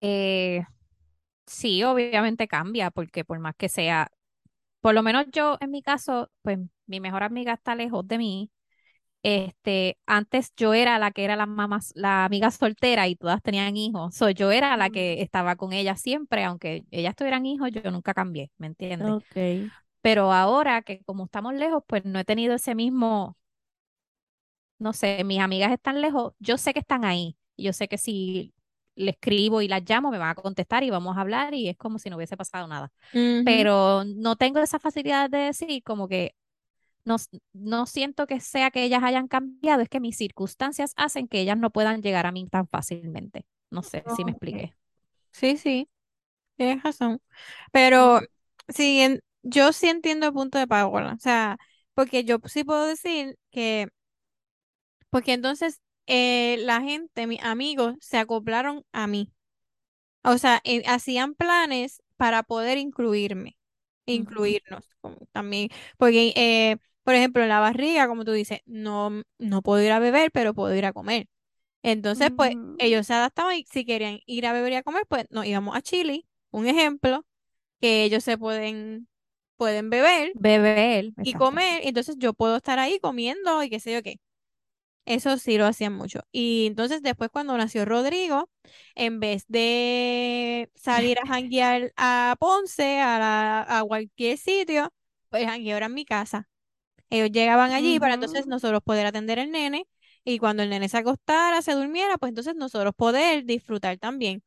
Eh, 0.00 0.62
sí, 1.50 1.82
obviamente 1.84 2.48
cambia, 2.48 2.90
porque 2.90 3.24
por 3.24 3.38
más 3.40 3.54
que 3.56 3.68
sea, 3.68 4.10
por 4.80 4.94
lo 4.94 5.02
menos 5.02 5.26
yo 5.32 5.58
en 5.60 5.70
mi 5.70 5.82
caso, 5.82 6.30
pues 6.42 6.58
mi 6.86 7.00
mejor 7.00 7.22
amiga 7.24 7.54
está 7.54 7.74
lejos 7.74 8.06
de 8.08 8.18
mí 8.18 8.50
este, 9.22 9.98
antes 10.06 10.52
yo 10.56 10.74
era 10.74 10.98
la 10.98 11.10
que 11.10 11.24
era 11.24 11.36
la 11.36 11.46
mamá, 11.46 11.80
la 11.94 12.24
amiga 12.24 12.50
soltera 12.50 13.08
y 13.08 13.16
todas 13.16 13.42
tenían 13.42 13.76
hijos. 13.76 14.14
So, 14.14 14.30
yo 14.30 14.50
era 14.50 14.76
la 14.76 14.90
que 14.90 15.20
estaba 15.22 15.56
con 15.56 15.72
ellas 15.72 16.00
siempre, 16.00 16.44
aunque 16.44 16.84
ellas 16.90 17.16
tuvieran 17.16 17.46
hijos, 17.46 17.70
yo 17.72 17.90
nunca 17.90 18.14
cambié, 18.14 18.50
¿me 18.58 18.68
entiendes? 18.68 19.16
Ok. 19.16 19.36
Pero 20.02 20.32
ahora 20.32 20.82
que 20.82 21.02
como 21.04 21.24
estamos 21.26 21.54
lejos, 21.54 21.82
pues 21.86 22.04
no 22.04 22.18
he 22.18 22.24
tenido 22.24 22.54
ese 22.54 22.74
mismo, 22.74 23.36
no 24.78 24.92
sé, 24.92 25.24
mis 25.24 25.40
amigas 25.40 25.72
están 25.72 26.00
lejos, 26.00 26.32
yo 26.38 26.56
sé 26.58 26.72
que 26.72 26.80
están 26.80 27.04
ahí. 27.04 27.36
Yo 27.56 27.72
sé 27.72 27.88
que 27.88 27.98
si 27.98 28.54
le 29.00 29.12
escribo 29.12 29.62
y 29.62 29.68
las 29.68 29.82
llamo, 29.88 30.10
me 30.10 30.18
van 30.18 30.30
a 30.30 30.34
contestar 30.36 30.84
y 30.84 30.90
vamos 30.90 31.16
a 31.16 31.22
hablar 31.22 31.54
y 31.54 31.68
es 31.68 31.76
como 31.78 31.98
si 31.98 32.10
no 32.10 32.16
hubiese 32.16 32.36
pasado 32.36 32.68
nada. 32.68 32.92
Pero 33.44 34.04
no 34.04 34.36
tengo 34.36 34.60
esa 34.60 34.78
facilidad 34.80 35.30
de 35.30 35.38
decir 35.38 35.82
como 35.84 36.08
que 36.08 36.34
no, 37.04 37.16
no 37.52 37.86
siento 37.86 38.26
que 38.26 38.40
sea 38.40 38.70
que 38.70 38.84
ellas 38.84 39.02
hayan 39.02 39.28
cambiado, 39.28 39.82
es 39.82 39.88
que 39.88 40.00
mis 40.00 40.16
circunstancias 40.16 40.92
hacen 40.96 41.28
que 41.28 41.40
ellas 41.40 41.58
no 41.58 41.70
puedan 41.70 42.02
llegar 42.02 42.26
a 42.26 42.32
mí 42.32 42.46
tan 42.48 42.68
fácilmente. 42.68 43.46
No 43.70 43.82
sé 43.82 44.04
si 44.08 44.24
me 44.24 44.32
expliqué. 44.32 44.74
Sí, 45.32 45.56
sí, 45.58 45.90
tienes 46.56 46.82
razón. 46.82 47.20
Pero 47.72 48.20
sí, 48.68 49.00
en- 49.02 49.20
yo 49.42 49.72
sí 49.72 49.88
entiendo 49.88 50.26
el 50.28 50.32
punto 50.34 50.58
de 50.58 50.66
Paola. 50.68 51.14
O 51.14 51.20
sea, 51.20 51.58
porque 51.94 52.24
yo 52.24 52.38
sí 52.46 52.64
puedo 52.64 52.86
decir 52.86 53.38
que, 53.50 53.88
porque 55.10 55.32
entonces 55.32 55.80
eh, 56.10 56.58
la 56.60 56.82
gente, 56.82 57.26
mis 57.28 57.42
amigos, 57.44 57.96
se 58.02 58.18
acoplaron 58.18 58.84
a 58.92 59.08
mí. 59.08 59.32
O 60.24 60.38
sea, 60.38 60.60
eh, 60.64 60.82
hacían 60.86 61.34
planes 61.34 62.02
para 62.16 62.42
poder 62.42 62.78
incluirme, 62.78 63.58
incluirnos 64.06 64.96
como 65.00 65.16
también. 65.32 65.70
Porque, 65.98 66.32
eh, 66.36 66.76
por 67.04 67.14
ejemplo, 67.14 67.42
en 67.42 67.48
la 67.48 67.60
barriga, 67.60 68.08
como 68.08 68.24
tú 68.24 68.32
dices, 68.32 68.60
no, 68.66 69.22
no 69.38 69.62
puedo 69.62 69.82
ir 69.82 69.92
a 69.92 69.98
beber, 70.00 70.30
pero 70.32 70.54
puedo 70.54 70.74
ir 70.74 70.84
a 70.86 70.92
comer. 70.92 71.28
Entonces, 71.82 72.30
pues, 72.36 72.52
Ujú. 72.52 72.76
ellos 72.78 73.06
se 73.08 73.14
adaptaban 73.14 73.56
y 73.58 73.64
si 73.70 73.84
querían 73.86 74.20
ir 74.26 74.46
a 74.46 74.52
beber 74.54 74.72
y 74.74 74.76
a 74.76 74.82
comer, 74.84 75.04
pues 75.08 75.26
nos 75.30 75.46
íbamos 75.46 75.76
a 75.76 75.82
Chile, 75.82 76.26
un 76.50 76.66
ejemplo, 76.68 77.26
que 77.80 78.04
ellos 78.04 78.24
se 78.24 78.38
pueden, 78.38 79.08
pueden 79.56 79.90
beber 79.90 80.34
Beber, 80.34 81.12
y 81.22 81.34
comer, 81.34 81.80
entonces 81.84 82.16
yo 82.18 82.34
puedo 82.34 82.56
estar 82.56 82.78
ahí 82.78 82.98
comiendo 83.00 83.62
y 83.62 83.70
qué 83.70 83.80
sé 83.80 83.92
yo 83.94 84.02
qué. 84.02 84.20
Eso 85.06 85.36
sí 85.38 85.58
lo 85.58 85.66
hacían 85.66 85.92
mucho. 85.94 86.20
Y 86.30 86.66
entonces 86.66 87.02
después 87.02 87.30
cuando 87.30 87.56
nació 87.56 87.84
Rodrigo, 87.84 88.48
en 88.94 89.18
vez 89.20 89.44
de 89.48 90.70
salir 90.76 91.18
a 91.18 91.26
janguear 91.26 91.92
a 91.96 92.36
Ponce, 92.38 93.00
a, 93.00 93.18
la- 93.18 93.78
a 93.78 93.82
cualquier 93.84 94.38
sitio, 94.38 94.92
pues 95.28 95.46
jangueaban 95.46 95.84
en 95.84 95.94
mi 95.94 96.04
casa. 96.04 96.48
Ellos 97.10 97.30
llegaban 97.32 97.72
allí 97.72 98.00
para 98.00 98.14
entonces 98.14 98.46
nosotros 98.46 98.82
poder 98.84 99.06
atender 99.06 99.40
al 99.40 99.50
nene 99.50 99.86
y 100.24 100.38
cuando 100.38 100.62
el 100.62 100.70
nene 100.70 100.88
se 100.88 100.98
acostara, 100.98 101.62
se 101.62 101.72
durmiera, 101.74 102.18
pues 102.18 102.30
entonces 102.30 102.54
nosotros 102.56 102.94
poder 102.96 103.44
disfrutar 103.44 103.98
también. 103.98 104.42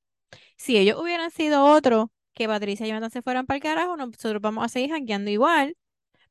Si 0.58 0.78
ellos 0.78 1.00
hubieran 1.02 1.32
sido 1.32 1.66
otros, 1.66 2.08
que 2.34 2.48
Patricia 2.48 2.86
y 2.86 2.90
Jonathan 2.90 3.12
se 3.12 3.22
fueran 3.22 3.46
para 3.46 3.58
el 3.58 3.64
carajo, 3.64 3.98
nosotros 3.98 4.42
vamos 4.42 4.66
a 4.66 4.70
seguir 4.70 4.92
jangueando 4.92 5.32
igual, 5.32 5.76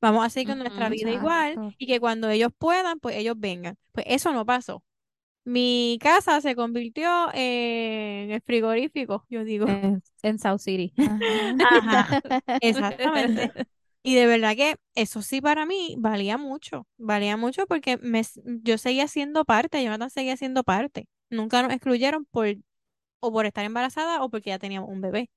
vamos 0.02 0.26
a 0.26 0.30
seguir 0.30 0.48
con 0.48 0.58
nuestra 0.58 0.90
vida 0.90 1.10
igual 1.10 1.74
y 1.78 1.86
que 1.86 2.00
cuando 2.00 2.28
ellos 2.28 2.50
puedan, 2.58 2.98
pues 3.00 3.16
ellos 3.16 3.36
vengan. 3.38 3.76
Pues 3.92 4.04
eso 4.08 4.32
no 4.32 4.44
pasó. 4.44 4.82
Mi 5.44 5.98
casa 6.00 6.40
se 6.40 6.54
convirtió 6.54 7.30
en 7.34 8.30
el 8.30 8.42
frigorífico, 8.42 9.24
yo 9.28 9.44
digo. 9.44 9.66
En, 9.66 10.02
en 10.22 10.38
South 10.38 10.60
City. 10.60 10.92
Ajá, 10.98 12.20
exactamente. 12.60 13.52
Y 14.04 14.16
de 14.16 14.26
verdad 14.26 14.56
que 14.56 14.76
eso 14.94 15.22
sí 15.22 15.40
para 15.40 15.64
mí 15.64 15.94
valía 15.98 16.36
mucho, 16.36 16.86
valía 16.98 17.36
mucho 17.36 17.66
porque 17.66 17.98
me, 17.98 18.22
yo 18.44 18.76
seguía 18.76 19.06
siendo 19.06 19.44
parte, 19.44 19.82
Jonathan 19.82 20.10
seguía 20.10 20.36
siendo 20.36 20.64
parte. 20.64 21.06
Nunca 21.30 21.62
nos 21.62 21.72
excluyeron 21.72 22.24
por 22.26 22.48
o 23.20 23.32
por 23.32 23.46
estar 23.46 23.64
embarazada 23.64 24.22
o 24.22 24.30
porque 24.30 24.50
ya 24.50 24.58
teníamos 24.58 24.90
un 24.90 25.00
bebé. 25.00 25.30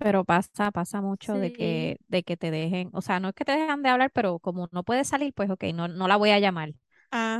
Pero 0.00 0.24
pasa, 0.24 0.70
pasa 0.72 1.02
mucho 1.02 1.38
de 1.38 1.50
Sí. 1.50 1.52
que, 1.52 1.98
de 2.08 2.22
que 2.24 2.36
te 2.38 2.50
dejen, 2.50 2.90
o 2.94 3.02
sea, 3.02 3.20
no 3.20 3.28
es 3.30 3.34
que 3.34 3.44
te 3.44 3.52
dejan 3.52 3.82
de 3.82 3.90
hablar, 3.90 4.10
pero 4.14 4.38
como 4.40 4.68
no 4.72 4.84
puedes 4.84 5.08
salir, 5.08 5.34
pues 5.34 5.50
ok, 5.50 5.64
no, 5.74 5.88
no 5.88 6.08
la 6.08 6.16
voy 6.16 6.30
a 6.30 6.38
llamar. 6.40 6.72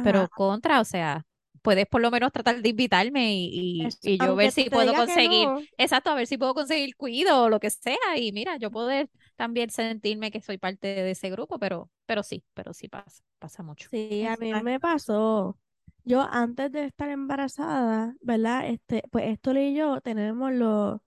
Pero 0.00 0.28
contra, 0.28 0.80
o 0.80 0.84
sea, 0.84 1.26
puedes 1.62 1.86
por 1.86 2.00
lo 2.00 2.10
menos 2.10 2.32
tratar 2.32 2.62
de 2.62 2.68
invitarme 2.70 3.34
y, 3.34 3.96
y, 4.00 4.00
Es- 4.02 4.12
y 4.14 4.18
yo 4.18 4.36
ver 4.36 4.50
aunque 4.50 4.52
si 4.52 4.70
te 4.70 4.70
puedo 4.70 4.94
diga 4.94 5.04
que 5.04 5.16
conseguir, 5.16 5.52
no, 5.56 5.66
exacto, 5.78 6.10
a 6.10 6.14
ver 6.14 6.26
si 6.26 6.38
puedo 6.38 6.54
conseguir 6.54 6.96
cuido 6.96 7.44
o 7.44 7.48
lo 7.50 7.60
que 7.60 7.70
sea. 7.70 7.96
Y 8.18 8.32
mira, 8.32 8.56
yo 8.58 8.70
poder 8.70 9.10
también 9.36 9.70
sentirme 9.70 10.30
que 10.30 10.40
soy 10.42 10.58
parte 10.58 10.88
de 10.88 11.10
ese 11.12 11.30
grupo, 11.30 11.58
pero, 11.58 11.90
pero 12.06 12.22
sí, 12.22 12.44
pero 12.54 12.72
sí 12.74 12.88
pasa, 12.88 13.22
pasa 13.38 13.62
mucho. 13.62 13.90
sí, 13.90 14.24
a 14.26 14.36
mí 14.36 14.54
me 14.62 14.80
exacto. 14.80 14.80
pasó. 14.80 15.58
Yo 16.04 16.22
antes 16.22 16.72
de 16.72 16.86
estar 16.86 17.08
embarazada, 17.10 18.14
¿verdad? 18.20 18.68
Este, 18.68 19.02
pues 19.10 19.26
esto 19.28 19.52
y 19.58 19.74
yo 19.74 20.00
tenemos 20.00 20.52
los, 20.52 21.00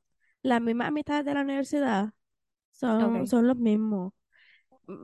las 0.43 0.61
mismas 0.61 0.89
amistades 0.89 1.25
de 1.25 1.33
la 1.33 1.41
universidad, 1.41 2.13
son, 2.71 3.27
son 3.27 3.47
los 3.47 3.57
mismos. 3.57 4.13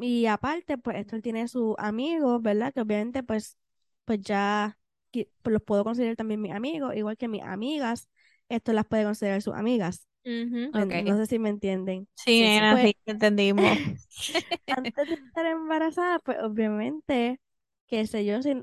Y 0.01 0.25
aparte, 0.25 0.77
pues 0.77 0.97
esto 0.97 1.19
tiene 1.21 1.47
sus 1.47 1.75
amigos, 1.77 2.41
¿verdad? 2.41 2.73
Que 2.73 2.81
obviamente, 2.81 3.23
pues, 3.23 3.57
pues 4.05 4.21
ya 4.21 4.77
pues, 5.11 5.27
los 5.45 5.61
puedo 5.63 5.83
considerar 5.83 6.15
también 6.15 6.41
mis 6.41 6.53
amigos, 6.53 6.95
igual 6.95 7.17
que 7.17 7.27
mis 7.27 7.43
amigas, 7.43 8.09
esto 8.49 8.73
las 8.73 8.85
puede 8.85 9.03
considerar 9.05 9.41
sus 9.41 9.55
amigas. 9.55 10.07
Ok. 10.25 11.03
no 11.05 11.17
sé 11.17 11.25
si 11.25 11.39
me 11.39 11.49
entienden. 11.49 12.07
Sí, 12.15 12.39
Sí, 12.39 12.41
nena, 12.41 12.73
Pues 12.73 12.87
sí, 12.87 12.95
entendimos. 13.05 13.63
antes 14.67 15.07
de 15.07 15.15
estar 15.15 15.45
embarazada, 15.45 16.19
pues 16.19 16.37
obviamente, 16.43 17.39
qué 17.87 18.05
sé 18.05 18.25
yo, 18.25 18.41
si, 18.41 18.53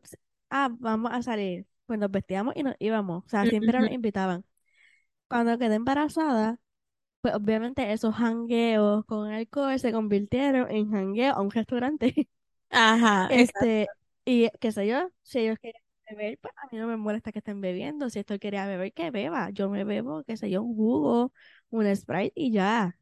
ah, 0.50 0.68
vamos 0.78 1.12
a 1.12 1.22
salir, 1.22 1.66
pues 1.86 1.98
nos 1.98 2.10
vestíamos 2.10 2.54
y 2.56 2.62
nos 2.62 2.74
íbamos, 2.78 3.24
o 3.24 3.28
sea, 3.28 3.46
siempre 3.46 3.80
nos 3.80 3.90
invitaban. 3.90 4.44
Cuando 5.28 5.58
quedé 5.58 5.76
embarazada, 5.76 6.60
pues 7.26 7.34
obviamente 7.36 7.92
esos 7.92 8.14
jangueos 8.14 9.04
con 9.06 9.30
alcohol 9.32 9.78
se 9.80 9.92
convirtieron 9.92 10.70
en 10.70 10.90
jangueo 10.90 11.34
a 11.34 11.40
un 11.42 11.50
restaurante. 11.50 12.28
Ajá, 12.70 13.28
exacto. 13.40 13.74
Este, 13.74 13.92
y 14.24 14.50
qué 14.60 14.72
sé 14.72 14.86
yo, 14.86 15.10
si 15.22 15.40
ellos 15.40 15.58
querían 15.60 15.82
beber, 16.10 16.38
pues 16.40 16.54
a 16.56 16.66
mí 16.72 16.78
no 16.78 16.86
me 16.86 16.96
molesta 16.96 17.32
que 17.32 17.38
estén 17.40 17.60
bebiendo. 17.60 18.10
Si 18.10 18.18
esto 18.20 18.38
quería 18.38 18.66
beber, 18.66 18.92
que 18.92 19.10
beba. 19.10 19.50
Yo 19.50 19.68
me 19.70 19.84
bebo, 19.84 20.24
qué 20.24 20.36
sé 20.36 20.50
yo, 20.50 20.62
un 20.62 20.76
jugo, 20.76 21.32
un 21.70 21.94
Sprite 21.96 22.32
y 22.36 22.52
ya. 22.52 22.98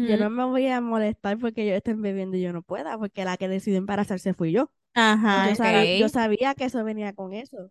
Yo 0.00 0.18
no 0.18 0.30
me 0.30 0.44
voy 0.44 0.68
a 0.68 0.80
molestar 0.80 1.38
porque 1.38 1.62
ellos 1.64 1.76
estén 1.78 2.02
bebiendo 2.02 2.36
y 2.36 2.42
yo 2.42 2.52
no 2.52 2.62
pueda, 2.62 2.98
porque 2.98 3.24
la 3.24 3.36
que 3.38 3.48
decidió 3.48 3.78
embarazarse 3.78 4.34
fui 4.34 4.52
yo. 4.52 4.72
Ajá, 4.94 5.50
Yo 5.50 5.54
sabía, 5.56 5.86
yo 5.86 6.08
Ok. 6.08 6.10
sabía 6.10 6.54
que 6.54 6.64
eso 6.66 6.84
venía 6.84 7.14
con 7.14 7.32
eso. 7.34 7.70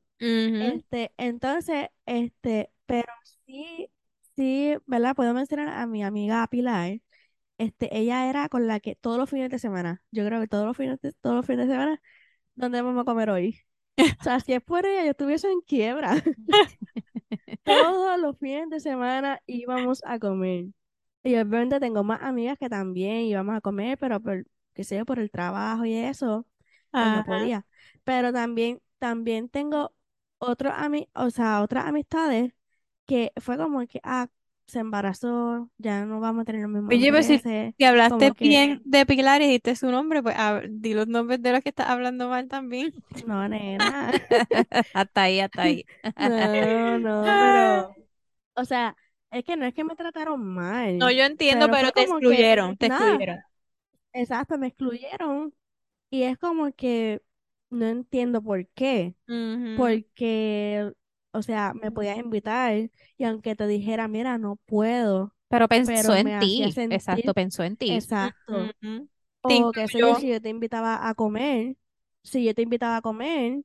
Este, 0.60 1.14
entonces, 1.18 1.90
este, 2.06 2.72
pero 2.88 3.12
sí, 3.46 3.90
sí, 4.36 4.76
¿verdad? 4.86 5.16
Puedo 5.16 5.34
mencionar 5.34 5.70
a 5.70 5.88
mi 5.88 6.04
amiga 6.04 6.48
Pilar. 6.48 7.00
Este, 7.58 7.98
ella 7.98 8.30
era 8.30 8.50
con 8.50 8.68
la 8.68 8.80
que 8.80 8.96
todos 8.96 9.18
los 9.18 9.30
fines 9.30 9.50
de 9.50 9.60
semana, 9.60 10.04
yo 10.12 10.26
creo 10.26 10.42
que 10.42 10.48
todos 10.48 10.66
los 10.66 10.76
fines 10.76 11.00
de, 11.02 11.14
todos 11.14 11.36
los 11.36 11.46
fines 11.46 11.68
de 11.68 11.74
semana, 11.74 12.02
¿dónde 12.56 12.82
vamos 12.82 13.02
a 13.02 13.06
comer 13.06 13.30
hoy? 13.30 13.60
O 14.20 14.24
sea, 14.24 14.40
si 14.40 14.54
es 14.54 14.62
por 14.62 14.86
ella, 14.86 15.04
yo 15.04 15.12
estuviese 15.12 15.52
en 15.52 15.62
quiebra. 15.62 16.16
Todos 17.64 18.20
los 18.20 18.38
fines 18.38 18.70
de 18.70 18.80
semana 18.80 19.40
íbamos 19.46 20.02
a 20.06 20.20
comer. 20.20 20.66
Y 21.24 21.36
obviamente 21.36 21.80
tengo 21.80 22.04
más 22.04 22.22
amigas 22.22 22.58
que 22.58 22.70
también 22.70 23.22
íbamos 23.22 23.56
a 23.56 23.62
comer, 23.62 23.98
pero 23.98 24.20
por, 24.20 24.46
qué 24.74 24.84
sé 24.84 24.98
yo, 24.98 25.06
por 25.06 25.20
el 25.20 25.32
trabajo 25.32 25.86
y 25.86 25.94
eso, 25.94 26.46
pues 26.92 27.06
no 27.06 27.24
podía. 27.24 27.66
Pero 28.04 28.34
también, 28.34 28.82
también 29.00 29.48
tengo 29.50 29.94
otros 30.40 30.74
ami 30.76 31.08
o 31.14 31.30
sea, 31.30 31.62
otras 31.62 31.86
amistades 31.86 32.54
que 33.06 33.32
fue 33.42 33.58
como 33.58 33.86
que, 33.88 34.00
ah, 34.04 34.30
se 34.68 34.80
embarazó, 34.80 35.70
ya 35.78 36.06
no 36.06 36.20
vamos 36.20 36.44
a 36.44 36.46
tener 36.46 36.62
los 36.64 36.72
mismos 36.72 36.96
Oye, 36.96 37.12
pues 37.12 37.28
si, 37.28 37.42
si 37.78 37.86
hablaste 37.86 38.32
como 38.32 38.36
que, 38.36 38.40
bien 38.40 38.82
de 38.84 39.06
Pilar 39.06 39.42
y 39.42 39.46
dijiste 39.46 39.76
su 39.76 39.90
nombre, 39.92 40.22
pues 40.22 40.36
a 40.38 40.54
ver, 40.54 40.70
di 40.72 40.94
los 40.94 41.08
nombres 41.08 41.42
de 41.42 41.52
los 41.52 41.62
que 41.62 41.70
estás 41.70 41.88
hablando 41.90 42.30
mal 42.30 42.48
también. 42.48 42.94
no, 43.26 43.48
nena, 43.48 44.12
Hasta 44.94 45.24
ahí, 45.24 45.40
hasta 45.40 45.64
ahí. 45.64 45.86
no, 46.16 47.00
no, 47.00 47.36
Ah. 47.36 47.38
pero, 47.38 47.98
o 48.56 48.66
sea, 48.66 48.96
es 49.32 49.44
que 49.46 49.58
no 49.58 49.66
es 49.66 49.74
que 49.74 49.84
me 49.84 49.96
trataron 49.96 50.46
No, 51.00 51.10
mal, 51.10 51.12
yo 51.12 51.24
entiendo, 51.26 51.70
pero 51.70 51.92
pero 51.92 51.92
te 51.92 52.02
como 52.02 52.24
que, 52.24 52.48
excluyeron, 52.48 52.78
te 52.78 52.88
nada, 52.88 52.88
excluyeron. 52.88 53.46
exacto, 54.14 54.58
me 54.58 54.68
excluyeron 54.68 55.54
y 56.10 56.24
es 56.24 56.38
como 56.40 56.74
que 56.74 57.24
no 57.70 57.88
entiendo 57.88 58.42
por 58.44 58.68
qué, 58.70 59.16
Ujú. 59.28 59.74
porque, 59.74 60.94
o 61.34 61.42
sea, 61.44 61.74
me 61.76 61.92
podías 61.92 62.18
invitar 62.18 62.90
y 63.18 63.24
aunque 63.26 63.56
te 63.56 63.68
dijera, 63.68 64.08
mira, 64.08 64.38
no 64.38 64.58
puedo, 64.66 65.36
Pero 65.48 65.68
pensó 65.70 66.14
pero 66.14 66.16
en 66.16 66.32
ti, 66.34 66.78
exacto, 66.90 67.34
pensó 67.34 67.64
en 67.64 67.78
ti. 67.78 68.06
exacto. 68.08 68.74
O 69.42 69.72
qué 69.74 69.88
sé 69.88 70.00
yo, 70.00 70.16
si 70.16 70.30
yo 70.30 70.42
te 70.42 70.50
invitaba 70.50 71.08
a 71.10 71.16
comer, 71.16 71.78
si 72.24 72.46
yo 72.46 72.54
te 72.56 72.62
invitaba 72.64 72.98
a 72.98 73.02
comer, 73.02 73.64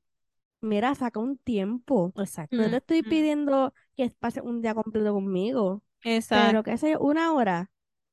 mira, 0.61 0.95
saca 0.95 1.21
un 1.21 1.39
tiempo. 1.39 2.15
No 2.57 2.71
te 2.71 2.79
estoy 2.79 3.03
pidiendo 3.05 3.75
que 3.97 4.11
pases 4.11 4.43
un 4.45 4.63
día 4.63 4.75
completo 4.75 5.13
conmigo, 5.15 5.85
Exacto. 6.05 6.33
pero 6.33 6.63
qué 6.65 6.79
sé 6.79 6.93
yo, 6.93 7.01
una 7.01 7.33
hora, 7.35 7.71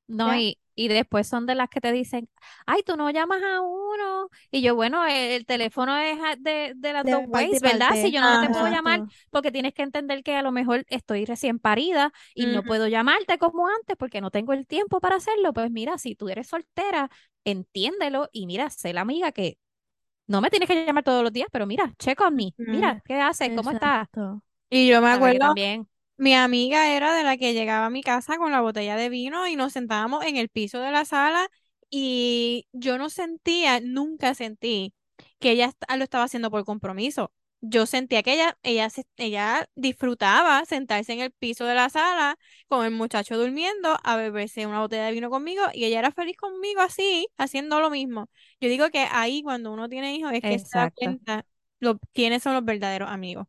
No, 0.08 0.34
ya, 0.34 0.36
y, 0.36 0.58
Y 0.76 0.88
después 0.90 1.28
son 1.28 1.46
de 1.46 1.56
las 1.56 1.70
que 1.70 1.82
te 1.82 1.92
dicen, 1.92 2.30
ay, 2.66 2.84
tú 2.84 2.98
no 2.98 3.10
llamas 3.10 3.42
a 3.44 3.62
uno. 3.62 4.30
Y 4.52 4.62
yo, 4.62 4.76
bueno, 4.76 5.06
el, 5.06 5.14
el 5.32 5.46
teléfono 5.46 5.98
es 5.98 6.18
de, 6.40 6.74
de 6.76 6.94
las 6.94 7.06
De 7.06 7.10
dos 7.10 7.24
ways, 7.26 7.60
¿verdad? 7.62 7.92
Si 7.96 8.12
yo 8.12 8.22
no 8.22 8.40
te 8.40 8.50
puedo 8.50 8.68
llamar, 8.68 9.04
porque 9.30 9.52
tienes 9.52 9.74
que 9.74 9.84
entender 9.84 10.24
que 10.24 10.36
a 10.36 10.42
lo 10.42 10.52
mejor 10.52 10.86
estoy 10.90 11.26
recién 11.26 11.60
parida 11.60 12.12
y 12.34 12.48
no 12.48 12.64
puedo 12.64 12.88
llamarte 12.88 13.38
como 13.38 13.68
antes 13.68 13.96
porque 13.98 14.22
no 14.22 14.32
tengo 14.32 14.54
el 14.54 14.66
tiempo 14.68 15.00
para 15.00 15.16
hacerlo. 15.18 15.54
Pues 15.54 15.72
mira, 15.72 15.98
si 15.98 16.16
tú 16.16 16.30
eres 16.30 16.48
soltera, 16.48 17.10
entiéndelo 17.44 18.30
y 18.32 18.48
mira, 18.48 18.70
sé 18.70 18.94
la 18.94 19.02
amiga 19.02 19.32
que 19.32 19.58
no 20.28 20.42
me 20.42 20.50
tienes 20.50 20.68
que 20.70 20.86
llamar 20.86 21.04
todos 21.04 21.24
los 21.24 21.34
días, 21.34 21.50
pero 21.52 21.68
mira, 21.68 21.94
check 22.00 22.20
on 22.22 22.36
me. 22.36 22.56
Mira, 22.72 23.02
¿qué 23.06 23.16
haces? 23.22 23.52
¿Cómo 23.54 23.72
estás? 23.72 24.08
Exacto. 24.10 24.42
Y 24.70 24.88
yo 24.90 25.02
me 25.02 25.10
acuerdo, 25.12 25.40
también. 25.40 25.90
Mi 26.18 26.34
amiga 26.36 26.90
era 26.96 27.16
de 27.16 27.24
la 27.24 27.38
que 27.38 27.54
llegaba 27.54 27.88
a 27.88 27.90
mi 27.90 28.04
casa 28.04 28.38
con 28.38 28.52
la 28.52 28.62
botella 28.62 28.96
de 28.96 29.10
vino 29.10 29.48
y 29.48 29.56
nos 29.56 29.74
sentábamos 29.74 30.26
en 30.26 30.38
el 30.38 30.50
piso 30.50 30.80
de 30.80 30.92
la 30.92 31.06
sala 31.06 31.50
y 31.90 32.68
yo 32.74 32.98
no 32.98 33.10
sentía, 33.10 33.80
nunca 33.82 34.34
sentí 34.36 34.94
que 35.40 35.52
ella 35.52 35.72
lo 35.98 36.04
estaba 36.04 36.24
haciendo 36.26 36.52
por 36.52 36.64
compromiso. 36.66 37.32
Yo 37.62 37.86
sentía 37.88 38.22
que 38.22 38.34
ella, 38.34 38.58
ella, 38.64 38.90
ella 39.18 39.68
disfrutaba 39.76 40.64
sentarse 40.66 41.14
en 41.14 41.20
el 41.22 41.32
piso 41.32 41.66
de 41.66 41.74
la 41.74 41.90
sala 41.90 42.38
con 42.68 42.86
el 42.86 42.92
muchacho 42.92 43.38
durmiendo 43.38 43.98
a 44.04 44.16
beberse 44.18 44.68
una 44.68 44.82
botella 44.82 45.06
de 45.06 45.14
vino 45.14 45.30
conmigo 45.32 45.64
y 45.74 45.86
ella 45.86 46.00
era 46.00 46.12
feliz 46.12 46.38
conmigo 46.38 46.82
así, 46.82 47.28
haciendo 47.38 47.80
lo 47.80 47.90
mismo. 47.90 48.30
Yo 48.60 48.70
digo 48.70 48.90
que 48.92 49.08
ahí 49.12 49.42
cuando 49.42 49.72
uno 49.74 49.90
tiene 49.90 50.16
hijos 50.16 50.32
es 50.34 50.44
que 50.44 50.60
se 50.60 50.78
da 50.78 50.90
cuenta 50.92 51.46
lo, 51.80 51.98
quiénes 52.14 52.44
son 52.44 52.54
los 52.54 52.64
verdaderos 52.66 53.10
amigos, 53.10 53.48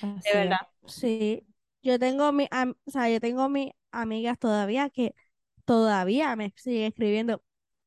Así 0.00 0.16
de 0.24 0.34
es. 0.38 0.48
verdad. 0.48 0.68
Sí, 0.86 1.46
yo 1.82 1.98
tengo 1.98 2.32
mi, 2.32 2.48
am- 2.50 2.74
o 2.86 2.90
sea, 2.90 3.08
yo 3.10 3.20
tengo 3.20 3.48
mis 3.48 3.72
amigas 3.92 4.38
todavía 4.38 4.90
que 4.90 5.14
todavía 5.64 6.36
me 6.36 6.52
siguen 6.56 6.84
escribiendo, 6.88 7.42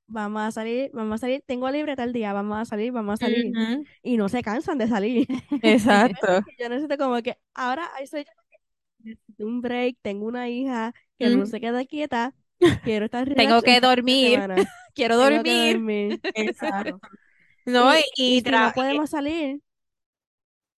vamos 0.07 0.41
a 0.43 0.51
salir, 0.51 0.91
vamos 0.93 1.15
a 1.15 1.17
salir, 1.19 1.43
tengo 1.45 1.69
libre 1.71 1.95
tal 1.95 2.13
día, 2.13 2.33
vamos 2.33 2.57
a 2.59 2.65
salir, 2.65 2.91
vamos 2.91 3.15
a 3.15 3.17
salir. 3.17 3.47
Y 4.03 4.17
no 4.17 4.29
se 4.29 4.43
cansan 4.43 4.77
de 4.77 4.87
salir. 4.87 5.27
Exacto. 5.61 6.43
Yo 6.59 6.69
necesito 6.69 6.97
como 6.97 7.21
que, 7.21 7.37
ahora 7.53 7.89
soy 8.09 8.25
yo, 8.25 8.31
necesito 8.99 9.45
un 9.45 9.61
break, 9.61 9.97
tengo 10.01 10.25
una 10.27 10.49
hija 10.49 10.93
que 11.17 11.29
no 11.29 11.45
se 11.45 11.59
queda 11.61 11.85
quieta, 11.85 12.35
quiero 12.83 13.05
estar 13.05 13.27
Tengo 13.35 13.61
que 13.63 13.79
dormir, 13.81 14.45
quiero 14.93 15.17
tengo 15.19 15.43
que 15.43 15.53
dormir. 15.53 16.23
Exacto. 16.33 17.01
No, 17.65 17.95
y, 17.97 18.01
Y, 18.01 18.05
y 18.25 18.37
y 18.37 18.41
si 18.41 18.57
no 18.57 18.71
podemos 18.73 19.09
salir, 19.11 19.61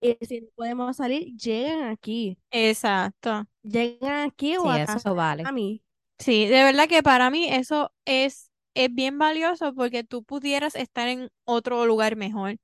y 0.04 0.26
si 0.26 0.42
no 0.42 0.48
podemos 0.56 0.98
salir, 0.98 1.36
llegan 1.38 1.84
aquí. 1.90 2.38
Exacto. 2.52 3.46
Llegan 3.64 4.30
aquí 4.30 4.58
o 4.58 4.64
Sí, 4.64 4.70
a 4.70 4.82
casa 4.82 5.12
vale. 5.14 5.50
a 5.50 5.52
mí. 5.52 5.84
Sí, 6.20 6.48
de 6.48 6.64
verdad 6.64 6.88
que 6.90 7.04
para 7.04 7.30
mí 7.30 7.50
eso 7.50 7.94
es, 8.06 8.52
es 8.76 8.94
bien 8.94 9.18
valioso 9.20 9.74
porque 9.76 10.04
tú 10.04 10.24
pudieras 10.24 10.76
estar 10.76 11.08
en 11.10 11.30
otro 11.46 11.86
lugar 11.86 12.16
mejor. 12.16 12.58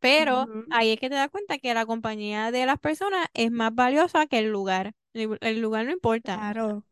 Pero 0.00 0.50
ahí 0.70 0.92
es 0.92 1.00
que 1.00 1.10
te 1.10 1.16
das 1.16 1.30
cuenta 1.30 1.58
que 1.58 1.74
la 1.74 1.86
compañía 1.86 2.50
de 2.52 2.66
las 2.66 2.78
personas 2.80 3.28
es 3.34 3.50
más 3.52 3.74
valiosa 3.74 4.26
que 4.26 4.38
el 4.40 4.50
lugar. 4.52 4.94
El, 5.14 5.38
el 5.40 5.60
lugar 5.60 5.86
no 5.86 5.92
importa. 5.92 6.36
Claro. 6.36 6.84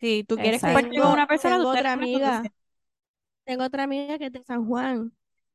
Si 0.00 0.24
tú 0.24 0.40
quieres 0.40 0.60
Exacto. 0.60 0.62
compartir 0.62 1.00
con 1.00 1.12
una 1.12 1.26
persona, 1.26 1.58
tengo 1.58 1.70
te 1.70 1.70
otra 1.72 1.92
amiga, 1.92 2.52
tengo 3.44 3.64
otra 3.64 3.84
amiga 3.84 4.18
que 4.18 4.26
es 4.26 4.32
de 4.32 4.42
San 4.42 4.66
Juan. 4.66 5.12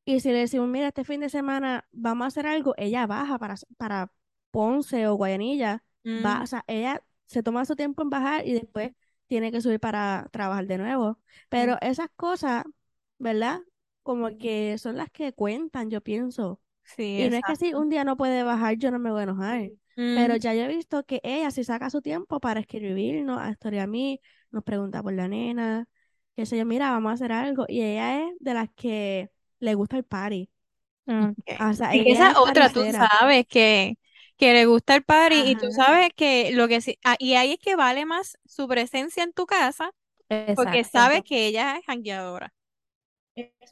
Y 0.07 0.21
si 0.21 0.31
le 0.31 0.39
decimos, 0.39 0.69
mira, 0.69 0.87
este 0.89 1.03
fin 1.03 1.19
de 1.21 1.29
semana 1.29 1.87
vamos 1.91 2.25
a 2.25 2.27
hacer 2.29 2.47
algo, 2.47 2.73
ella 2.77 3.05
baja 3.07 3.37
para, 3.39 3.55
para 3.77 4.11
Ponce 4.51 5.07
o 5.07 5.15
Guayanilla. 5.15 5.83
Va, 6.15 6.39
Mm, 6.39 6.43
o 6.43 6.47
sea, 6.47 6.63
ella 6.67 7.03
se 7.25 7.43
toma 7.43 7.65
su 7.65 7.75
tiempo 7.75 8.03
en 8.03 8.09
bajar 8.09 8.47
y 8.47 8.53
después 8.53 8.91
tiene 9.27 9.51
que 9.51 9.61
subir 9.61 9.79
para 9.81 10.29
trabajar 10.31 10.65
de 10.67 10.77
nuevo. 10.77 11.19
Pero 11.49 11.75
mm, 11.75 11.79
esas 11.81 12.07
cosas, 12.15 12.63
¿verdad? 13.19 13.61
Como 14.03 14.37
que 14.37 14.77
son 14.77 14.95
las 14.97 15.11
que 15.11 15.33
cuentan, 15.33 15.89
yo 15.89 16.01
pienso. 16.01 16.61
sí, 16.83 17.03
Y 17.15 17.29
no 17.29 17.35
es 17.37 17.43
que 17.45 17.55
si 17.57 17.73
un 17.73 17.89
día 17.89 18.03
no 18.05 18.17
puede 18.17 18.43
bajar, 18.43 18.77
yo 18.77 18.91
no 18.91 18.99
me 18.99 19.11
voy 19.11 19.21
a 19.21 19.23
enojar. 19.23 19.71
Pero 20.13 20.35
Mm, 20.35 20.37
ya 20.37 20.53
yo 20.53 20.63
he 20.63 20.67
visto 20.69 21.05
que 21.05 21.19
ella 21.23 21.51
si 21.51 21.63
saca 21.63 21.89
su 21.89 22.01
tiempo 22.01 22.39
para 22.39 22.59
escribirnos, 22.61 23.39
a 23.39 23.49
historia 23.51 23.83
a 23.83 23.87
mí, 23.87 24.21
nos 24.51 24.63
pregunta 24.63 25.03
por 25.03 25.13
la 25.13 25.27
nena, 25.27 25.87
qué 26.35 26.45
sé 26.45 26.57
yo, 26.57 26.65
mira, 26.65 26.91
vamos 26.91 27.11
a 27.11 27.13
hacer 27.15 27.31
algo. 27.31 27.65
Y 27.67 27.81
ella 27.83 28.23
es 28.27 28.33
de 28.39 28.53
las 28.53 28.69
que 28.75 29.31
le 29.59 29.75
gusta 29.75 29.97
el 29.97 30.03
party. 30.05 30.49
O 31.59 31.73
sea, 31.73 31.95
Y 31.95 32.03
que 32.03 32.11
ella 32.11 32.27
esa 32.27 32.31
es 32.31 32.35
otra, 32.35 32.69
tú 32.71 32.85
sabes 32.91 33.45
que, 33.47 33.97
que 34.37 34.53
le 34.53 34.65
gusta 34.65 34.95
el 34.95 35.03
party 35.03 35.49
y 35.51 35.55
tú 35.55 35.71
sabes 35.71 36.09
que 36.15 36.51
lo 36.53 36.67
que 36.67 36.81
sí, 36.81 36.99
ah, 37.03 37.15
y 37.19 37.35
ahí 37.35 37.53
es 37.53 37.59
que 37.59 37.75
vale 37.75 38.05
más 38.05 38.37
su 38.45 38.67
presencia 38.67 39.23
en 39.23 39.33
tu 39.33 39.45
casa 39.45 39.91
porque 40.53 40.83
sabes 40.85 41.23
que 41.23 41.47
ella 41.47 41.77
es 41.77 41.85
jangueadora. 41.85 42.53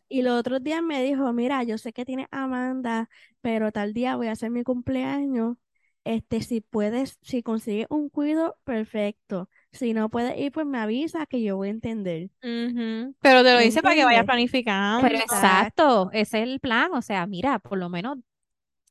Y 0.09 0.21
los 0.21 0.39
otros 0.39 0.63
días 0.63 0.81
me 0.83 1.03
dijo, 1.03 1.31
mira, 1.33 1.63
yo 1.63 1.77
sé 1.77 1.93
que 1.93 2.05
tienes 2.05 2.27
a 2.31 2.43
Amanda, 2.43 3.09
pero 3.41 3.71
tal 3.71 3.93
día 3.93 4.15
voy 4.15 4.27
a 4.27 4.31
hacer 4.33 4.51
mi 4.51 4.63
cumpleaños. 4.63 5.57
Este, 6.03 6.41
si 6.41 6.61
puedes, 6.61 7.17
si 7.21 7.41
consigues 7.43 7.87
un 7.89 8.09
cuido, 8.09 8.57
perfecto. 8.63 9.49
Si 9.75 9.93
no 9.93 10.09
puedes 10.09 10.37
ir, 10.37 10.51
pues 10.51 10.65
me 10.65 10.79
avisa 10.79 11.25
que 11.25 11.41
yo 11.41 11.57
voy 11.57 11.67
a 11.67 11.71
entender. 11.71 12.29
Pero 12.41 13.43
te 13.43 13.51
lo 13.51 13.57
¿Me 13.57 13.65
dice 13.65 13.81
para 13.81 13.95
que 13.95 14.05
vayas 14.05 14.25
planificando. 14.25 15.07
Pero 15.07 15.19
exacto, 15.19 16.09
ese 16.13 16.41
es 16.41 16.47
el 16.47 16.59
plan. 16.59 16.93
O 16.93 17.01
sea, 17.01 17.25
mira, 17.27 17.59
por 17.59 17.77
lo 17.77 17.89
menos 17.89 18.17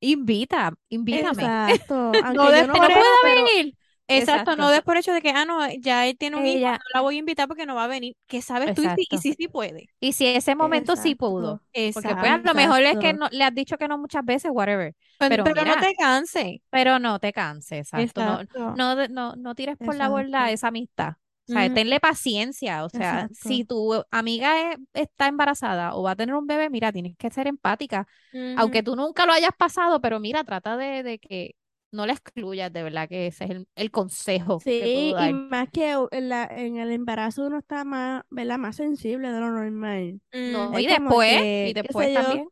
invita, 0.01 0.74
invítame. 0.89 1.43
Exacto. 1.43 1.95
Aunque 2.24 2.35
No 2.35 2.51
yo 2.51 2.66
no 2.66 2.72
por 2.74 2.82
¿No 2.82 2.89
pueda, 2.89 3.35
venir? 3.35 3.76
Exacto, 4.07 4.57
no 4.57 4.70
des 4.70 4.82
por 4.82 4.96
hecho 4.96 5.12
de 5.12 5.22
que, 5.22 5.30
ah, 5.30 5.44
no, 5.44 5.66
ya 5.80 6.07
él 6.07 6.16
tiene 6.18 6.36
un 6.36 6.46
hijo, 6.46 6.64
no 6.66 6.78
la 6.92 7.00
voy 7.00 7.16
a 7.16 7.18
invitar 7.18 7.48
porque 7.48 7.66
no 7.66 7.74
va 7.74 7.84
a 7.84 7.88
venir. 7.88 8.16
¿Qué 8.26 8.42
sabes 8.42 8.72
tú? 8.74 8.82
Y 8.82 8.90
exacto. 8.90 9.16
sí, 9.18 9.34
sí 9.34 9.48
puede. 9.48 9.88
Y 10.00 10.12
si 10.12 10.26
ese 10.26 10.55
momento 10.55 10.96
sí 10.96 11.14
pudo. 11.14 11.62
exacto, 11.72 11.92
Porque 11.94 12.18
pues 12.20 12.32
a 12.32 12.38
lo 12.38 12.55
mejor 12.55 12.82
es 12.82 12.98
que 12.98 13.12
no, 13.14 13.28
le 13.30 13.44
has 13.44 13.55
dicho 13.55 13.78
que 13.78 13.88
no 13.88 13.96
muchas 13.98 14.24
veces, 14.24 14.50
whatever. 14.52 14.94
Pero, 15.18 15.44
Pero 15.44 15.44
pero 15.44 15.64
no 15.64 15.76
te 15.78 15.94
canses. 15.94 16.61
pero 16.70 16.98
no 16.98 17.18
te 17.18 17.32
canses, 17.32 17.78
exacto. 17.78 18.22
No, 18.22 18.40
Exacto. 18.42 18.74
no, 18.74 19.09
no, 19.09 19.36
no 19.36 19.55
tires 19.55 19.76
por 19.82 19.94
la 19.94 20.09
borda 20.09 20.50
esa 20.50 20.68
amistad. 20.68 21.14
O 21.46 21.52
sea, 21.52 21.70
tenle 21.70 22.00
paciencia. 22.00 22.84
O 22.84 22.88
sea, 22.88 23.28
si 23.32 23.64
tu 23.64 23.94
amiga 24.11 24.72
es- 24.72 24.78
está 24.92 25.28
embarazada 25.28 25.94
o 25.94 26.02
va 26.02 26.12
a 26.12 26.16
tener 26.16 26.34
un 26.34 26.46
bebé, 26.46 26.68
mira, 26.70 26.92
tienes 26.92 27.16
que 27.16 27.30
ser 27.30 27.46
empática. 27.46 28.07
Aunque 28.55 28.82
tú 28.82 28.96
nunca 28.96 29.26
lo 29.26 29.32
hayas 29.32 29.52
pasado, 29.57 30.00
pero 30.00 30.20
mira, 30.20 30.44
trata 30.44 30.76
de, 30.76 31.02
de 31.02 31.18
que 31.18 31.55
no 31.95 32.07
la 32.07 32.12
excluyas, 32.14 32.72
de 32.72 32.82
verdad, 32.82 33.09
que 33.09 33.26
ese 33.28 33.45
es 33.45 33.51
el, 33.51 33.68
el 33.76 33.90
consejo 33.90 34.66
que 34.76 34.88
puedo 34.90 35.05
Sí, 35.05 35.14
y 35.18 35.32
más 35.34 35.68
que 35.70 35.92
en, 36.11 36.28
la, 36.30 36.45
en 36.47 36.76
el 36.78 36.90
embarazo 36.90 37.47
uno 37.47 37.59
está 37.59 37.84
más, 37.84 38.24
¿verdad? 38.30 38.57
Más 38.59 38.76
sensible 38.76 39.30
de 39.30 39.40
lo 39.40 39.51
normal. 39.51 40.20
No, 40.32 40.78
y 40.78 40.86
después, 40.86 41.42
y 41.62 41.72
que, 41.80 41.88
después 41.88 42.11
yo, 42.12 42.12
también. 42.12 42.49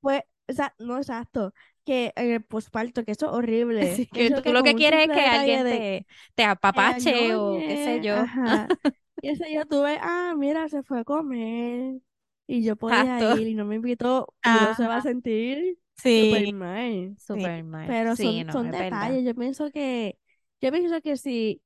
pues, 0.00 0.22
o 0.48 0.52
sea, 0.52 0.74
no 0.78 0.98
exacto, 0.98 1.54
que 1.84 2.12
en 2.16 2.30
el 2.32 2.44
posparto, 2.44 3.04
que 3.04 3.12
eso 3.12 3.26
es 3.26 3.32
horrible. 3.32 4.08
Que 4.12 4.30
Eso 4.30 4.42
tú 4.42 4.42
que 4.42 4.52
lo 4.52 4.62
que 4.62 4.74
quieres 4.74 5.04
es 5.04 5.10
que 5.10 5.20
alguien 5.26 5.62
de 5.64 5.86
te, 5.86 6.06
te 6.34 6.44
que 6.72 6.92
apapache 6.96 7.34
o 7.34 7.62
qué 7.64 7.76
sé 7.76 8.00
yo. 8.00 8.24
ajá, 8.24 8.72
qué 9.22 9.36
sé 9.36 9.52
yo, 9.54 9.66
tuve, 9.66 9.98
ah, 10.00 10.34
mira, 10.36 10.68
se 10.68 10.82
fue 10.82 11.00
a 11.00 11.04
comer 11.04 12.00
y 12.46 12.64
yo 12.64 12.76
podía 12.76 13.22
Exacto. 13.22 13.26
ir 13.26 13.48
y 13.48 13.54
no 13.54 13.64
me 13.64 13.76
invitó, 13.76 14.34
uno 14.44 14.74
se 14.74 14.86
va 14.86 14.96
a 14.96 15.02
sentir 15.02 15.78
sí, 16.02 16.10
súper 16.10 16.52
mal. 16.52 17.16
sí. 17.32 17.56
Súper 17.56 17.64
mal. 17.64 17.86
Pero 17.86 18.16
Sí, 18.16 18.44
son, 18.44 18.46
no, 18.46 18.52
son 18.52 18.70
verdad. 18.70 18.80
detalles. 18.90 19.24
Yo 19.24 19.34
pienso 19.34 19.70
que, 19.70 20.18
yo 20.60 20.72
pienso 20.72 21.00
que 21.02 21.16
si, 21.16 21.62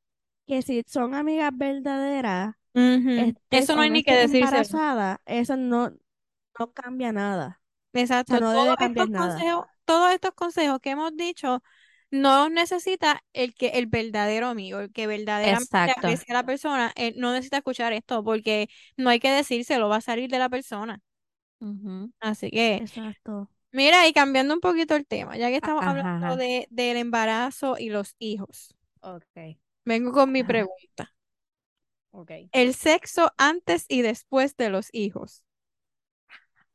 que 0.46 0.62
si 0.62 0.82
son 0.86 1.14
amigas 1.14 1.52
verdaderas, 1.54 2.54
estés 3.14 3.40
Eso 3.64 3.76
no 3.76 3.82
hay 3.82 3.90
ni 3.90 4.02
que 4.04 4.22
embarazada, 4.22 5.20
eso 5.26 5.56
no, 5.56 5.90
no 6.58 6.72
cambia 6.72 7.12
nada. 7.12 7.62
O 8.24 8.28
sea, 8.30 8.40
Exacto. 8.40 8.40
no 8.40 8.52
Todos 8.52 8.64
debe 8.64 8.76
cambiar 8.76 9.08
estos 9.08 9.08
nada. 9.08 9.36
consejos, 9.38 9.66
todos 9.84 10.12
estos 10.12 10.32
consejos 10.34 10.80
que 10.80 10.90
hemos 10.90 11.16
dicho, 11.16 11.62
no 12.10 12.48
necesita 12.50 13.22
el 13.32 13.54
que, 13.54 13.68
el 13.70 13.86
verdadero 13.86 14.48
amigo, 14.48 14.80
el 14.80 14.92
que 14.92 15.06
verdaderamente 15.06 15.68
Exacto. 15.70 15.92
aprecia 15.92 16.26
a 16.34 16.38
la 16.38 16.46
persona, 16.46 16.92
él 16.96 17.14
no 17.18 17.32
necesita 17.32 17.58
escuchar 17.58 17.92
esto, 17.92 18.24
porque 18.24 18.68
no 18.96 19.10
hay 19.10 19.20
que 19.20 19.30
decírselo, 19.30 19.88
va 19.88 19.96
a 19.96 20.00
salir 20.02 20.30
de 20.30 20.38
la 20.38 20.48
persona. 20.50 21.00
Así 22.20 22.50
que, 22.50 22.84
Exacto. 22.84 23.50
Mira, 23.76 24.06
y 24.08 24.12
cambiando 24.12 24.54
un 24.54 24.60
poquito 24.60 24.94
el 24.96 25.06
tema, 25.06 25.36
ya 25.36 25.48
que 25.50 25.56
estamos 25.56 25.86
Ajá, 25.86 25.86
hablando 25.86 26.36
ajá. 26.36 26.36
de, 26.36 26.66
del 26.70 26.96
embarazo 26.98 27.76
y 27.78 27.90
los 27.90 28.14
hijos, 28.18 28.74
Ok, 29.00 29.56
vengo 29.86 30.12
con 30.12 30.32
mi 30.32 30.44
ajá, 30.44 30.44
pregunta. 30.44 31.14
ok. 32.12 32.30
El 32.50 32.74
sexo 32.74 33.30
antes 33.36 33.84
y 33.88 34.02
después 34.02 34.56
de 34.56 34.68
los 34.68 34.88
hijos. 34.92 35.44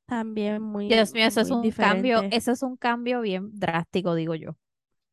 También 0.05 0.61
muy, 0.61 0.87
Dios 0.87 1.13
mío, 1.13 1.25
eso 1.25 1.41
es 1.41 1.51
un 1.51 1.73
cambio, 1.73 2.25
diferente. 2.25 2.29
eso 2.29 2.51
es 2.51 2.63
un 2.63 2.75
cambio 2.77 3.21
bien 3.21 3.49
drástico, 3.53 4.15
digo 4.15 4.35
yo. 4.35 4.57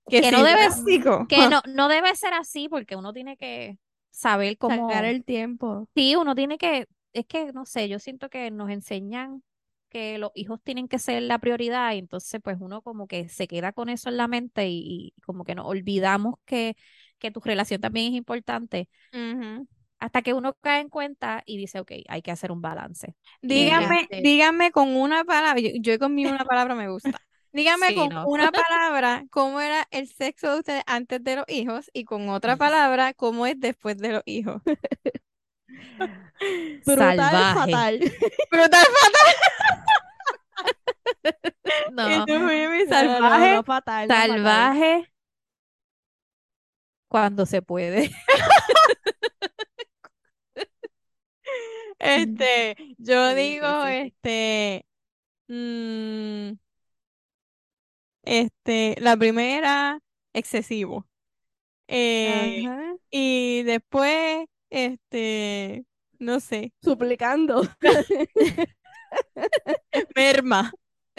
Que 0.09 0.23
Que 0.23 0.33
sí, 0.33 0.33
no 0.33 0.45
debe, 0.45 0.61
drástico. 0.61 1.29
que 1.29 1.49
no, 1.49 1.63
no 1.69 1.89
debe 1.89 2.15
ser 2.17 2.35
así 2.35 2.69
porque 2.69 2.97
uno 2.97 3.13
tiene 3.13 3.37
que 3.37 3.79
saber 4.11 4.59
Sacar 4.67 5.05
cómo, 5.05 5.05
el 5.05 5.25
tiempo. 5.25 5.89
sí, 5.95 6.17
uno 6.17 6.35
tiene 6.35 6.59
que, 6.59 6.87
es 7.13 7.27
que 7.27 7.53
no 7.53 7.67
sé, 7.67 7.89
yo 7.89 7.99
siento 7.99 8.31
que 8.31 8.51
nos 8.51 8.71
enseñan 8.71 9.43
que 9.89 10.19
los 10.19 10.31
hijos 10.35 10.61
tienen 10.63 10.89
que 10.89 10.99
ser 10.99 11.23
la 11.23 11.39
prioridad 11.39 11.93
y 11.95 11.99
entonces 11.99 12.41
pues 12.43 12.57
uno 12.61 12.83
como 12.83 13.07
que 13.07 13.29
se 13.29 13.47
queda 13.49 13.73
con 13.73 13.89
eso 13.89 14.09
en 14.09 14.17
la 14.19 14.29
mente 14.29 14.69
y, 14.69 15.13
y 15.17 15.21
como 15.23 15.45
que 15.45 15.55
nos 15.55 15.67
olvidamos 15.67 16.37
que, 16.45 16.77
que 17.19 17.31
tu 17.31 17.41
relación 17.41 17.81
también 17.81 18.13
es 18.13 18.19
importante. 18.19 18.89
Hasta 19.99 20.23
que 20.23 20.33
uno 20.33 20.55
cae 20.61 20.81
en 20.81 20.89
cuenta 20.91 21.43
y 21.45 21.57
dice, 21.57 21.81
ok, 21.81 21.91
hay 22.09 22.23
que 22.23 22.31
hacer 22.31 22.53
un 22.53 22.63
balance. 22.63 23.17
Dígame, 23.43 24.09
dígame 24.15 24.71
con 24.71 24.97
una 24.97 25.25
palabra, 25.25 25.61
yo, 25.61 25.71
yo 25.81 25.99
conmigo 25.99 26.31
una 26.31 26.45
palabra 26.45 26.75
me 26.77 26.89
gusta. 26.89 27.21
Dígame 27.53 27.89
Sí, 27.89 27.95
con 27.95 28.11
no. 28.11 28.25
una 28.25 28.53
palabra 28.53 29.25
cómo 29.31 29.61
era 29.61 29.89
el 29.91 30.07
sexo 30.09 30.53
de 30.53 30.59
ustedes 30.59 30.83
antes 30.87 31.25
de 31.25 31.37
los 31.37 31.45
hijos 31.49 31.91
y 31.93 32.05
con 32.05 32.29
otra 32.29 32.57
palabra 32.57 33.13
cómo 33.15 33.47
es 33.47 33.59
después 33.59 33.99
de 33.99 34.13
los 34.13 34.23
hijos. 34.27 34.63
Brutal, 36.85 37.21
salvaje. 37.21 37.53
fatal. 37.53 38.01
Brutal, 38.51 38.87
No, 41.87 42.05
y 42.05 42.23
tú, 42.25 42.33
Mimi, 42.41 42.87
No, 42.87 43.21
no, 43.21 43.47
salvaje. 43.47 43.49
no, 43.49 43.63
fatal, 43.65 44.11
no, 44.13 44.25
fatal. 44.25 44.71
salvaje 44.73 45.09
cuando 47.09 47.47
se 47.47 47.63
puede. 47.63 48.11
Este, 51.99 52.77
yo 52.99 53.35
Sí, 53.35 53.35
digo, 53.35 53.67
sí, 53.83 53.89
este, 53.89 54.87
mm, 55.49 56.53
este, 58.23 58.97
la 59.01 59.17
primera, 59.17 60.01
excesivo. 60.33 61.07
Eh, 61.89 62.71
y 63.11 63.63
después, 63.65 64.47
este, 64.71 65.85
no 66.19 66.41
sé, 66.41 66.73
Suplicando. 66.83 67.63
merma. 70.17 70.71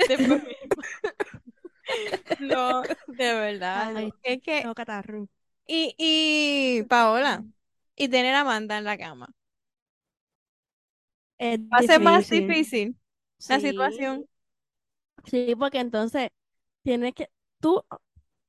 Después 0.08 0.42
merma. 0.44 0.84
No, 2.38 2.88
de 3.08 3.34
verdad. 3.34 3.96
no. 3.96 4.14
Es 4.24 4.42
que, 4.42 4.70
No, 4.70 4.74
catarro. 4.76 5.28
y, 5.68 5.96
y 5.98 6.84
Paola, 6.86 7.46
y 7.96 8.10
tener 8.10 8.36
a 8.36 8.42
Amanda 8.42 8.78
en 8.78 8.86
la 8.86 8.98
cama. 8.98 9.30
Es 11.38 11.60
Va 11.74 11.80
a 11.80 11.84
ser 11.84 12.00
más 12.00 12.28
difícil. 12.28 12.30
difícil 12.30 12.96
la 13.48 13.60
Sí, 13.60 13.60
situación. 13.60 14.26
sí, 15.26 15.56
porque 15.58 15.80
entonces 15.80 16.30
tienes 16.84 17.14
que 17.14 17.30
tú 17.60 17.84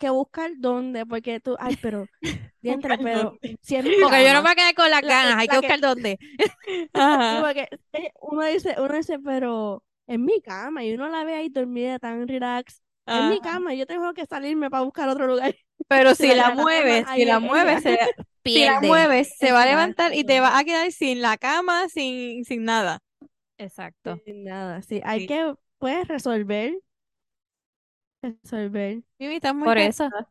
que 0.00 0.10
buscar 0.10 0.50
dónde, 0.58 1.06
porque 1.06 1.38
tú, 1.40 1.56
ay, 1.60 1.78
pero, 1.80 2.06
diantre, 2.62 2.98
pero 2.98 3.38
si 3.62 3.76
es 3.76 3.84
Porque 4.02 4.24
yo 4.26 4.34
no 4.34 4.42
me 4.42 4.54
quedar 4.56 4.74
con 4.74 4.90
las 4.90 5.02
La- 5.02 5.08
ganas, 5.08 5.36
hay 5.38 5.46
la 5.46 5.52
que 5.54 5.60
que- 5.60 5.66
buscar 5.68 5.80
dónde. 5.80 6.18
Ajá. 6.94 7.40
porque 7.42 7.68
eh, 7.92 8.12
uno 8.20 8.44
dice, 8.44 8.74
uno 8.78 8.94
dice, 8.96 9.18
pero 9.20 9.84
en 10.08 10.24
mi 10.24 10.40
cama, 10.42 10.84
y 10.84 10.94
uno 10.94 11.08
la 11.08 11.24
ve 11.24 11.34
ahí 11.34 11.48
dormida 11.50 11.98
tan 12.00 12.26
relax, 12.26 12.82
en 13.06 13.28
mi 13.28 13.40
cama, 13.40 13.74
yo 13.74 13.86
tengo 13.86 14.12
que 14.14 14.24
salirme 14.26 14.70
para 14.70 14.84
buscar 14.84 15.08
otro 15.08 15.26
lugar. 15.26 15.54
Pero 15.88 16.14
Si 16.14 16.24
si 16.24 16.28
la- 16.28 16.34
la 16.36 16.42
la 16.42 16.48
cama 16.50 16.62
mueves, 16.62 17.06
si 17.14 17.24
la 17.24 17.34
es 17.36 17.40
mueves, 17.42 17.82
se, 17.82 17.98
si 18.44 18.64
la 18.64 18.80
mueves, 18.80 19.36
se 19.36 19.52
va 19.52 19.62
a 19.62 19.66
levantar 19.66 20.14
y 20.14 20.24
te 20.24 20.40
vas 20.40 20.58
a 20.60 20.64
quedar 20.64 20.92
sin 20.92 21.20
la 21.20 21.36
cama, 21.36 21.88
sin, 21.88 22.44
sin 22.44 22.64
nada. 22.64 23.00
Exacto. 23.58 24.18
Sin 24.24 24.44
nada, 24.44 24.82
sí, 24.82 25.00
hay 25.04 25.20
Sí. 25.20 25.26
que, 25.26 25.54
pues, 25.78 26.06
resolver, 26.08 26.74
resolver. 28.22 29.02
Mimi, 29.18 29.34
estás 29.36 29.54
muy 29.54 29.66
Por 29.66 29.78
eso. 29.78 30.04
cansada. 30.04 30.28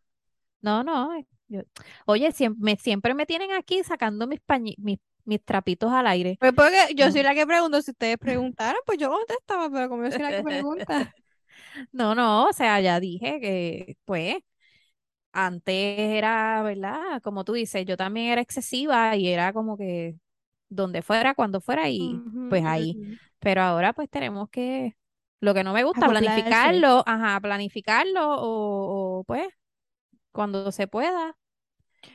No, 0.62 0.84
no. 0.84 1.16
eh, 1.16 1.28
yo- 1.48 1.62
Oye, 2.06 2.32
siempre 2.32 2.60
me, 2.64 2.78
siempre 2.78 3.14
me 3.14 3.26
tienen 3.26 3.52
aquí 3.52 3.84
sacando 3.84 4.28
mis, 4.28 4.40
pañi- 4.42 4.76
mis, 4.78 5.00
mis 5.26 5.44
trapitos 5.44 5.92
al 5.92 6.08
aire. 6.08 6.40
Pues 6.40 6.54
porque 6.54 6.94
yo 6.96 7.06
No. 7.08 7.12
soy 7.12 7.24
la 7.24 7.36
que 7.36 7.46
pregunto, 7.46 7.82
si 7.82 7.92
ustedes 7.92 8.18
preguntaran, 8.18 8.78
pues 8.86 8.98
yo 8.98 9.10
contestaba, 9.10 9.70
pero 9.70 9.90
como 9.90 10.04
yo 10.06 10.12
soy 10.12 10.24
la 10.24 10.32
que 10.34 10.44
pregunta. 10.44 11.14
No, 11.92 12.16
no, 12.16 12.48
o 12.50 12.54
sea, 12.54 12.80
ya 12.82 13.00
dije 13.00 13.40
que, 13.42 13.98
pues, 14.06 14.38
antes 15.32 15.74
era, 16.00 16.64
¿verdad? 16.64 17.22
Como 17.24 17.44
tú 17.44 17.54
dices, 17.54 17.86
yo 17.86 17.98
también 17.98 18.28
era 18.28 18.42
excesiva 18.42 19.16
y 19.16 19.28
era 19.30 19.54
como 19.54 19.78
que 19.78 20.16
donde 20.70 21.02
fuera, 21.02 21.36
cuando 21.36 21.62
fuera 21.62 21.90
y 21.90 22.24
pues 22.48 22.66
ahí. 22.66 23.00
Pero 23.40 23.62
ahora 23.62 23.94
pues 23.94 24.10
tenemos 24.10 24.50
que, 24.50 24.96
lo 25.42 25.54
que 25.54 25.64
no 25.64 25.74
me 25.74 25.84
gusta, 25.84 26.10
planificarlo, 26.10 27.04
ajá, 27.08 27.40
planificarlo 27.42 28.22
o, 28.38 29.20
o, 29.20 29.24
pues 29.26 29.48
cuando 30.32 30.72
se 30.72 30.88
pueda. 30.88 31.38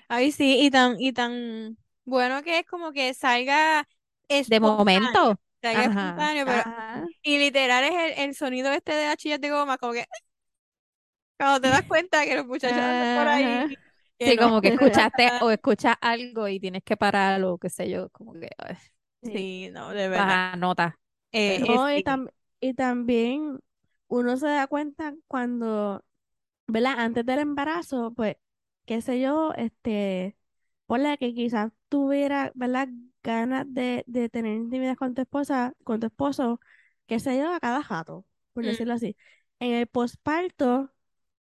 Ay, 0.08 0.32
sí, 0.32 0.58
y 0.64 0.70
tan, 0.70 0.96
y 1.00 1.12
tan 1.12 1.78
bueno 2.04 2.42
que 2.42 2.60
es 2.60 2.66
como 2.66 2.92
que 2.92 3.14
salga 3.14 3.86
De 4.46 4.60
momento. 4.60 5.38
salga 5.62 5.84
Ajá. 5.84 5.86
espontáneo, 5.86 6.46
pero, 6.46 6.62
Ajá. 6.66 7.08
y 7.22 7.38
literal 7.38 7.84
es 7.84 7.92
el, 8.18 8.24
el 8.30 8.34
sonido 8.34 8.72
este 8.72 8.94
de 8.94 9.06
las 9.08 9.16
chillas 9.18 9.40
de 9.40 9.50
goma, 9.50 9.78
como 9.78 9.92
que 9.94 10.06
cuando 11.38 11.60
te 11.60 11.68
das 11.68 11.82
cuenta 11.86 12.24
que 12.24 12.36
los 12.36 12.46
muchachos 12.46 12.82
andan 12.84 13.10
por 13.10 13.28
ahí, 13.28 13.64
Sí, 14.24 14.36
no, 14.36 14.36
como 14.38 14.60
que 14.62 14.68
escuchaste 14.68 15.32
o 15.40 15.50
escuchas 15.50 15.96
algo 16.00 16.48
y 16.48 16.58
tienes 16.58 16.82
que 16.82 16.96
parar 16.96 17.42
o 17.44 17.58
qué 17.58 17.68
sé 17.68 17.90
yo, 17.90 18.08
como 18.10 18.32
que 18.32 18.48
ay, 18.58 18.76
sí, 19.22 19.70
no, 19.72 19.90
de 19.90 20.08
verdad. 20.08 20.38
baja 20.38 20.56
nota. 20.56 20.98
Eh, 21.32 21.74
eh, 21.74 21.84
No, 21.86 21.90
y, 21.92 22.02
tam- 22.02 22.28
y 22.68 22.74
también 22.74 23.60
uno 24.08 24.36
se 24.36 24.46
da 24.48 24.66
cuenta 24.66 25.14
cuando, 25.28 26.04
¿verdad? 26.66 26.94
Antes 26.98 27.26
del 27.26 27.40
embarazo, 27.40 28.12
pues, 28.14 28.36
qué 28.86 29.02
sé 29.02 29.20
yo, 29.20 29.52
este, 29.56 30.36
ponle 30.86 31.18
que 31.18 31.34
quizás 31.34 31.72
tuviera, 31.88 32.52
¿verdad? 32.54 32.88
Ganas 33.22 33.66
de, 33.74 34.04
de 34.06 34.28
tener 34.30 34.54
intimidad 34.56 34.96
con 34.96 35.14
tu 35.14 35.22
esposa, 35.22 35.74
con 35.84 36.00
tu 36.00 36.06
esposo, 36.08 36.60
qué 37.06 37.20
sé 37.20 37.38
yo, 37.38 37.52
a 37.54 37.60
cada 37.60 37.82
jato, 37.82 38.26
por 38.54 38.64
Mm. 38.64 38.66
decirlo 38.66 38.94
así. 38.94 39.16
En 39.60 39.72
el 39.74 39.86
posparto, 39.86 40.92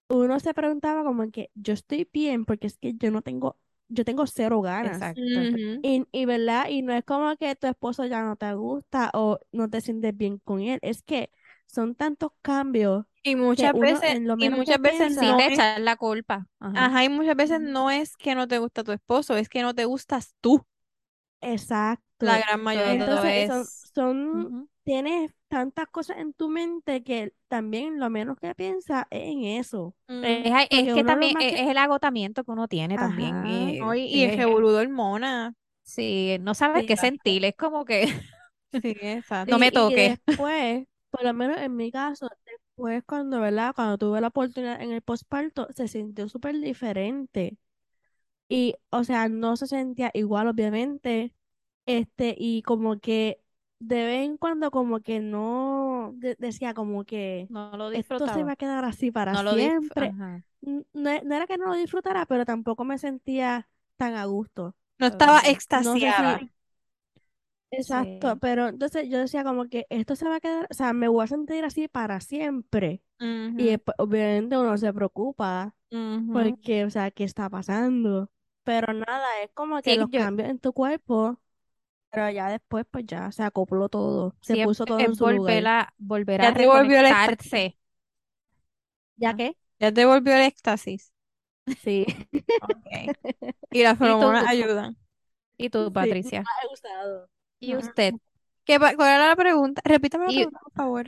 uno 0.09 0.41
se 0.41 0.55
preguntaba 0.55 1.05
como 1.05 1.31
que 1.31 1.51
yo 1.55 1.73
estoy 1.75 2.09
bien 2.13 2.45
porque 2.45 2.67
es 2.69 2.79
que 2.79 2.95
yo 2.95 3.11
no 3.11 3.23
tengo, 3.23 3.59
yo 3.91 4.05
tengo 4.07 4.27
cero 4.29 4.63
ganas. 4.63 5.07
Exacto. 5.09 5.41
Y, 5.83 6.07
y 6.13 6.27
verdad, 6.27 6.69
y 6.69 6.83
no 6.83 6.93
es 6.95 7.05
como 7.05 7.37
que 7.39 7.57
tu 7.57 7.67
esposo 7.69 8.07
ya 8.07 8.23
no 8.23 8.37
te 8.37 8.55
gusta 8.55 9.11
o 9.15 9.39
no 9.53 9.71
te 9.71 9.81
sientes 9.83 10.17
bien 10.17 10.39
con 10.41 10.61
él, 10.63 10.79
es 10.83 11.03
que 11.03 11.31
son 11.67 11.95
tantos 11.97 12.33
cambios 12.43 13.07
Y 13.23 13.35
que 13.55 13.71
muchas 13.71 13.79
veces, 13.79 14.19
y 14.37 14.51
muchas 14.51 14.81
veces 14.81 15.13
piensa, 15.13 15.21
Sí, 15.21 15.33
no 15.33 15.43
te 15.43 15.49
es, 15.49 15.55
echar 15.55 15.81
la 15.81 15.97
culpa. 15.97 16.47
Ajá. 16.59 16.93
ajá, 16.93 17.05
y 17.05 17.09
muchas 17.09 17.37
veces 17.37 17.61
no 17.61 17.91
es 17.91 18.17
que 18.17 18.35
no 18.35 18.49
te 18.49 18.59
gusta 18.59 18.83
tu 18.85 18.91
esposo, 18.93 19.37
es 19.37 19.49
que 19.49 19.63
no 19.63 19.75
te 19.75 19.85
gustas 19.85 20.35
tú, 20.41 20.65
la 22.21 22.39
exacto. 22.39 22.39
gran 22.39 22.63
mayoría. 22.63 23.05
Todo 23.05 23.25
Entonces 23.25 23.47
son, 23.47 23.69
es. 23.69 23.95
son. 23.95 24.70
Tienes 24.85 25.33
tantas 25.49 25.87
cosas 25.89 26.19
en 26.19 26.33
tu 26.35 26.49
mente 26.49 27.03
que 27.05 27.35
también 27.49 27.99
lo 28.01 28.11
menos 28.11 28.39
que 28.39 28.55
piensas 28.55 29.07
es 29.11 29.23
en 29.31 29.45
eso. 29.45 29.97
Mm, 30.09 30.23
Es, 30.71 30.91
que 30.93 31.05
también 31.05 31.37
es, 31.41 31.47
que, 31.47 31.61
es 31.63 31.69
el 31.69 31.79
agotamiento 31.79 32.45
que 32.45 32.51
uno 32.51 32.69
tiene 32.69 32.99
también. 32.99 33.45
ajá, 33.45 33.47
eh, 33.47 33.81
no, 33.81 33.95
y, 33.95 34.03
y 34.03 34.25
el 34.25 34.33
es- 34.33 34.33
revolú 34.33 34.71
de 34.71 34.81
hormonas. 34.83 35.55
sí, 35.83 36.39
no 36.41 36.55
sabes 36.55 36.85
sí, 36.85 36.87
qué 36.87 36.97
sentir, 36.97 37.45
es 37.45 37.55
como 37.57 37.85
que 37.85 38.09
Sí, 38.83 38.97
exacto. 39.01 39.51
no 39.51 39.59
me 39.59 39.71
Y, 39.71 39.93
y 39.93 39.95
toque. 39.95 40.21
después, 40.35 40.87
por 41.11 41.25
lo 41.25 41.35
menos 41.35 41.59
en 41.59 41.77
mi 41.77 41.91
caso, 41.91 42.29
después 42.47 43.03
cuando, 43.05 43.41
¿verdad? 43.41 43.75
Cuando 43.75 43.99
tuve 43.99 44.21
la 44.21 44.29
oportunidad 44.29 44.81
en 44.81 44.93
el 44.93 45.03
posparto, 45.03 45.69
se 45.75 45.89
sintió 45.89 46.29
súper 46.29 46.59
diferente. 46.61 47.59
Y, 48.49 48.77
o 48.91 49.05
sea, 49.05 49.29
no 49.29 49.57
se 49.57 49.67
sentía 49.69 50.11
igual, 50.15 50.49
obviamente. 50.49 51.35
Este, 51.87 52.35
y 52.39 52.63
como 52.63 53.01
que 53.01 53.40
de 53.81 54.05
vez 54.07 54.27
en 54.27 54.39
cuando 54.39 54.71
como 54.73 55.01
que 55.03 55.21
no 55.21 56.13
de- 56.17 56.37
decía 56.39 56.75
como 56.75 57.05
que 57.05 57.51
No 57.51 57.77
lo 57.77 57.91
esto 57.93 58.29
se 58.29 58.45
va 58.45 58.53
a 58.53 58.57
quedar 58.57 58.85
así 58.85 59.11
para 59.11 59.35
No 59.35 59.43
siempre. 59.43 60.15
No, 60.93 61.11
e- 61.11 61.23
no 61.25 61.35
era 61.35 61.47
que 61.47 61.59
no 61.59 61.67
lo 61.69 61.75
disfrutara, 61.75 62.27
pero 62.27 62.45
tampoco 62.47 62.85
me 62.85 62.99
sentía 62.99 63.69
tan 63.97 64.15
a 64.15 64.25
gusto. 64.27 64.77
No 64.99 65.09
estaba 65.09 65.41
sé 65.41 65.53
extasiada. 65.53 66.39
si, 66.39 66.53
exacto, 67.71 68.37
Sí. 68.37 68.41
pero 68.41 68.69
entonces 68.69 69.09
yo 69.09 69.19
decía 69.19 69.45
como 69.45 69.69
que 69.69 69.87
esto 69.91 70.17
se 70.17 70.29
va 70.29 70.37
a 70.37 70.41
quedar, 70.41 70.67
o 70.71 70.75
sea, 70.75 70.93
me 70.93 71.09
voy 71.09 71.25
a 71.25 71.27
sentir 71.27 71.65
así 71.65 71.89
para 71.89 72.21
siempre. 72.21 73.03
Y 73.57 73.67
después, 73.69 73.97
obviamente 73.99 74.59
uno 74.59 74.77
se 74.79 74.93
preocupa 74.95 75.75
porque, 76.31 76.85
o 76.87 76.91
sea, 76.91 77.11
¿qué 77.13 77.25
está 77.25 77.51
pasando? 77.51 78.31
Pero 78.65 78.93
nada, 78.95 79.43
es 79.43 79.51
como 79.53 79.83
que 79.83 79.95
Sí, 79.95 79.97
los 79.97 80.11
yo, 80.11 80.21
cambios 80.21 80.49
en 80.51 80.59
tu 80.59 80.73
cuerpo, 80.73 81.41
pero 82.11 82.31
ya 82.31 82.49
después 82.51 82.87
pues 82.91 83.07
ya 83.07 83.31
se 83.33 83.43
acopló 83.43 83.89
todo, 83.89 84.37
se 84.41 84.57
puso 84.59 84.87
todo 84.87 85.05
es 85.05 85.09
en 85.09 85.15
su 85.15 85.27
volver 85.27 85.27
lugar. 85.29 85.69
a, 85.69 85.95
volver 85.99 86.41
Ya 86.41 86.53
a 86.53 86.53
te 86.53 86.67
volvió 86.67 87.01
el 87.01 87.07
éxtasis. 87.07 87.57
reconectarse. 87.57 87.79
¿Ya 89.17 89.35
qué? 89.37 89.57
Ya 89.81 89.93
te 89.93 90.05
volvió 90.07 90.35
el 90.37 90.43
éxtasis. 90.43 91.13
Sí. 91.77 92.07
Ok. 92.61 93.15
Y 93.71 93.83
las 93.85 93.99
¿Y 94.03 94.17
tú, 94.17 94.27
feromonas 94.27 94.45
ayudan. 94.47 94.97
y 95.57 95.71
tú, 95.71 95.93
Sí, 95.93 95.93
Patricia? 95.93 96.51
me 96.51 96.65
ha 96.65 96.69
gustado. 96.69 97.29
¿Y 97.59 97.75
Ajá. 97.75 97.77
usted? 97.77 98.15
¿Qué, 98.65 98.79
pa- 98.81 98.95
¿Cuál 98.97 99.09
era 99.11 99.29
la 99.29 99.37
pregunta? 99.37 99.83
Repítame 99.85 100.27
la 100.27 100.33
¿Y 100.33 100.35
pregunta, 100.35 100.61
por 100.63 100.73
favor. 100.73 101.07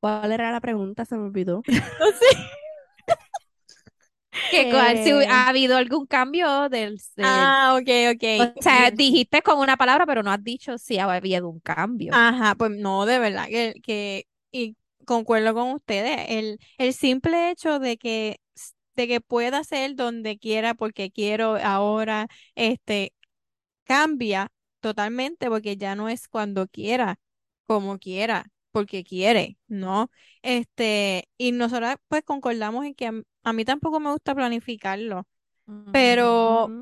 ¿Cuál 0.00 0.32
era 0.32 0.50
la 0.52 0.60
pregunta? 0.60 1.04
Se 1.04 1.16
me 1.16 1.24
olvidó. 1.24 1.64
No 2.00 2.06
sé. 2.12 2.36
Que 4.48 4.66
cuál- 4.66 4.98
si 4.98 5.10
Eh, 5.10 5.26
ha 5.28 5.48
habido 5.48 5.76
algún 5.76 6.06
cambio 6.06 6.68
del, 6.68 7.00
del- 7.16 7.56
Ah, 7.60 7.76
ok, 7.80 7.88
ok. 8.14 8.24
o 8.34 8.62
sea, 8.62 8.90
dijiste 8.90 9.42
con 9.42 9.58
una 9.58 9.76
palabra, 9.76 10.06
pero 10.06 10.22
no 10.22 10.30
has 10.32 10.42
dicho 10.42 10.78
si 10.78 10.98
ha 10.98 11.04
habido 11.12 11.48
un 11.48 11.60
cambio. 11.60 12.22
Ajá, 12.26 12.54
pues 12.56 12.70
no, 12.72 13.06
de 13.06 13.18
verdad 13.18 13.46
que, 13.48 13.74
que 13.82 14.26
y 14.50 14.76
concuerdo 15.06 15.54
con 15.54 15.70
ustedes, 15.72 16.26
el, 16.28 16.58
el 16.78 16.92
simple 16.92 17.50
hecho 17.50 17.78
de 17.78 17.96
que, 17.96 18.38
de 18.96 19.08
que 19.08 19.20
pueda 19.22 19.64
ser 19.64 19.94
donde 19.96 20.38
quiera, 20.38 20.74
porque 20.74 21.10
quiero 21.10 21.56
ahora, 21.62 22.28
este, 22.54 23.14
cambia 23.84 24.52
totalmente 24.80 25.48
porque 25.50 25.76
ya 25.78 25.96
no 25.96 26.08
es 26.10 26.28
cuando 26.28 26.68
quiera, 26.68 27.20
como 27.66 27.98
quiera, 27.98 28.46
porque 28.72 29.04
quiere, 29.04 29.58
¿no? 29.68 30.10
Este, 30.42 31.28
y 31.38 31.52
nosotros 31.52 31.94
pues 32.08 32.22
concordamos 32.24 32.84
en 32.86 32.94
que 32.94 33.06
a, 33.08 33.12
a 33.44 33.52
mí 33.52 33.64
tampoco 33.64 34.00
me 34.00 34.12
gusta 34.12 34.34
planificarlo, 34.34 35.26
pero 35.90 36.72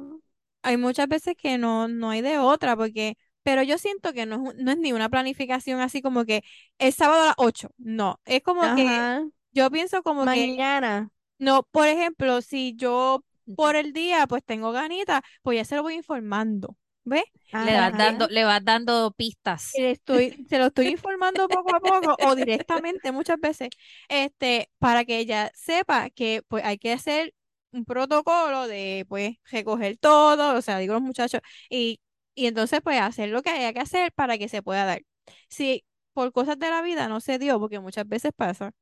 hay 0.62 0.76
muchas 0.76 1.08
veces 1.08 1.34
que 1.36 1.58
no, 1.58 1.88
no 1.88 2.10
hay 2.10 2.22
de 2.22 2.38
otra, 2.38 2.76
porque, 2.76 3.16
pero 3.42 3.62
yo 3.62 3.78
siento 3.78 4.12
que 4.12 4.26
no 4.26 4.50
es, 4.50 4.56
no 4.56 4.70
es 4.72 4.78
ni 4.78 4.92
una 4.92 5.08
planificación 5.08 5.80
así 5.80 6.02
como 6.02 6.24
que 6.24 6.42
el 6.78 6.92
sábado 6.92 7.22
a 7.24 7.26
las 7.28 7.34
8, 7.38 7.70
no, 7.78 8.20
es 8.24 8.42
como 8.42 8.70
que 8.70 9.06
yo 9.52 9.70
pienso 9.70 10.02
como 10.02 10.28
que, 10.28 10.50
Mañana. 10.50 11.10
no, 11.38 11.64
por 11.64 11.88
ejemplo, 11.88 12.42
si 12.42 12.74
yo 12.76 13.24
por 13.54 13.76
el 13.76 13.92
día 13.92 14.26
pues 14.26 14.44
tengo 14.44 14.72
ganitas, 14.72 15.22
pues 15.42 15.56
ya 15.58 15.64
se 15.64 15.76
lo 15.76 15.82
voy 15.82 15.94
informando, 15.94 16.76
¿ves? 17.10 17.24
Le 17.52 17.74
vas 17.74 17.92
dando, 17.92 18.28
le 18.28 18.44
vas 18.44 18.64
dando 18.64 19.10
pistas. 19.10 19.72
Le 19.76 19.90
estoy, 19.90 20.46
se 20.48 20.58
lo 20.58 20.66
estoy 20.66 20.86
informando 20.86 21.48
poco 21.48 21.74
a 21.74 21.80
poco 21.80 22.16
o 22.24 22.34
directamente 22.34 23.12
muchas 23.12 23.38
veces, 23.40 23.68
este, 24.08 24.70
para 24.78 25.04
que 25.04 25.18
ella 25.18 25.50
sepa 25.54 26.08
que 26.10 26.42
pues 26.48 26.64
hay 26.64 26.78
que 26.78 26.92
hacer 26.92 27.34
un 27.72 27.84
protocolo 27.84 28.66
de 28.68 29.04
pues 29.08 29.36
recoger 29.50 29.98
todo, 29.98 30.56
o 30.56 30.62
sea, 30.62 30.78
digo 30.78 30.94
los 30.94 31.02
muchachos, 31.02 31.40
y, 31.68 32.00
y 32.34 32.46
entonces 32.46 32.80
pues 32.82 33.00
hacer 33.00 33.28
lo 33.28 33.42
que 33.42 33.50
haya 33.50 33.72
que 33.72 33.80
hacer 33.80 34.12
para 34.12 34.38
que 34.38 34.48
se 34.48 34.62
pueda 34.62 34.84
dar. 34.84 35.02
Si 35.48 35.84
por 36.12 36.32
cosas 36.32 36.58
de 36.58 36.70
la 36.70 36.82
vida 36.82 37.08
no 37.08 37.20
se 37.20 37.38
dio, 37.38 37.58
porque 37.58 37.80
muchas 37.80 38.06
veces 38.08 38.30
pasa, 38.34 38.72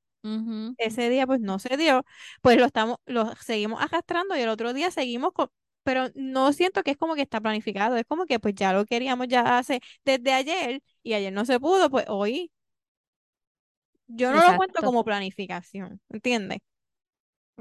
ese 0.76 1.09
día 1.09 1.26
pues 1.26 1.41
no 1.41 1.59
se 1.59 1.76
dio, 1.76 2.05
pues 2.43 2.59
lo 2.59 2.66
estamos, 2.66 2.99
lo 3.07 3.35
seguimos 3.37 3.81
arrastrando 3.83 4.37
y 4.37 4.41
el 4.41 4.49
otro 4.51 4.72
día 4.74 4.91
seguimos 4.91 5.33
con, 5.33 5.49
pero 5.89 6.09
no 6.14 6.53
siento 6.53 6.82
que 6.82 6.91
es 6.91 6.99
como 6.99 7.14
que 7.14 7.22
está 7.22 7.41
planificado, 7.41 7.97
es 7.97 8.05
como 8.07 8.26
que 8.26 8.39
pues 8.39 8.55
ya 8.55 8.74
lo 8.74 8.84
queríamos 8.84 9.26
ya 9.28 9.57
hace 9.59 9.80
desde 10.05 10.34
ayer 10.34 10.82
y 11.03 11.14
ayer 11.14 11.32
no 11.32 11.47
se 11.47 11.59
pudo, 11.59 11.89
pues 11.91 12.05
hoy 12.09 12.53
yo 14.09 14.32
no 14.32 14.43
lo 14.47 14.55
cuento 14.55 14.82
Exacto. 14.82 14.82
como 14.82 15.05
planificación, 15.05 16.01
¿entiendes? 16.11 16.61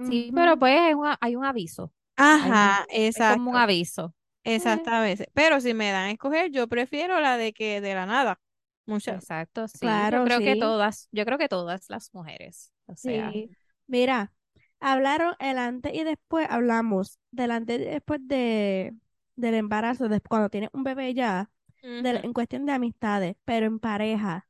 Sí, 0.01 0.32
pero 0.36 0.57
pues 0.57 0.73
hay 0.80 0.93
un, 0.93 1.07
hay 1.19 1.36
un 1.36 1.45
aviso. 1.45 1.93
Hay, 2.39 2.53
un- 2.53 2.59
Ajá, 2.59 2.86
hay 3.13 3.23
como 3.23 3.51
un 3.51 3.57
exacto, 3.57 3.57
aviso. 3.57 4.13
Eh, 4.55 4.86
exactamente, 4.86 5.30
pero 5.34 5.61
si 5.61 5.73
me 5.73 5.91
dan 5.91 6.05
a 6.07 6.11
escoger, 6.11 6.51
yo 6.51 6.67
prefiero 6.67 7.19
la 7.21 7.38
de 7.38 7.53
que 7.53 7.82
de 7.82 7.95
la 7.95 8.05
nada, 8.07 8.39
muchas, 8.86 9.34
Exacto, 9.34 9.67
sí. 9.67 10.05
Yo 10.07 10.19
Claro, 10.19 10.21
creo 10.21 10.41
que 10.41 10.57
todas, 10.57 11.07
yo 11.11 11.23
creo 11.25 11.38
que 11.38 11.47
todas 11.47 11.86
las 11.89 12.13
mujeres. 12.13 12.71
O 12.88 12.95
sea, 12.95 13.38
Sí. 13.38 13.51
Mira, 13.88 14.34
hablaron 14.80 15.36
el 15.39 15.57
antes 15.57 15.93
y 15.93 16.03
después, 16.03 16.47
hablamos 16.49 17.19
del 17.32 17.51
antes 17.51 17.80
y 17.82 17.86
después 17.86 18.19
de, 18.28 18.95
del 19.36 19.53
embarazo, 19.55 20.09
de 20.09 20.21
cuando 20.21 20.49
tienes 20.49 20.69
un 20.73 20.84
bebé 20.84 21.13
ya, 21.13 21.51
de- 21.99 22.19
en 22.23 22.34
cuestión 22.34 22.65
de 22.65 22.73
amistades, 22.73 23.36
pero 23.45 23.65
en 23.67 23.80
pareja, 23.80 24.47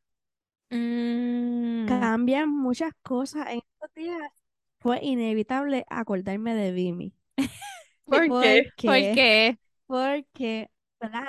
Mm, 0.71 2.07
cambian 2.11 2.49
muchas 2.49 2.93
cosas. 3.03 3.47
En 3.49 3.59
estos 3.59 3.93
días 3.95 4.31
fue 4.79 4.99
inevitable 5.03 5.85
acordarme 5.89 6.53
de 6.55 6.71
Vimi. 6.71 7.13
¿por 8.05 8.33
qué? 8.35 8.63
¿por 8.83 9.09
qué? 9.11 9.57
porque. 9.87 10.69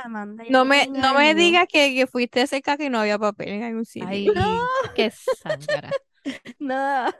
Amanda 0.04 0.44
No 0.46 0.64
me, 0.64 0.88
no 0.94 1.14
me 1.14 1.34
digas 1.34 1.66
que, 1.68 1.94
que 1.94 2.06
fuiste 2.06 2.40
a 2.40 2.44
ese 2.44 2.62
caca 2.62 2.84
y 2.84 2.88
no 2.90 2.98
había 3.00 3.18
papel 3.18 3.48
en 3.50 3.62
algún 3.64 3.84
sitio. 3.84 4.18
Ay, 4.18 4.30
No, 4.34 4.68
qué 4.94 5.10
zángara. 5.10 5.98
no. 6.60 7.12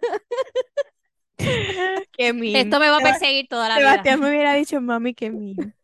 Qué 2.13 2.33
mean. 2.33 2.69
Esto 2.69 2.81
me 2.81 2.91
va 2.91 2.99
a 2.99 3.03
perseguir 3.03 3.49
toda 3.49 3.69
la 3.69 3.81
vida. 3.81 4.05
Sebastián 4.05 4.21
me 4.21 4.31
hubiera 4.31 4.55
dicho, 4.55 4.81
mami, 4.81 5.15
qué 5.15 5.31
mean. 5.31 5.75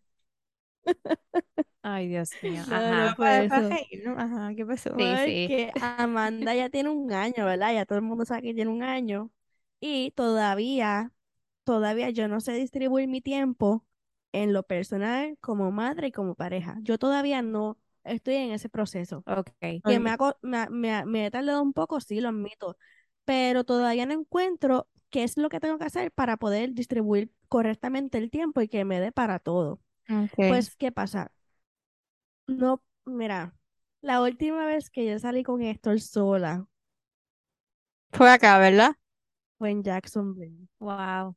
Ay, 1.82 2.08
Dios 2.08 2.38
mío. 2.40 2.64
No 2.84 3.10
Ajá. 3.10 3.14
fue 3.14 3.44
Para, 3.44 3.46
para 3.46 3.62
eso. 3.62 3.78
reír, 3.90 4.02
¿no? 4.04 4.18
Ajá, 4.18 4.54
¿qué 4.56 4.64
pasó? 4.66 4.90
Sí, 4.96 5.18
sí. 5.18 5.54
Porque 5.54 5.74
Amanda 5.80 6.54
ya 6.54 6.70
tiene 6.70 6.88
un 6.90 7.12
año, 7.12 7.44
¿verdad? 7.46 7.72
Ya 7.74 7.84
todo 7.86 7.98
el 7.98 8.04
mundo 8.04 8.24
sabe 8.24 8.42
que 8.42 8.54
tiene 8.54 8.70
un 8.70 8.82
año. 8.82 9.30
Y 9.80 10.12
todavía, 10.12 11.12
todavía 11.64 12.10
yo 12.10 12.28
no 12.28 12.40
sé 12.40 12.52
distribuir 12.54 13.08
mi 13.08 13.20
tiempo 13.20 13.84
en 14.32 14.52
lo 14.52 14.62
personal 14.64 15.36
como 15.40 15.70
madre 15.72 16.08
y 16.08 16.12
como 16.12 16.34
pareja. 16.36 16.78
Yo 16.82 16.98
todavía 16.98 17.42
no 17.42 17.78
estoy 18.04 18.36
en 18.36 18.52
ese 18.52 18.68
proceso. 18.68 19.24
Ok. 19.26 19.84
Que 19.84 20.00
me, 20.00 20.10
ha 20.10 20.18
me, 20.42 20.58
ha- 20.58 20.70
me, 20.70 20.92
ha- 20.94 21.04
me 21.06 21.26
he 21.26 21.30
tardado 21.30 21.62
un 21.62 21.72
poco, 21.74 22.00
sí, 22.00 22.20
lo 22.20 22.28
admito. 22.30 22.76
Pero 23.24 23.64
todavía 23.64 24.06
no 24.06 24.14
encuentro 24.14 24.88
qué 25.14 25.22
es 25.22 25.36
lo 25.38 25.48
que 25.48 25.60
tengo 25.60 25.78
que 25.78 25.84
hacer 25.84 26.10
para 26.12 26.36
poder 26.36 26.74
distribuir 26.74 27.30
correctamente 27.48 28.18
el 28.18 28.30
tiempo 28.30 28.60
y 28.62 28.68
que 28.68 28.84
me 28.84 29.00
dé 29.00 29.12
para 29.12 29.38
todo. 29.38 29.80
Pues, 30.36 30.74
¿qué 30.76 30.90
pasa? 30.92 31.30
No, 32.46 32.82
mira, 33.04 33.54
la 34.00 34.22
última 34.22 34.64
vez 34.66 34.90
que 34.90 35.06
yo 35.06 35.18
salí 35.18 35.42
con 35.42 35.62
Héctor 35.62 36.00
sola 36.00 36.66
Fue 38.12 38.30
acá, 38.30 38.58
¿verdad? 38.58 38.94
fue 39.58 39.70
en 39.70 39.82
Jacksonville. 39.82 40.68
Wow. 40.80 41.30
O 41.30 41.36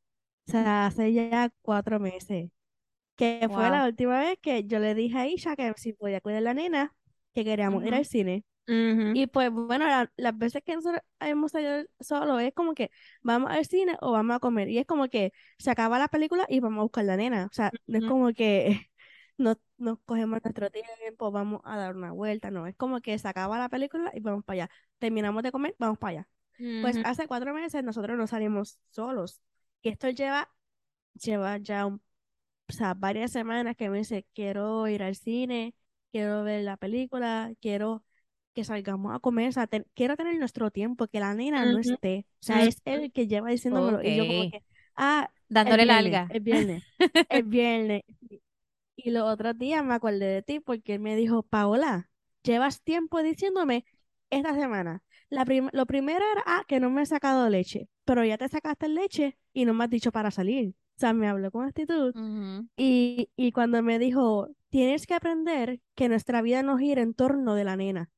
sea, 0.51 0.87
hace 0.87 1.13
ya 1.13 1.51
cuatro 1.61 1.99
meses. 1.99 2.49
Que 3.15 3.47
fue 3.51 3.69
la 3.69 3.85
última 3.85 4.19
vez 4.19 4.37
que 4.41 4.65
yo 4.65 4.79
le 4.79 4.95
dije 4.95 5.17
a 5.17 5.27
Isha 5.27 5.55
que 5.55 5.73
si 5.77 5.93
podía 5.93 6.21
cuidar 6.21 6.39
a 6.39 6.41
la 6.41 6.53
nena, 6.53 6.95
que 7.33 7.43
queríamos 7.43 7.83
ir 7.85 7.95
al 7.95 8.05
cine. 8.05 8.45
Y 9.11 9.27
pues 9.27 9.51
bueno, 9.51 9.85
la- 9.87 10.11
las 10.17 10.37
veces 10.37 10.61
que 10.63 10.75
nosotros 10.75 11.01
hemos 11.19 11.51
salido 11.51 11.85
solo 11.99 12.39
es 12.39 12.53
como 12.53 12.73
que 12.75 12.91
vamos 13.23 13.49
al 13.51 13.65
cine 13.65 13.97
o 14.01 14.11
vamos 14.11 14.35
a 14.35 14.39
comer. 14.39 14.69
Y 14.69 14.77
es 14.77 14.85
como 14.85 15.07
que 15.09 15.33
se 15.57 15.71
acaba 15.71 15.97
la 15.99 16.07
película 16.09 16.45
y 16.49 16.59
vamos 16.59 16.79
a 16.79 16.83
buscar 16.83 17.05
la 17.05 17.17
nena. 17.17 17.45
O 17.51 17.53
sea, 17.53 17.75
no 17.87 17.97
es 17.97 18.03
como 18.05 18.33
que 18.33 18.89
nos, 19.37 19.57
nos 19.77 19.99
cogemos 20.05 20.39
nuestro 20.43 20.69
tiempo, 20.69 21.31
vamos 21.31 21.61
a 21.63 21.77
dar 21.77 21.95
una 21.95 22.11
vuelta. 22.11 22.51
No, 22.51 22.67
es 22.67 22.75
como 22.75 23.01
que 23.01 23.17
se 23.17 23.27
acaba 23.27 23.57
la 23.57 23.69
película 23.69 24.11
y 24.13 24.19
vamos 24.19 24.43
para 24.45 24.63
allá. 24.65 24.71
Terminamos 24.99 25.41
de 25.43 25.51
comer, 25.51 25.75
vamos 25.79 25.97
para 25.97 26.11
allá. 26.19 26.27
Pues 26.79 26.99
hace 27.03 27.27
cuatro 27.27 27.53
meses 27.53 27.83
nosotros 27.83 28.17
no 28.17 28.27
salimos 28.27 28.79
solos. 28.91 29.41
Y 29.81 29.89
esto 29.89 30.09
lleva, 30.09 30.49
lleva 31.15 31.57
ya 31.57 31.85
un- 31.85 32.01
o 32.69 32.73
sea, 32.73 32.93
varias 32.93 33.31
semanas 33.31 33.75
que 33.77 33.89
me 33.89 33.99
dice, 33.99 34.27
quiero 34.33 34.87
ir 34.87 35.03
al 35.03 35.15
cine, 35.15 35.75
quiero 36.11 36.43
ver 36.43 36.63
la 36.65 36.77
película, 36.77 37.53
quiero 37.61 38.03
que 38.57 38.65
salgamos 38.65 39.15
a 39.15 39.19
comer, 39.19 39.49
o 39.49 39.51
sea, 39.53 39.67
ten- 39.67 39.85
quiero 39.95 40.17
tener 40.17 40.37
nuestro 40.39 40.71
tiempo, 40.71 41.07
que 41.07 41.19
la 41.21 41.33
nena 41.35 41.65
no 41.65 41.77
Ujú. 41.77 41.79
esté. 41.79 42.25
O 42.41 42.45
sea, 42.45 42.65
es 42.65 42.81
él 42.85 43.03
el 43.05 43.11
que 43.13 43.27
lleva 43.27 43.49
diciéndomelo. 43.51 44.03
Y 44.03 44.13
yo 44.15 44.27
como 44.27 44.47
que, 44.47 44.63
ah, 44.95 45.31
el 45.63 45.77
Dándole 45.77 45.77
viernes, 45.77 46.21
larga. 46.21 46.29
el 46.29 46.41
viernes, 46.41 46.83
el 47.29 47.43
viernes. 47.45 48.03
Y 48.95 49.11
los 49.11 49.23
otros 49.31 49.57
días 49.57 49.83
me 49.85 49.93
acordé 49.93 50.25
de 50.27 50.41
ti 50.43 50.59
porque 50.59 50.95
él 50.95 50.99
me 51.01 51.15
dijo, 51.15 51.43
Paola, 51.43 52.09
llevas 52.43 52.81
tiempo 52.83 53.21
diciéndome 53.23 53.85
esta 54.29 54.53
semana. 54.55 55.03
La 55.29 55.45
prim- 55.45 55.69
lo 55.73 55.85
primero 55.85 56.25
era, 56.31 56.43
ah, 56.45 56.63
que 56.67 56.79
no 56.79 56.89
me 56.89 57.03
he 57.03 57.05
sacado 57.05 57.49
leche, 57.49 57.87
pero 58.05 58.23
ya 58.25 58.37
te 58.37 58.47
sacaste 58.49 58.87
leche 58.89 59.37
y 59.53 59.65
no 59.65 59.73
me 59.73 59.83
has 59.85 59.89
dicho 59.89 60.11
para 60.11 60.31
salir. 60.31 60.69
O 60.97 60.99
sea, 60.99 61.13
me 61.13 61.27
habló 61.27 61.51
con 61.51 61.65
actitud. 61.67 62.15
Ujú. 62.15 62.67
Y, 62.77 63.29
y 63.35 63.51
cuando 63.51 63.81
me 63.83 63.99
dijo, 63.99 64.49
tienes 64.69 65.07
que 65.07 65.13
aprender 65.15 65.79
que 65.95 66.09
nuestra 66.09 66.41
vida 66.41 66.63
no 66.63 66.77
gira 66.77 67.01
en 67.01 67.13
torno 67.13 67.55
de 67.55 67.63
la 67.65 67.75
nena. 67.77 68.11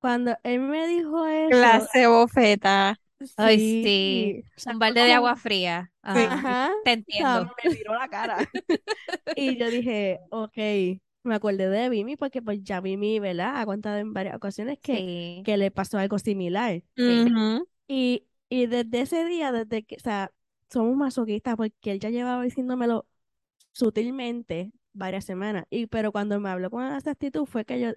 Cuando 0.00 0.36
él 0.44 0.60
me 0.60 0.86
dijo 0.88 1.26
eso, 1.26 1.48
Clase 1.50 2.06
bofeta. 2.06 2.96
Ay, 3.36 3.58
sí, 3.58 3.82
sí. 3.84 4.44
o 4.56 4.60
sea, 4.60 4.72
Un 4.74 4.78
balde 4.78 5.00
de 5.02 5.12
agua 5.12 5.34
fría. 5.36 5.90
Sí. 5.92 6.00
Ajá. 6.02 6.66
Ajá, 6.66 6.70
Te 6.84 6.92
o 6.92 6.94
sea, 7.10 7.40
entiendo. 7.40 7.52
me 7.64 7.70
viró 7.74 7.94
la 7.94 8.08
cara. 8.08 8.38
Y 9.36 9.56
yo 9.58 9.70
dije, 9.70 10.20
ok, 10.30 10.56
me 11.24 11.34
acordé 11.34 11.68
de 11.68 11.88
Vimi 11.88 12.16
porque 12.16 12.40
pues 12.42 12.62
ya 12.62 12.80
Vimi, 12.80 13.18
¿verdad? 13.18 13.60
Ha 13.60 13.66
contado 13.66 13.98
en 13.98 14.12
varias 14.14 14.36
ocasiones 14.36 14.78
que, 14.80 14.96
Sí. 14.96 15.42
que 15.44 15.56
le 15.56 15.70
pasó 15.70 15.98
algo 15.98 16.18
similar. 16.18 16.82
Sí. 16.96 17.22
Ujú. 17.26 17.68
Y, 17.88 18.24
y 18.48 18.66
desde 18.66 19.00
ese 19.00 19.24
día, 19.24 19.50
desde 19.52 19.82
que, 19.84 19.96
o 19.96 20.00
sea, 20.00 20.30
somos 20.70 20.96
masoquistas 20.96 21.56
porque 21.56 21.90
él 21.92 22.00
ya 22.00 22.10
llevaba 22.10 22.42
diciéndomelo 22.42 23.06
sutilmente 23.72 24.72
varias 24.92 25.24
semanas. 25.24 25.64
Y 25.70 25.86
pero 25.86 26.12
cuando 26.12 26.38
me 26.40 26.50
habló 26.50 26.70
con 26.70 26.84
esa 26.92 27.10
actitud 27.12 27.46
fue 27.46 27.64
que 27.64 27.80
yo 27.80 27.92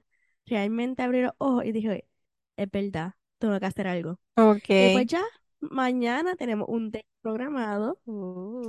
realmente 0.46 1.04
abrí 1.04 1.22
los 1.22 1.34
ojos 1.38 1.66
y 1.66 1.72
dije, 1.72 2.08
es 2.58 2.72
verdad, 2.72 3.14
tengo 3.39 3.60
que 3.60 3.66
hacer 3.66 3.88
algo. 3.88 4.20
Ok. 4.38 4.70
Y 4.78 4.89
pues 4.89 5.08
ya, 5.08 5.24
mañana 5.62 6.36
tenemos 6.36 6.68
un 6.70 6.92
date 6.92 7.08
programado. 7.22 8.02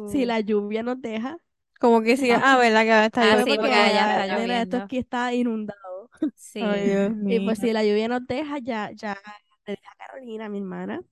Si 0.05 0.25
Uh. 0.25 0.27
la 0.27 0.41
lluvia 0.41 0.83
nos 0.83 1.01
deja. 1.03 1.39
Como 1.81 2.03
que 2.03 2.17
sí. 2.17 2.31
Ah, 2.33 2.57
¿verdad? 2.59 2.83
Que 2.85 2.93
ahora 2.93 3.07
está 3.07 3.23
Ah, 3.23 3.39
Fue 3.39 3.53
lloviendo. 3.53 3.55
sí, 3.55 3.59
porque 3.59 3.93
ya, 3.93 4.25
está 4.25 4.27
nena, 4.27 4.63
esto 4.63 4.77
lloviendo. 4.77 4.77
aquí 4.77 4.99
está 4.99 5.35
inundado. 5.35 6.11
Sí. 6.37 6.61
Ay, 6.61 6.89
Dios 6.89 7.13
Y 7.27 7.41
pues 7.41 7.59
si 7.59 7.73
la 7.73 7.85
lluvia 7.85 8.09
nos 8.09 8.27
deja, 8.27 8.59
ya, 8.59 8.91
ya 8.93 9.19
le 9.67 9.73
dije 9.75 9.87
a 9.89 9.97
Carolina, 10.07 10.49
mi 10.49 10.59
hermana, 10.59 11.03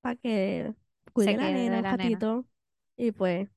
para 0.00 0.16
que 0.16 0.74
cuide 1.12 1.36
la 1.36 1.52
nena 1.52 1.80
un 1.80 1.82
la 1.82 1.94
nena. 1.94 2.22
ratito. 2.22 2.46
Y 2.96 3.12
pues, 3.12 3.48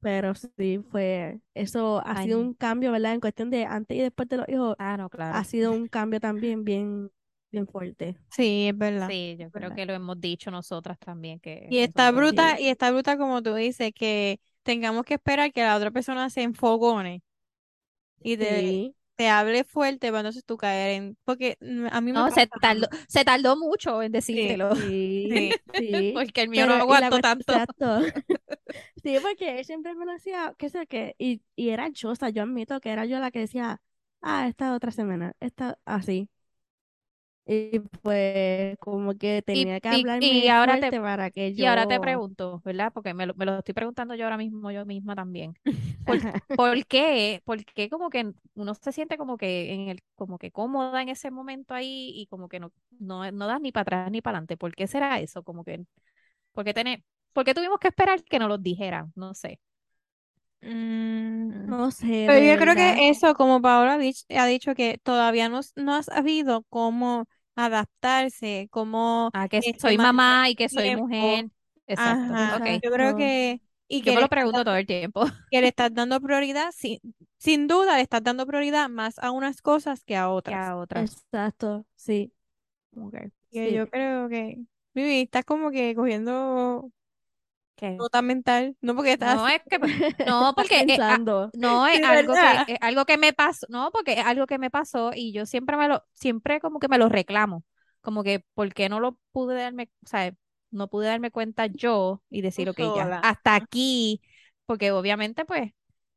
pero 0.00 0.34
sí 0.34 0.80
fue, 0.90 1.40
eso 1.54 2.02
ha 2.06 2.16
Ay, 2.16 2.16
sido 2.16 2.40
un 2.40 2.54
cambio, 2.54 2.92
¿verdad? 2.92 3.14
En 3.14 3.20
cuestión 3.20 3.50
de 3.50 3.64
antes 3.66 3.96
y 3.96 4.00
después 4.02 4.28
de 4.28 4.36
los 4.38 4.48
hijos, 4.48 4.76
Ah, 4.78 4.96
no, 4.96 5.08
claro. 5.10 5.40
ha 5.40 5.44
sido 5.44 5.72
un 5.72 5.88
cambio 5.88 6.20
también 6.20 6.64
bien, 6.64 7.10
bien 7.50 7.66
fuerte. 7.66 8.18
Sí, 8.30 8.68
es 8.68 8.76
verdad. 8.78 9.14
Sí, 9.14 9.36
yo 9.38 9.50
creo 9.52 9.70
¿verdad? 9.70 9.72
que 9.72 9.86
lo 9.86 9.94
hemos 9.94 10.20
dicho 10.20 10.50
nosotras 10.50 10.98
también, 10.98 11.40
que 11.40 11.68
Y 11.68 11.78
está 11.78 12.10
bruta, 12.12 12.60
y 12.60 12.68
está 12.68 12.90
bruta 12.92 13.16
como 13.18 13.42
tú 13.42 13.54
dices, 13.54 13.92
que 13.94 14.40
tengamos 14.62 15.04
que 15.04 15.14
esperar 15.14 15.52
que 15.52 15.62
la 15.62 15.76
otra 15.76 15.90
persona 15.90 16.30
se 16.30 16.42
enfogone 16.42 17.22
y 18.22 18.36
de, 18.36 18.82
Sí, 18.82 18.95
te 19.16 19.28
hable 19.28 19.64
fuerte 19.64 20.08
para 20.08 20.20
entonces 20.20 20.44
tú 20.44 20.56
caer 20.56 20.90
en, 21.02 21.18
porque 21.24 21.58
a 21.90 22.00
mí 22.00 22.12
me 22.12 22.18
No, 22.18 22.30
se 22.30 22.46
tardó, 22.46 22.86
se 23.08 23.24
tardó 23.24 23.56
mucho 23.56 24.02
en 24.02 24.12
decírtelo. 24.12 24.74
Sí, 24.76 25.28
Sí. 25.34 25.50
sí. 25.74 26.12
Porque 26.14 26.42
el 26.42 26.48
mío 26.48 26.64
Pero, 26.64 26.76
no 26.76 26.82
aguantó 26.82 27.18
tanto. 27.20 27.52
Exacto. 27.52 27.98
Sí, 29.02 29.16
porque 29.22 29.58
él 29.60 29.64
siempre 29.64 29.94
me 29.94 30.04
lo 30.04 30.12
decía, 30.12 30.54
qué 30.58 30.68
sé 30.68 30.86
qué, 30.86 31.14
y, 31.18 31.40
y 31.54 31.70
era 31.70 31.88
yo, 31.90 32.10
o 32.10 32.14
sea, 32.16 32.28
yo 32.30 32.42
admito 32.42 32.80
que 32.80 32.90
era 32.90 33.04
yo 33.06 33.18
la 33.20 33.30
que 33.30 33.38
decía, 33.40 33.80
ah, 34.20 34.48
esta 34.48 34.74
otra 34.74 34.90
semana, 34.90 35.34
esta, 35.40 35.78
así. 35.84 36.28
Y 37.46 37.78
pues 38.02 38.76
como 38.80 39.14
que 39.16 39.42
tenía 39.42 39.80
que 39.80 39.88
y- 39.90 40.08
y 40.18 40.48
hablarme 40.48 40.48
ahora 40.48 40.78
te- 40.78 40.92
fuerte 40.92 41.00
para 41.00 41.30
que 41.30 41.54
Y 41.56 41.66
ahora 41.66 41.86
te 41.86 42.00
yo- 42.00 42.00
pregunto, 42.00 42.62
¿verdad? 42.64 42.92
Porque 42.94 43.14
me 43.14 43.26
lo, 43.26 43.34
me 43.34 43.46
lo 43.46 43.58
estoy 43.58 43.74
preguntando 43.74 44.14
yo 44.14 44.24
ahora 44.24 44.38
mismo, 44.38 44.70
yo 44.72 44.86
misma 44.86 45.14
también. 45.16 45.54
¿Por, 46.54 46.86
qué? 46.86 47.42
¿Por 47.44 47.64
qué 47.66 47.90
como 47.90 48.10
que 48.10 48.32
uno 48.54 48.74
se 48.74 48.92
siente 48.92 49.18
como 49.18 49.36
que 49.38 49.72
en 49.74 49.88
el, 49.90 50.02
como 50.16 50.38
que 50.38 50.50
cómoda 50.52 51.02
en 51.02 51.08
ese 51.10 51.30
momento 51.30 51.74
ahí 51.74 52.12
y 52.14 52.26
como 52.28 52.48
que 52.48 52.60
no, 52.60 52.72
no, 53.00 53.30
no 53.32 53.46
das 53.48 53.60
ni 53.60 53.72
para 53.72 53.82
atrás 53.82 54.10
ni 54.12 54.22
para 54.22 54.38
adelante? 54.38 54.56
¿Por 54.58 54.74
qué 54.76 54.86
será 54.88 55.20
eso? 55.20 55.42
Como 55.44 55.64
que, 55.64 55.84
¿por 56.52 56.64
qué 56.64 56.74
tener, 56.74 57.04
por 57.34 57.44
qué 57.44 57.54
tuvimos 57.54 57.78
que 57.80 57.88
esperar 57.88 58.22
que 58.24 58.38
nos 58.40 58.48
lo 58.50 58.58
dijeran? 58.58 59.12
No 59.16 59.34
sé. 59.34 59.60
Mm, 60.60 61.66
No 61.68 61.90
sé, 61.90 62.06
Pero 62.24 62.44
yo 62.44 62.58
creo 62.58 62.74
verdad. 62.74 62.96
que 62.96 63.08
eso, 63.08 63.34
como 63.34 63.62
Paola 63.62 63.94
ha 63.94 63.98
dich- 63.98 64.26
ha 64.36 64.46
dicho, 64.46 64.74
que 64.74 64.98
todavía 65.02 65.48
no, 65.48 65.60
no 65.76 65.94
has 65.94 66.06
sabido 66.06 66.64
cómo 66.68 67.26
adaptarse, 67.56 68.68
cómo 68.70 69.30
Ah, 69.32 69.48
que 69.48 69.58
este, 69.58 69.80
soy 69.80 69.98
mamá 69.98 70.48
y 70.48 70.54
que 70.54 70.68
soy 70.68 70.84
tiempo. 70.84 71.06
mujer. 71.06 71.50
Exacto. 71.86 72.32
Ajá, 72.32 72.56
Ok. 72.58 72.82
yo 72.82 72.90
creo 72.92 73.16
que, 73.16 73.62
y 73.88 73.98
Yo 73.98 74.04
que 74.04 74.16
me 74.16 74.20
lo 74.20 74.28
pregunto 74.28 74.64
todo 74.64 74.76
el 74.76 74.86
tiempo. 74.86 75.24
que 75.50 75.60
le 75.60 75.68
estás 75.68 75.94
dando 75.94 76.20
prioridad, 76.20 76.72
sin, 76.76 76.98
sin 77.38 77.66
duda 77.68 77.96
le 77.96 78.02
estás 78.02 78.22
dando 78.22 78.46
prioridad 78.46 78.88
más 78.88 79.18
a 79.18 79.30
unas 79.30 79.62
cosas 79.62 80.04
que 80.04 80.16
a 80.16 80.24
Que 80.26 80.32
otras. 80.34 80.68
a 80.68 80.76
otras. 80.76 81.26
Exacto, 81.32 81.86
sí, 81.96 82.32
Ok. 82.96 83.14
Que 83.50 83.68
sí. 83.68 83.74
yo 83.74 83.88
creo 83.88 84.28
que, 84.28 84.58
Vivi, 84.94 85.22
estás 85.22 85.44
como 85.44 85.70
que 85.70 85.94
cogiendo 85.94 86.90
¿Qué? 87.76 87.96
nota 87.98 88.22
mental, 88.22 88.76
no 88.80 88.94
porque 88.94 89.12
estás 89.12 89.36
No, 89.36 89.48
es 89.48 89.60
que, 89.68 89.78
no, 90.26 90.52
porque 90.56 90.80
eh, 90.80 90.98
ah, 91.00 91.18
no 91.54 91.86
es 91.86 92.02
algo 92.02 92.34
que, 92.34 92.72
es 92.72 92.78
algo 92.80 93.04
que 93.04 93.18
me 93.18 93.32
pasó, 93.32 93.66
no, 93.68 93.90
porque 93.92 94.14
es 94.14 94.24
algo 94.24 94.46
que 94.46 94.58
me 94.58 94.70
pasó 94.70 95.10
y 95.14 95.32
yo 95.32 95.46
siempre 95.46 95.76
me 95.76 95.88
lo, 95.88 96.02
siempre 96.14 96.60
como 96.60 96.78
que 96.80 96.88
me 96.88 96.98
lo 96.98 97.08
reclamo, 97.08 97.64
como 98.00 98.22
que, 98.22 98.44
¿por 98.54 98.72
qué 98.72 98.88
no 98.88 99.00
lo 99.00 99.18
pude 99.32 99.56
darme, 99.56 99.90
o 100.04 100.08
sea, 100.08 100.32
no 100.70 100.88
pude 100.88 101.06
darme 101.06 101.30
cuenta 101.30 101.66
yo 101.66 102.22
y 102.30 102.42
decir, 102.42 102.68
ok, 102.68 102.78
ya, 102.96 103.20
hasta 103.22 103.54
aquí, 103.54 104.20
porque 104.66 104.90
obviamente, 104.92 105.44
pues, 105.44 105.72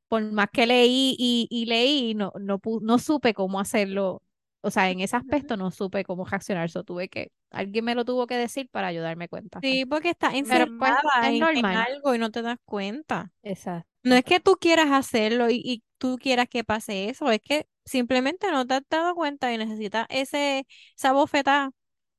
por 0.07 0.23
más 0.31 0.47
que 0.51 0.65
leí 0.65 1.15
y, 1.19 1.47
y 1.49 1.65
leí, 1.65 2.15
no, 2.15 2.33
no, 2.39 2.59
no 2.81 2.99
supe 2.99 3.33
cómo 3.33 3.59
hacerlo, 3.59 4.23
o 4.61 4.71
sea, 4.71 4.89
en 4.89 4.99
ese 4.99 5.15
aspecto 5.15 5.57
no 5.57 5.71
supe 5.71 6.03
cómo 6.03 6.25
reaccionar, 6.25 6.69
so 6.69 6.83
tuve 6.83 7.09
que, 7.09 7.31
alguien 7.51 7.85
me 7.85 7.95
lo 7.95 8.05
tuvo 8.05 8.27
que 8.27 8.35
decir 8.35 8.69
para 8.69 8.87
ayudarme 8.87 9.27
cuenta. 9.27 9.59
pues. 9.59 9.71
Sí, 9.71 9.85
porque 9.85 10.09
estás 10.09 10.31
pues 10.31 10.41
encerrada 10.41 11.01
es 11.23 11.27
en, 11.27 11.33
en 11.35 11.39
normal. 11.39 11.77
algo 11.77 12.15
y 12.15 12.19
no 12.19 12.31
te 12.31 12.41
das 12.41 12.57
cuenta. 12.65 13.31
Exacto. 13.43 13.87
No 14.03 14.15
es 14.15 14.23
que 14.23 14.39
tú 14.39 14.57
quieras 14.59 14.91
hacerlo 14.91 15.49
y, 15.49 15.61
y 15.63 15.83
tú 15.97 16.17
quieras 16.21 16.47
que 16.47 16.63
pase 16.63 17.09
eso, 17.09 17.29
es 17.31 17.41
que 17.41 17.67
simplemente 17.85 18.51
no 18.51 18.65
te 18.65 18.75
has 18.75 18.83
dado 18.89 19.15
cuenta 19.15 19.51
y 19.53 19.57
necesitas 19.57 20.05
ese, 20.09 20.65
esa 20.95 21.11
bofetada 21.11 21.71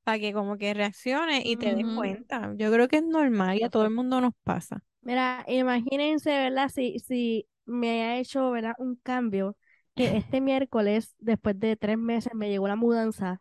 para 0.04 0.18
que 0.18 0.32
como 0.32 0.56
que 0.56 0.74
reacciones 0.74 1.42
y 1.44 1.56
te 1.56 1.74
des 1.74 1.86
cuenta. 1.94 2.52
Yo 2.56 2.72
creo 2.72 2.88
que 2.88 2.96
es 2.96 3.04
normal 3.04 3.58
y 3.58 3.62
a 3.62 3.70
todo 3.70 3.84
el 3.84 3.90
mundo 3.90 4.20
nos 4.20 4.32
pasa. 4.42 4.82
Mira, 5.02 5.44
imagínense, 5.48 6.30
¿verdad? 6.30 6.68
Si, 6.68 6.98
si 6.98 7.46
me 7.64 8.02
ha 8.04 8.18
hecho, 8.18 8.50
¿verdad? 8.50 8.74
Un 8.78 8.96
cambio, 8.96 9.56
que 9.94 10.16
este 10.16 10.40
miércoles, 10.40 11.14
después 11.18 11.58
de 11.58 11.76
tres 11.76 11.98
meses, 11.98 12.34
me 12.34 12.48
llegó 12.48 12.68
la 12.68 12.76
mudanza 12.76 13.40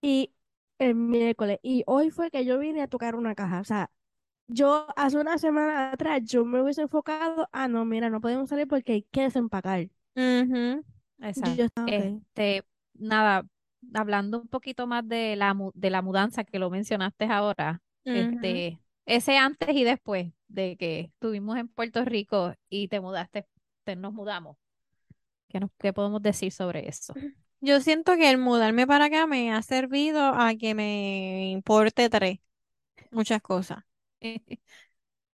y 0.00 0.32
el 0.78 0.94
miércoles, 0.94 1.58
y 1.62 1.84
hoy 1.86 2.10
fue 2.10 2.30
que 2.30 2.44
yo 2.44 2.58
vine 2.58 2.82
a 2.82 2.88
tocar 2.88 3.14
una 3.14 3.34
caja. 3.34 3.60
O 3.60 3.64
sea, 3.64 3.90
yo 4.48 4.86
hace 4.96 5.18
una 5.18 5.38
semana 5.38 5.92
atrás, 5.92 6.22
yo 6.24 6.44
me 6.44 6.62
hubiese 6.62 6.82
enfocado, 6.82 7.48
ah, 7.52 7.68
no, 7.68 7.84
mira, 7.84 8.10
no 8.10 8.20
podemos 8.20 8.48
salir 8.48 8.68
porque 8.68 8.92
hay 8.92 9.02
que 9.02 9.22
desempacar. 9.22 9.88
Ujú. 10.14 10.84
Exacto. 11.20 11.54
Yo. 11.56 11.86
Este, 11.86 12.62
nada, 12.94 13.46
hablando 13.94 14.40
un 14.42 14.48
poquito 14.48 14.86
más 14.86 15.06
de 15.08 15.36
la, 15.36 15.56
de 15.74 15.90
la 15.90 16.02
mudanza 16.02 16.44
que 16.44 16.58
lo 16.58 16.70
mencionaste 16.70 17.24
ahora, 17.26 17.82
este, 18.04 18.78
ese 19.04 19.36
antes 19.36 19.70
y 19.74 19.82
después 19.82 20.32
de 20.48 20.76
que 20.76 21.00
estuvimos 21.00 21.56
en 21.56 21.68
Puerto 21.68 22.04
Rico 22.04 22.54
y 22.68 22.88
te 22.88 23.00
mudaste, 23.00 23.46
te, 23.84 23.96
nos 23.96 24.12
mudamos. 24.12 24.56
¿Qué, 25.48 25.60
nos, 25.60 25.70
qué 25.78 25.92
podemos 25.92 26.22
decir 26.22 26.52
sobre 26.52 26.88
eso? 26.88 27.18
Yo 27.60 27.80
siento 27.80 28.14
que 28.16 28.30
el 28.30 28.38
mudarme 28.38 28.86
para 28.86 29.06
acá 29.06 29.26
me 29.26 29.52
ha 29.52 29.62
servido 29.62 30.20
a 30.34 30.54
que 30.56 30.74
me 30.74 31.50
importe 31.50 32.08
tres, 32.10 32.38
muchas 33.12 33.42
cosas. 33.42 33.84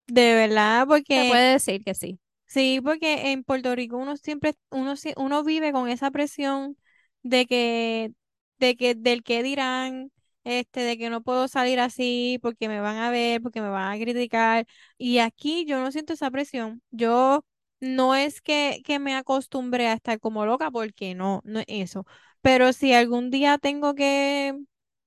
De 0.07 0.35
verdad, 0.35 0.87
Se 1.09 1.25
porque 1.25 1.25
puede 1.25 1.53
decir 1.53 1.83
que 1.83 1.93
sí. 1.93 2.19
Sí, 2.47 2.81
porque 2.83 3.31
en 3.31 3.43
Puerto 3.43 3.73
Rico 3.75 3.97
uno 3.97 4.17
siempre, 4.17 4.55
uno, 4.71 4.93
uno 5.17 5.43
vive 5.43 5.71
con 5.71 5.87
esa 5.89 6.11
presión 6.11 6.77
de 7.23 7.45
que, 7.45 8.11
de 8.59 8.75
que, 8.75 8.93
del 8.95 9.23
que 9.23 9.41
dirán, 9.41 10.11
este, 10.43 10.81
de 10.81 10.97
que 10.97 11.09
no 11.09 11.21
puedo 11.21 11.47
salir 11.47 11.79
así 11.79 12.39
porque 12.41 12.67
me 12.67 12.81
van 12.81 12.97
a 12.97 13.09
ver, 13.09 13.41
porque 13.41 13.61
me 13.61 13.69
van 13.69 13.93
a 13.93 14.03
criticar. 14.03 14.65
Y 14.97 15.19
aquí 15.19 15.65
yo 15.65 15.79
no 15.79 15.91
siento 15.93 16.11
esa 16.13 16.29
presión. 16.29 16.81
Yo 16.91 17.45
no 17.81 18.15
es 18.15 18.41
que, 18.41 18.81
que 18.85 18.99
me 18.99 19.15
acostumbré 19.15 19.87
a 19.89 19.93
estar 19.93 20.19
como 20.21 20.45
loca, 20.47 20.71
porque 20.71 21.15
no, 21.15 21.41
no 21.45 21.59
es 21.61 21.65
eso. 21.69 22.05
Pero 22.41 22.73
si 22.73 22.93
algún 22.93 23.31
día 23.31 23.57
tengo 23.59 23.95
que, 23.95 24.55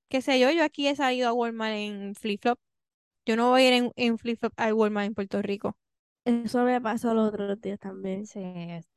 qué 0.09 0.21
sé 0.21 0.39
yo, 0.39 0.51
yo 0.51 0.63
aquí 0.63 0.87
he 0.87 0.95
salido 0.95 1.29
a 1.29 1.33
Walmart 1.33 1.75
en 1.75 2.15
flip-flop. 2.15 2.59
Yo 3.25 3.35
no 3.35 3.49
voy 3.49 3.63
a 3.63 3.67
ir 3.69 3.73
en, 3.73 3.91
en 3.95 4.17
flip-flop 4.17 4.53
al 4.57 4.73
Walmart 4.73 5.07
en 5.07 5.15
Puerto 5.15 5.41
Rico. 5.41 5.77
Eso 6.25 6.63
me 6.63 6.81
pasó 6.81 7.13
los 7.13 7.29
otros 7.29 7.61
días 7.61 7.79
también. 7.79 8.25
Sí, 8.25 8.41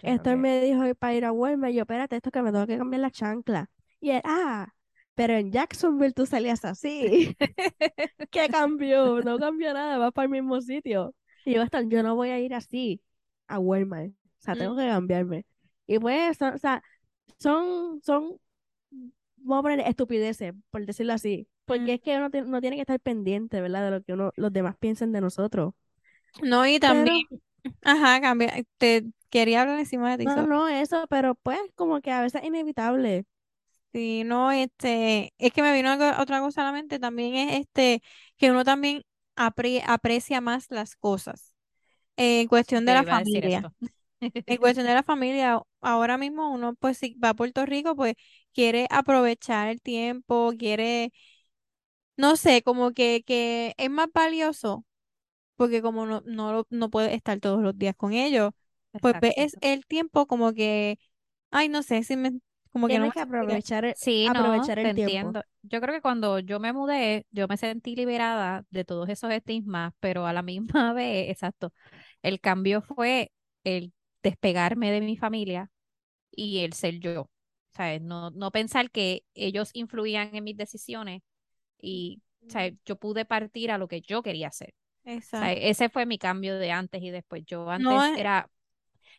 Esto 0.03 0.37
me 0.37 0.61
dijo 0.61 0.83
para 0.99 1.15
ir 1.15 1.25
a 1.25 1.33
Walmart, 1.33 1.73
y 1.73 1.77
yo, 1.77 1.83
espérate, 1.83 2.17
esto 2.17 2.31
que 2.31 2.43
me 2.43 2.53
tengo 2.53 2.67
que 2.67 2.79
cambiar 2.79 3.01
la 3.03 3.11
chancla. 3.11 3.71
Y 4.01 4.11
él, 4.11 4.23
ah, 4.25 4.69
pero 5.15 5.35
en 5.35 5.53
Jacksonville 5.53 6.13
tú 6.15 6.25
salías 6.27 6.65
así. 6.65 7.37
¿Qué 8.31 8.49
cambió? 8.51 9.23
No 9.23 9.39
cambió 9.39 9.75
nada, 9.75 9.99
va 9.99 10.11
para 10.13 10.25
el 10.27 10.31
mismo 10.31 10.61
sitio. 10.61 11.15
Y 11.45 11.55
yo, 11.55 11.63
"Esto, 11.63 11.81
yo 11.83 12.03
no 12.03 12.15
voy 12.17 12.31
a 12.31 12.39
ir 12.41 12.55
así 12.55 13.01
a 13.49 13.59
Walmart. 13.59 14.11
O 14.13 14.15
sea, 14.43 14.57
tengo 14.57 14.77
que 14.77 14.87
cambiarme. 14.87 15.47
Y 15.87 15.99
pues, 15.99 16.37
son- 16.39 16.55
o 16.55 16.59
sea, 16.59 16.83
son, 17.39 18.01
son, 18.05 18.39
vamos 19.37 19.61
a 19.61 19.63
poner 19.63 19.81
estupideces, 19.81 20.55
por 20.71 20.85
decirlo 20.87 21.13
así. 21.15 21.49
Porque 21.65 21.95
es 21.95 22.01
que 22.01 22.17
uno 22.17 22.31
ti- 22.31 22.43
no 22.43 22.61
tiene 22.61 22.77
que 22.77 22.83
estar 22.83 23.01
pendiente, 23.01 23.61
¿verdad? 23.61 23.85
De 23.85 23.91
lo 23.91 24.03
que 24.03 24.13
uno, 24.15 24.33
los 24.37 24.53
demás 24.53 24.77
piensen 24.79 25.13
de 25.13 25.21
nosotros. 25.21 25.75
No, 26.43 26.67
y 26.67 26.79
Pero, 26.85 27.11
también, 27.11 27.27
ajá, 27.83 28.21
cambia, 28.21 28.53
te 28.79 29.07
quería 29.31 29.63
hablar 29.63 29.79
encima 29.79 30.17
de 30.17 30.27
ti, 30.27 30.33
no, 30.35 30.47
no, 30.47 30.69
eso, 30.69 31.07
pero 31.09 31.35
pues 31.37 31.59
como 31.75 32.01
que 32.01 32.11
a 32.13 32.23
veces 32.23 32.43
es 32.43 32.49
inevitable. 32.49 33.25
Sí, 33.93 34.23
no, 34.25 34.53
este, 34.53 35.33
es 35.39 35.53
que 35.53 35.63
me 35.63 35.73
vino 35.73 35.91
algo- 35.91 36.21
otra 36.21 36.41
cosa 36.41 36.61
a 36.63 36.65
la 36.65 36.73
mente, 36.73 36.99
también 36.99 37.35
es 37.35 37.61
este, 37.61 38.03
que 38.37 38.51
uno 38.51 38.63
también 38.65 39.03
apre- 39.37 39.83
aprecia 39.87 40.41
más 40.41 40.71
las 40.71 40.95
cosas. 40.97 41.48
En 42.19 42.49
cuestión 42.49 42.85
de 42.87 42.95
la 42.95 43.05
iba 43.05 43.13
a 43.15 43.19
decir 43.19 43.45
familia. 43.45 43.47
esto. 43.47 43.75
En 44.47 44.59
cuestión 44.59 44.87
de 44.87 44.95
la 44.95 45.03
familia, 45.05 45.63
ahora 45.83 46.19
mismo 46.19 46.53
uno, 46.53 46.75
pues, 46.77 46.99
si 46.99 47.15
va 47.17 47.31
a 47.31 47.35
Puerto 47.35 47.67
Rico, 47.67 47.97
pues, 47.97 48.15
quiere 48.55 48.87
aprovechar 48.91 49.69
el 49.69 49.83
tiempo, 49.83 50.53
quiere, 50.59 51.13
no 52.17 52.37
sé, 52.37 52.63
como 52.63 52.93
que, 52.93 53.23
que 53.27 53.75
es 53.79 53.91
más 53.91 54.09
valioso, 54.13 54.85
porque 55.57 55.83
como 55.83 56.07
no, 56.07 56.23
no, 56.27 56.53
lo- 56.53 56.67
no 56.71 56.91
puede 56.91 57.15
estar 57.15 57.41
todos 57.41 57.63
los 57.63 57.79
días 57.79 57.97
con 57.97 58.13
ellos, 58.15 58.53
pues 59.01 59.17
Exacto. 59.17 59.45
el 59.63 59.87
tiempo 59.87 60.27
como 60.27 60.53
que, 60.55 60.99
ay, 61.53 61.69
no 61.71 61.83
sé, 61.83 62.05
si 62.05 62.17
me, 62.17 62.33
como 62.73 62.91
que 62.91 63.01
no 63.01 63.07
Tienes 63.07 63.13
me 63.15 63.15
que 63.15 63.21
aprovechar 63.21 63.85
el, 63.85 63.97
Sí, 63.97 64.31
no, 64.31 64.71
aprovechar 64.71 64.79
te 64.81 64.89
el 64.89 64.93
tiempo. 64.93 65.33
entiendo. 65.33 65.43
Yo 65.63 65.81
creo 65.81 65.95
que 65.95 66.03
cuando 66.03 66.39
yo 66.41 66.61
me 66.61 66.73
mudé, 66.73 67.27
yo 67.33 67.49
me 67.49 67.57
sentí 67.59 67.97
liberada 67.97 68.65
de 68.71 68.85
todos 68.85 69.09
esos 69.11 69.31
estigmas, 69.33 69.93
pero 70.01 70.27
a 70.27 70.33
la 70.33 70.43
misma 70.43 70.93
vez, 70.95 71.31
exacto, 71.31 71.73
el 72.23 72.41
cambio 72.41 72.83
fue 72.83 73.33
el 73.65 73.93
despegarme 74.23 74.91
de 74.91 75.01
mi 75.01 75.17
familia 75.17 75.71
y 76.31 76.61
el 76.61 76.73
ser 76.73 77.01
yo. 77.01 77.31
¿Sabes? 77.71 78.03
No, 78.03 78.31
no 78.31 78.51
pensar 78.51 78.91
que 78.91 79.25
ellos 79.35 79.71
influían 79.75 80.35
en 80.35 80.45
mis 80.45 80.57
decisiones 80.57 81.23
y, 81.81 82.23
¿sabes? 82.49 82.75
Yo 82.85 82.97
pude 82.97 83.25
partir 83.25 83.71
a 83.71 83.79
lo 83.79 83.89
que 83.89 84.01
yo 84.01 84.23
quería 84.23 84.49
hacer. 84.49 84.75
Exacto. 85.05 85.61
ese 85.61 85.89
fue 85.89 86.07
mi 86.07 86.19
cambio 86.19 86.59
de 86.59 86.71
antes 86.73 87.03
y 87.03 87.11
después. 87.11 87.45
Yo 87.47 87.71
No 87.77 87.91
antes 87.91 88.05
es, 88.05 88.19
era, 88.19 88.51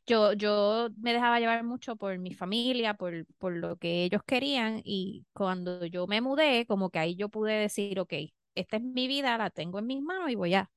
yo, 0.08 0.34
yo 0.34 0.90
me 0.98 1.14
dejaba 1.14 1.40
llevar 1.40 1.64
mucho 1.64 1.96
por 1.96 2.18
mi 2.20 2.34
familia, 2.34 2.94
por, 2.96 3.26
por 3.38 3.54
lo 3.54 3.78
que 3.78 4.04
ellos 4.04 4.22
querían 4.26 4.82
y 4.84 5.26
cuando 5.34 5.86
yo 5.86 6.08
me 6.08 6.22
mudé, 6.22 6.66
como 6.68 6.90
que 6.90 7.00
ahí 7.00 7.16
yo 7.16 7.30
pude 7.30 7.54
decir, 7.54 8.00
ok, 8.00 8.14
esta 8.56 8.78
es 8.78 8.84
mi 8.84 9.08
vida, 9.08 9.38
la 9.38 9.50
tengo 9.50 9.80
en 9.80 9.88
mis 9.88 10.02
manos 10.02 10.30
y 10.30 10.36
voy 10.36 10.54
a, 10.56 10.70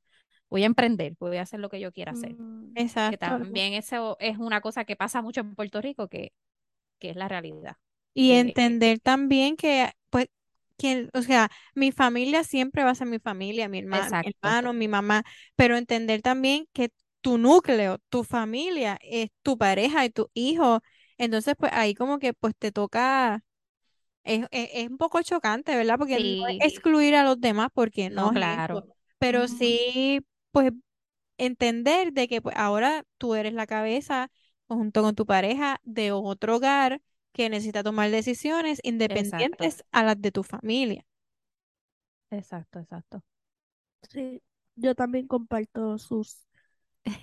voy 0.53 0.65
a 0.65 0.67
emprender, 0.67 1.15
voy 1.21 1.39
a 1.39 1.43
hacer 1.43 1.61
lo 1.61 1.71
que 1.71 1.81
yo 1.81 1.93
quiera 1.93 2.13
hacer. 2.13 2.37
Mm, 2.39 2.77
Que 3.09 3.17
exacto. 3.17 3.19
también 3.19 3.75
eso 3.75 4.17
es 4.21 4.39
una 4.39 4.61
cosa 4.63 4.85
que 4.87 4.97
pasa 4.97 5.23
mucho 5.23 5.41
en 5.43 5.55
Puerto 5.57 5.81
Rico, 5.83 6.09
que, 6.09 6.33
que 7.01 7.11
es 7.11 7.17
la 7.17 7.29
realidad. 7.29 7.77
Y 8.15 8.33
que- 8.45 8.57
entender 8.57 9.01
también 9.01 9.57
que, 9.57 9.91
pues, 10.11 10.27
que, 10.77 11.09
o 11.15 11.23
sea, 11.23 11.51
mi 11.75 11.93
familia 11.93 12.45
siempre 12.45 12.85
va 12.85 12.91
a 12.91 12.95
ser 12.95 13.07
mi 13.09 13.19
familia, 13.19 13.69
mi 13.69 13.79
hermano, 13.79 14.17
mi 14.21 14.29
hermano, 14.29 14.73
mi 14.73 14.89
mamá, 14.89 15.25
pero 15.57 15.77
entender 15.77 16.21
también 16.23 16.67
que 16.73 16.91
tu 17.23 17.39
núcleo, 17.39 17.99
tu 18.11 18.25
familia, 18.25 18.99
es 19.03 19.31
tu 19.43 19.57
pareja 19.59 20.05
y 20.05 20.11
tu 20.11 20.31
hijo. 20.35 20.81
Entonces, 21.19 21.55
pues 21.59 21.73
ahí 21.75 21.95
como 21.95 22.19
que 22.19 22.35
pues 22.35 22.55
te 22.59 22.73
toca, 22.73 23.43
es, 24.25 24.47
es, 24.51 24.71
es 24.75 24.91
un 24.91 24.99
poco 24.99 25.23
chocante, 25.23 25.77
¿verdad? 25.77 25.99
Porque 25.99 26.21
no 26.21 26.29
excluir 26.59 27.15
a 27.17 27.25
los 27.25 27.41
demás, 27.41 27.69
porque 27.75 28.11
no 28.11 28.31
No, 28.31 28.33
claro. 28.33 28.87
pero 29.19 29.49
sí, 29.49 30.21
pues 30.53 30.73
entender 31.39 32.13
de 32.13 32.29
que 32.29 32.43
pues, 32.43 32.57
ahora 32.59 33.05
tú 33.19 33.35
eres 33.35 33.55
la 33.55 33.67
cabeza 33.67 34.31
junto 34.69 35.03
con 35.03 35.15
tu 35.15 35.27
pareja 35.27 35.81
de 35.85 36.13
otro 36.13 36.57
hogar 36.57 37.03
que 37.33 37.51
necesita 37.51 37.83
tomar 37.85 38.11
decisiones 38.11 38.81
independientes 38.85 39.85
a 39.93 40.05
las 40.05 40.21
de 40.23 40.33
tu 40.33 40.43
familia. 40.45 41.07
Exacto, 42.31 42.79
exacto. 42.81 43.23
Sí, 44.11 44.43
yo 44.77 44.95
también 44.95 45.29
comparto 45.29 45.99
sus, 45.99 46.47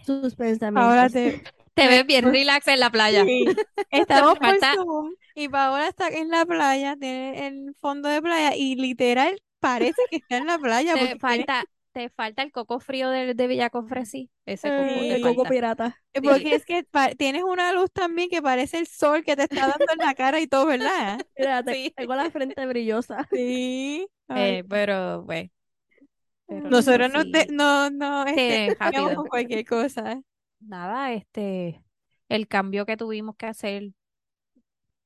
sus 0.01 0.35
Ahora 0.73 1.09
pensamientos. 1.09 1.11
te, 1.11 1.35
Te 1.73 1.87
Me- 1.87 1.87
ves 1.87 2.05
bien 2.05 2.25
me- 2.25 2.31
relax 2.31 2.67
en 2.67 2.79
la 2.79 2.89
playa. 2.91 3.25
sí, 3.27 3.59
estamos 3.91 4.37
por 4.39 4.61
Zoom 4.63 5.15
y 5.35 5.49
Paola 5.49 5.87
está 5.89 6.09
en 6.09 6.29
la 6.29 6.45
playa, 6.45 6.95
tiene 6.97 7.47
el 7.47 7.75
fondo 7.81 8.09
de 8.09 8.21
playa 8.21 8.55
y 8.55 8.75
literal 8.75 9.41
parece 9.59 10.01
que 10.09 10.17
está 10.17 10.37
en 10.37 10.47
la 10.47 10.59
playa 10.59 10.97
Te 10.97 11.15
falta, 11.19 11.65
te 11.91 12.09
falta 12.09 12.43
el 12.43 12.51
coco 12.51 12.79
frío 12.79 13.09
de, 13.09 13.33
de 13.33 13.47
Villacofresí. 13.47 14.29
Ese 14.45 14.69
coco 14.69 14.99
te 14.99 15.15
El 15.15 15.21
coco 15.21 15.43
pirata. 15.45 15.97
Eh, 16.13 16.21
Porque 16.21 16.55
es 16.55 16.65
que 16.65 16.85
tienes 17.17 17.43
una 17.43 17.71
luz 17.73 17.91
también 17.91 18.29
que 18.29 18.41
parece 18.41 18.79
el 18.79 18.87
sol 18.87 19.23
que 19.23 19.35
te 19.35 19.43
está 19.43 19.67
dando 19.67 19.85
en 19.91 19.97
la 20.05 20.13
cara 20.15 20.39
y 20.39 20.47
todo, 20.47 20.65
¿verdad? 20.67 21.19
Mira, 21.37 21.63
te- 21.63 21.73
Sí. 21.73 21.93
tengo 21.95 22.15
la 22.15 22.29
frente 22.31 22.65
brillosa. 22.65 23.27
Sí. 23.31 24.07
Eh, 24.29 24.63
pero, 24.69 25.23
pues. 25.25 25.49
pero 26.47 26.69
Nosotros 26.69 27.11
no, 27.11 27.25
te- 27.31 27.45
sí. 27.45 27.47
no, 27.51 27.89
no, 27.89 28.25
Sí, 28.27 28.33
este, 28.37 28.75
con 29.15 29.27
cualquier 29.27 29.65
cosa. 29.65 30.21
Nada, 30.59 31.13
este, 31.13 31.81
el 32.27 32.47
cambio 32.47 32.85
que 32.85 32.97
tuvimos 32.97 33.35
que 33.37 33.45
hacer, 33.47 33.91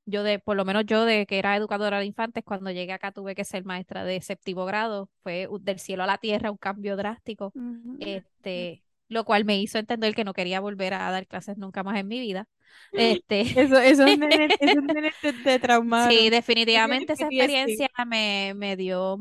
yo 0.05 0.23
de, 0.23 0.39
por 0.39 0.55
lo 0.57 0.65
menos 0.65 0.85
yo 0.85 1.05
de 1.05 1.25
que 1.25 1.39
era 1.39 1.55
educadora 1.57 1.99
de 1.99 2.05
infantes, 2.05 2.43
cuando 2.45 2.71
llegué 2.71 2.93
acá 2.93 3.11
tuve 3.11 3.35
que 3.35 3.45
ser 3.45 3.65
maestra 3.65 4.03
de 4.03 4.21
séptimo 4.21 4.65
grado, 4.65 5.09
fue 5.23 5.47
del 5.61 5.79
cielo 5.79 6.03
a 6.03 6.07
la 6.07 6.17
tierra 6.17 6.51
un 6.51 6.57
cambio 6.57 6.95
drástico, 6.97 7.55
este, 7.99 8.83
lo 9.09 9.25
cual 9.25 9.45
me 9.45 9.59
hizo 9.59 9.77
entender 9.79 10.15
que 10.15 10.23
no 10.25 10.33
quería 10.33 10.59
volver 10.59 10.93
a 10.93 11.11
dar 11.11 11.27
clases 11.27 11.57
nunca 11.57 11.83
más 11.83 11.97
en 11.99 12.07
mi 12.07 12.19
vida. 12.19 12.47
Este, 12.95 13.41
Eso, 13.55 14.15
nenes 14.15 14.53
te, 15.21 15.33
te 15.33 15.59
traumaron. 15.59 16.25
Sí, 16.25 16.29
definitivamente 16.29 17.13
esa 17.13 17.27
experiencia 17.27 17.87
me, 18.07 18.53
me 18.55 18.75
dio, 18.75 19.17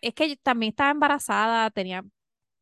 es 0.00 0.14
que 0.14 0.28
yo 0.30 0.36
también 0.42 0.70
estaba 0.70 0.90
embarazada, 0.90 1.70
tenía, 1.70 2.02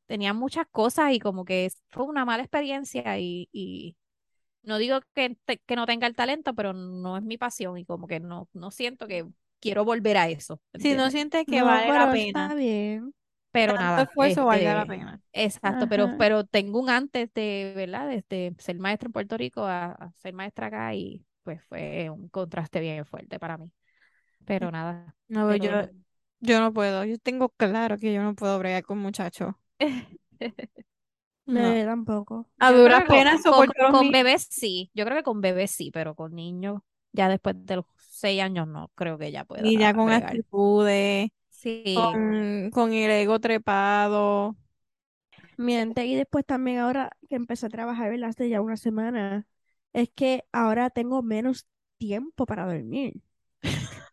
tenía 0.06 0.34
muchas 0.34 0.66
cosas 0.70 1.12
y 1.14 1.20
como 1.20 1.44
que 1.44 1.66
es- 1.66 1.82
fue 1.90 2.04
una 2.06 2.24
mala 2.26 2.42
experiencia 2.44 3.18
y, 3.18 3.48
y 3.52 3.96
no 4.62 4.78
digo 4.78 5.00
que, 5.14 5.36
te- 5.44 5.58
que 5.60 5.76
no 5.76 5.86
tenga 5.86 6.06
el 6.06 6.14
talento, 6.16 6.54
pero 6.54 6.72
no 6.72 7.16
es 7.16 7.22
mi 7.24 7.38
pasión 7.38 7.78
y 7.78 7.84
como 7.84 8.06
que 8.06 8.20
no, 8.20 8.48
no 8.52 8.70
siento 8.70 9.06
que 9.08 9.26
quiero 9.60 9.84
volver 9.84 10.16
a 10.18 10.28
eso, 10.28 10.60
Si 10.74 10.94
no 10.94 11.10
sientes 11.10 11.46
que 11.46 11.62
No, 11.62 11.62
vale 11.62 11.92
la 11.92 12.08
pero 12.08 12.10
pena, 12.10 12.48
está 12.48 12.54
bien. 12.54 13.14
Pero 13.52 13.76
tanto 13.76 14.02
nada, 14.02 14.02
esfuerzo 14.02 14.46
valga 14.46 14.74
la 14.74 14.86
este, 14.86 14.86
pena. 14.86 15.20
Exacto, 15.32 15.88
pero, 15.88 16.08
Ajá. 16.08 16.16
pero 16.16 16.44
tengo 16.44 16.80
un 16.80 16.90
antes 16.90 17.32
de, 17.34 17.72
¿verdad? 17.76 18.08
Desde 18.08 18.54
ser 18.58 18.78
maestra 18.78 19.08
en 19.08 19.12
Puerto 19.12 19.36
Rico 19.36 19.64
a, 19.64 19.92
a 19.92 20.12
ser 20.18 20.34
maestra 20.34 20.68
acá 20.68 20.94
y 20.94 21.24
pues 21.42 21.62
fue 21.64 22.10
un 22.10 22.28
contraste 22.28 22.80
bien 22.80 23.04
fuerte 23.06 23.38
para 23.40 23.58
mí. 23.58 23.72
Pero 24.46 24.70
nada. 24.72 25.16
No, 25.28 25.54
yo, 25.56 25.70
yo 26.40 26.60
no 26.60 26.72
puedo. 26.72 27.04
Yo 27.04 27.18
tengo 27.18 27.48
claro 27.50 27.96
que 27.98 28.12
yo 28.12 28.22
no 28.22 28.34
puedo 28.34 28.58
bregar 28.58 28.82
con 28.84 28.98
muchachos. 28.98 29.54
No. 31.54 31.80
Tampoco. 31.84 32.48
A 32.58 32.72
duras 32.72 33.04
con- 33.06 33.24
penas 33.26 33.42
con, 33.46 33.72
con 33.86 34.10
niños. 34.10 34.12
bebés 34.12 34.46
sí, 34.50 34.90
yo 34.94 35.04
creo 35.06 35.16
que 35.18 35.22
con 35.24 35.40
bebés 35.40 35.70
sí, 35.72 35.90
pero 35.92 36.14
con 36.14 36.34
niños 36.34 36.82
ya 37.12 37.28
después 37.28 37.56
de 37.66 37.76
los 37.76 37.86
seis 37.98 38.42
años 38.42 38.68
no 38.68 38.90
creo 38.94 39.18
que 39.18 39.32
ya 39.32 39.44
pueda 39.44 39.64
Y 39.64 39.78
ya 39.78 39.94
con 39.94 40.10
bregar. 40.10 40.40
actitudes, 40.40 41.30
Sí, 41.50 42.16
con, 42.16 42.70
con 42.70 42.92
el 42.94 43.10
ego 43.12 43.40
trepado. 43.40 44.56
Miente, 45.56 46.06
y 46.06 46.14
después 46.16 46.44
también 46.46 46.78
ahora 46.78 47.10
que 47.28 47.36
empecé 47.36 47.66
a 47.66 47.68
trabajar, 47.68 48.10
¿verdad? 48.10 48.30
Hace 48.30 48.48
ya 48.48 48.60
una 48.62 48.76
semana, 48.76 49.46
es 49.92 50.08
que 50.14 50.44
ahora 50.52 50.90
tengo 50.90 51.22
menos 51.22 51.66
tiempo 51.98 52.46
para 52.46 52.66
dormir. 52.66 53.20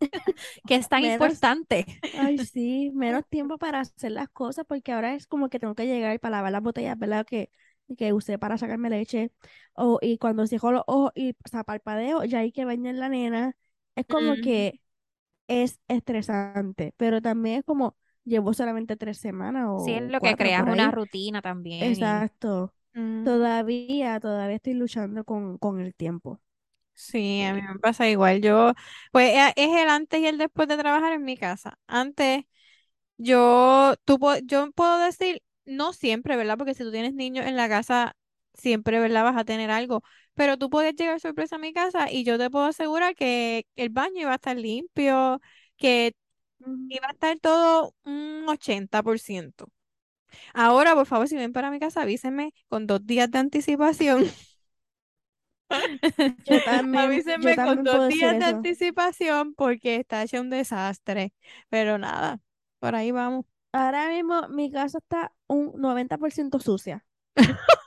que 0.66 0.74
es 0.76 0.88
tan 0.88 1.02
menos- 1.02 1.14
importante. 1.14 1.86
Ay, 2.18 2.38
sí, 2.38 2.90
menos 2.94 3.24
tiempo 3.28 3.58
para 3.58 3.80
hacer 3.80 4.12
las 4.12 4.28
cosas 4.28 4.64
porque 4.66 4.92
ahora 4.92 5.14
es 5.14 5.26
como 5.26 5.48
que 5.48 5.58
tengo 5.58 5.74
que 5.74 5.86
llegar 5.86 6.18
para 6.20 6.36
lavar 6.38 6.52
las 6.52 6.62
botellas, 6.62 6.98
¿verdad? 6.98 7.26
Que, 7.26 7.50
que 7.98 8.12
usé 8.12 8.38
para 8.38 8.58
sacarme 8.58 8.90
leche. 8.90 9.32
O, 9.74 9.98
y 10.02 10.18
cuando 10.18 10.46
cierro 10.46 10.72
los 10.72 10.82
ojos 10.86 11.12
y 11.14 11.30
o 11.32 11.48
sea, 11.50 11.64
parpadeo, 11.64 12.24
ya 12.24 12.40
hay 12.40 12.52
que 12.52 12.64
bañar 12.64 12.94
la 12.96 13.08
nena. 13.08 13.56
Es 13.96 14.06
como 14.06 14.32
Mm. 14.36 14.40
que 14.42 14.80
es 15.48 15.80
estresante, 15.88 16.94
pero 16.96 17.20
también 17.20 17.58
es 17.60 17.64
como 17.64 17.96
llevo 18.24 18.54
solamente 18.54 18.96
tres 18.96 19.18
semanas 19.18 19.66
o 19.68 19.84
Sí, 19.84 19.92
es 19.92 20.02
lo 20.10 20.20
que 20.20 20.36
creas 20.36 20.62
una 20.62 20.90
rutina 20.90 21.42
también. 21.42 21.84
y- 21.84 21.88
Exacto. 21.92 22.72
Mm. 22.94 23.24
Todavía, 23.24 24.20
todavía 24.20 24.56
estoy 24.56 24.74
luchando 24.74 25.24
con, 25.24 25.58
con 25.58 25.80
el 25.80 25.94
tiempo. 25.94 26.40
Sí, 26.94 27.42
a 27.42 27.54
mí 27.54 27.62
me 27.62 27.78
pasa 27.78 28.08
igual. 28.08 28.40
Yo, 28.42 28.72
pues 29.10 29.32
e- 29.34 29.52
es 29.56 29.76
el 29.82 29.88
antes 29.88 30.20
y 30.20 30.26
el 30.26 30.38
después 30.38 30.68
de 30.68 30.76
trabajar 30.76 31.12
en 31.12 31.24
mi 31.24 31.36
casa. 31.36 31.78
Antes, 31.86 32.44
yo, 33.18 33.94
tú, 34.04 34.18
po- 34.18 34.36
yo 34.44 34.72
puedo 34.72 34.98
decir, 34.98 35.42
no 35.66 35.92
siempre, 35.92 36.36
¿verdad? 36.36 36.58
Porque 36.58 36.74
si 36.74 36.84
tú 36.84 36.92
tienes 36.92 37.14
niños 37.14 37.46
en 37.46 37.56
la 37.56 37.68
casa, 37.68 38.16
siempre, 38.54 39.00
¿verdad? 39.00 39.24
Vas 39.24 39.36
a 39.38 39.44
tener 39.44 39.70
algo. 39.70 40.02
Pero 40.34 40.58
tú 40.58 40.70
puedes 40.70 40.94
llegar 40.96 41.20
sorpresa 41.20 41.56
a 41.56 41.58
mi 41.60 41.72
casa 41.74 42.10
y 42.12 42.24
yo 42.24 42.38
te 42.38 42.50
puedo 42.50 42.66
asegurar 42.66 43.14
que 43.16 43.66
el 43.76 43.90
baño 43.90 44.22
iba 44.22 44.32
a 44.32 44.36
estar 44.36 44.56
limpio, 44.58 45.40
que 45.78 46.14
iba 46.88 47.08
a 47.08 47.12
estar 47.12 47.38
todo 47.40 47.94
un 48.04 48.46
80%. 48.48 49.68
Ahora, 50.54 50.94
por 50.94 51.06
favor, 51.06 51.28
si 51.28 51.36
ven 51.36 51.52
para 51.54 51.70
mi 51.70 51.80
casa, 51.80 52.02
avísenme 52.02 52.54
con 52.68 52.86
dos 52.86 53.06
días 53.06 53.30
de 53.30 53.38
anticipación. 53.40 54.24
Yo 56.44 56.60
también, 56.62 57.24
yo 57.36 57.54
Avísenme 57.54 57.58
con 57.60 57.82
también 57.82 57.84
dos 57.84 58.06
días 58.06 58.38
de 58.38 58.44
eso. 58.44 58.46
anticipación 58.46 59.54
porque 59.54 59.96
está 59.96 60.22
hecho 60.22 60.40
un 60.40 60.50
desastre. 60.50 61.32
Pero 61.68 61.98
nada, 61.98 62.40
por 62.78 62.94
ahí 62.94 63.10
vamos. 63.12 63.46
Ahora 63.72 64.08
mismo 64.10 64.48
mi 64.48 64.70
casa 64.70 64.98
está 64.98 65.32
un 65.46 65.72
90% 65.80 66.58
sucia. 66.60 67.04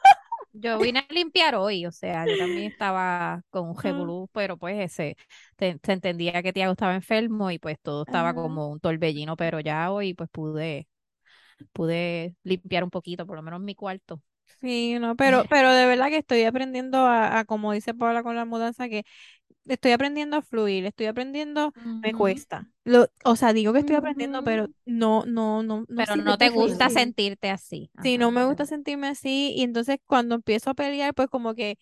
Yo 0.53 0.79
vine 0.79 0.99
a 1.09 1.13
limpiar 1.13 1.55
hoy, 1.55 1.85
o 1.85 1.91
sea, 1.91 2.25
yo 2.27 2.37
también 2.37 2.71
estaba 2.71 3.41
con 3.49 3.67
un 3.69 3.75
Ah. 3.77 3.81
revolú, 3.83 4.29
pero 4.31 4.57
pues 4.57 4.79
ese, 4.79 5.17
te- 5.57 5.77
se 5.83 5.91
entendía 5.93 6.41
que 6.41 6.53
Tiago 6.53 6.71
estaba 6.71 6.95
enfermo 6.95 7.51
y 7.51 7.59
pues 7.59 7.77
todo 7.81 8.03
estaba 8.03 8.29
Ajá. 8.29 8.33
como 8.33 8.69
un 8.69 8.79
torbellino, 8.79 9.35
pero 9.35 9.59
ya 9.59 9.91
hoy 9.91 10.13
pues 10.13 10.29
pude, 10.29 10.87
pude 11.73 12.35
limpiar 12.43 12.83
un 12.85 12.91
poquito, 12.91 13.25
por 13.27 13.37
lo 13.37 13.43
menos 13.43 13.61
mi 13.61 13.75
cuarto. 13.75 14.21
Sí, 14.61 14.97
no, 14.99 15.15
pero, 15.15 15.45
pero 15.49 15.71
de 15.71 15.85
verdad 15.85 16.07
que 16.09 16.17
estoy 16.17 16.43
aprendiendo 16.43 16.99
a, 16.99 17.39
a, 17.39 17.45
como 17.45 17.71
dice 17.73 17.93
Paula 17.93 18.23
con 18.23 18.35
la 18.35 18.45
mudanza, 18.45 18.89
que 18.89 19.03
estoy 19.65 19.91
aprendiendo 19.93 20.37
a 20.37 20.41
fluir, 20.41 20.85
estoy 20.85 21.07
aprendiendo, 21.07 21.73
me 22.01 22.13
Ujú. 22.13 22.15
cuesta. 22.15 22.71
Lo, 22.85 23.07
o 23.25 23.35
sea, 23.35 23.53
digo 23.53 23.73
que 23.73 23.79
estoy 23.79 23.95
aprendiendo, 23.97 24.43
pero 24.43 24.67
Ujú. 24.67 24.73
no, 24.85 25.25
no, 25.25 25.63
no, 25.63 25.85
no 25.87 25.87
Pero 25.95 26.15
no 26.17 26.37
te 26.37 26.49
gusta 26.49 26.89
sentirte 26.89 27.49
así. 27.49 27.89
Sí, 28.01 28.17
Ajá, 28.17 28.19
no 28.19 28.31
me 28.31 28.45
gusta 28.45 28.65
sentirme 28.65 29.07
así 29.07 29.53
y 29.55 29.63
entonces 29.63 29.97
cuando 30.05 30.35
empiezo 30.35 30.69
a 30.69 30.73
pelear, 30.75 31.13
pues 31.15 31.27
como 31.29 31.55
que 31.55 31.77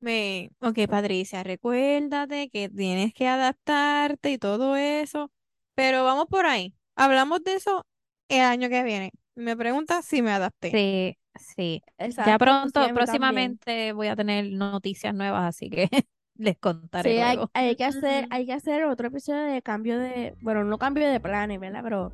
me, 0.00 0.50
ok, 0.60 0.78
Patricia, 0.88 1.42
recuérdate 1.44 2.50
que 2.50 2.68
tienes 2.70 3.14
que 3.14 3.28
adaptarte 3.28 4.32
y 4.32 4.38
todo 4.38 4.76
eso, 4.76 5.32
pero 5.74 6.04
vamos 6.04 6.26
por 6.28 6.46
ahí. 6.46 6.74
Hablamos 6.96 7.44
de 7.44 7.54
eso 7.56 7.86
el 8.28 8.42
año 8.42 8.68
que 8.70 8.82
viene. 8.84 9.12
Me 9.36 9.56
pregunta 9.56 10.02
si 10.02 10.22
me 10.22 10.32
adapté. 10.32 10.80
Sí, 10.80 11.16
sí. 11.36 11.82
Ya 12.24 12.36
Exacto, 12.36 12.48
sí, 12.60 12.70
pronto, 12.70 12.80
mí 12.80 12.92
también. 12.94 12.94
próximamente 12.94 13.92
voy 13.92 14.08
a 14.08 14.16
tener 14.16 14.50
noticias 14.52 15.14
nuevas, 15.14 15.44
así 15.44 15.70
que 15.70 15.88
les 16.36 16.58
contaré 16.58 17.12
Sí, 17.12 17.18
hay, 17.20 17.36
luego. 17.36 17.50
hay 17.54 17.76
que 17.76 17.84
hacer, 17.84 18.26
hay 18.30 18.46
que 18.46 18.52
hacer 18.52 18.84
otro 18.84 19.08
episodio 19.08 19.42
de 19.44 19.62
cambio 19.62 19.98
de, 19.98 20.34
bueno, 20.40 20.64
no 20.64 20.78
cambio 20.78 21.08
de 21.08 21.20
planes, 21.20 21.60
¿verdad? 21.60 21.80
Pero 21.82 22.12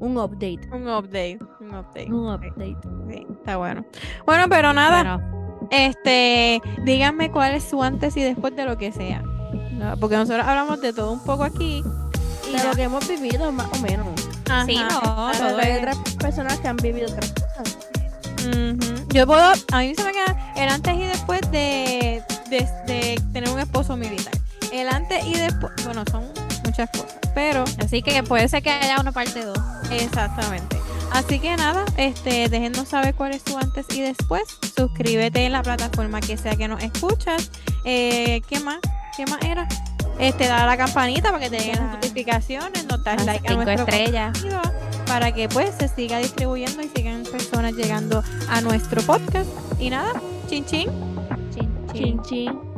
un 0.00 0.16
update. 0.18 0.60
Un 0.72 0.88
update, 0.88 1.38
un 1.60 1.74
update. 1.74 2.12
Un 2.12 2.28
Sí, 2.42 2.50
update. 2.50 2.76
sí, 3.10 3.26
está 3.30 3.56
bueno. 3.56 3.84
Bueno, 4.26 4.48
pero 4.48 4.72
nada, 4.72 5.18
Bueno, 5.18 5.66
este, 5.70 6.60
díganme 6.84 7.30
cuál 7.30 7.54
es 7.54 7.64
su 7.64 7.82
antes 7.82 8.16
y 8.16 8.22
después 8.22 8.54
de 8.56 8.64
lo 8.64 8.76
que 8.78 8.92
sea. 8.92 9.22
No, 9.72 9.96
Porque 9.98 10.16
nosotros 10.16 10.46
hablamos 10.46 10.80
de 10.80 10.92
todo 10.92 11.12
un 11.12 11.24
poco 11.24 11.44
aquí. 11.44 11.82
Y 12.48 12.52
De 12.52 12.58
ya. 12.58 12.68
lo 12.68 12.74
que 12.76 12.82
hemos 12.84 13.08
vivido, 13.08 13.50
más 13.52 13.68
o 13.78 13.82
menos. 13.82 14.06
sí, 14.66 14.76
Ajá, 14.76 14.88
no, 14.90 15.10
Ahora 15.10 15.38
todo 15.38 15.58
hay 15.58 15.78
otras 15.78 15.98
personas 16.20 16.60
que 16.60 16.68
han 16.68 16.76
vivido 16.76 17.08
otras 17.10 17.32
Yo 19.08 19.26
puedo, 19.26 19.52
a 19.72 19.78
mí 19.78 19.94
se 19.94 20.04
me 20.04 20.12
queda 20.12 20.52
el 20.56 20.68
antes 20.68 20.94
y 20.94 21.02
después 21.04 21.40
de, 21.50 22.22
de, 22.48 22.58
de 22.86 23.22
tener 23.32 23.50
un 23.50 23.60
esposo 23.60 23.96
militar. 23.96 24.32
El 24.72 24.88
antes 24.88 25.24
y 25.26 25.34
después, 25.34 25.72
bueno, 25.84 26.02
son 26.10 26.24
muchas 26.64 26.88
cosas, 26.90 27.18
pero 27.34 27.64
Así 27.84 28.02
que 28.02 28.22
puede 28.22 28.48
ser 28.48 28.62
que 28.62 28.70
haya 28.70 28.98
una 29.00 29.12
parte 29.12 29.44
2. 29.44 29.58
exactamente. 29.90 30.78
Así 31.12 31.38
que 31.38 31.54
nada, 31.56 31.84
este, 31.98 32.48
déjennos 32.48 32.88
saber 32.88 33.14
cuál 33.14 33.32
es 33.34 33.44
tu 33.44 33.58
antes 33.58 33.84
y 33.94 34.00
después. 34.00 34.44
Suscríbete 34.74 35.44
en 35.44 35.52
la 35.52 35.62
plataforma 35.62 36.22
que 36.22 36.38
sea 36.38 36.56
que 36.56 36.68
nos 36.68 36.82
escuchas. 36.82 37.50
Eh, 37.84 38.40
¿Qué 38.48 38.60
más? 38.60 38.78
¿Qué 39.14 39.26
más 39.26 39.42
era? 39.42 39.68
Este, 40.18 40.46
da 40.48 40.64
la 40.64 40.76
campanita 40.78 41.30
para 41.30 41.44
que 41.44 41.50
te 41.50 41.58
lleguen 41.58 41.76
las 41.80 41.92
notificaciones, 41.94 42.86
nos 42.86 43.04
das 43.04 43.26
like 43.26 43.46
a 43.46 43.54
nuestro 43.54 43.74
estrellas. 43.86 44.32
contenido, 44.38 44.62
para 45.12 45.30
que 45.30 45.46
pues 45.46 45.74
se 45.78 45.88
siga 45.88 46.16
distribuyendo 46.16 46.80
y 46.80 46.88
sigan 46.88 47.22
personas 47.24 47.74
llegando 47.74 48.24
a 48.48 48.62
nuestro 48.62 49.02
podcast. 49.02 49.50
Y 49.78 49.90
nada, 49.90 50.14
chin 50.48 50.64
chin. 50.64 50.88
Chin, 51.54 51.68
chin. 51.92 51.92
Chin, 51.92 52.22
chin. 52.22 52.71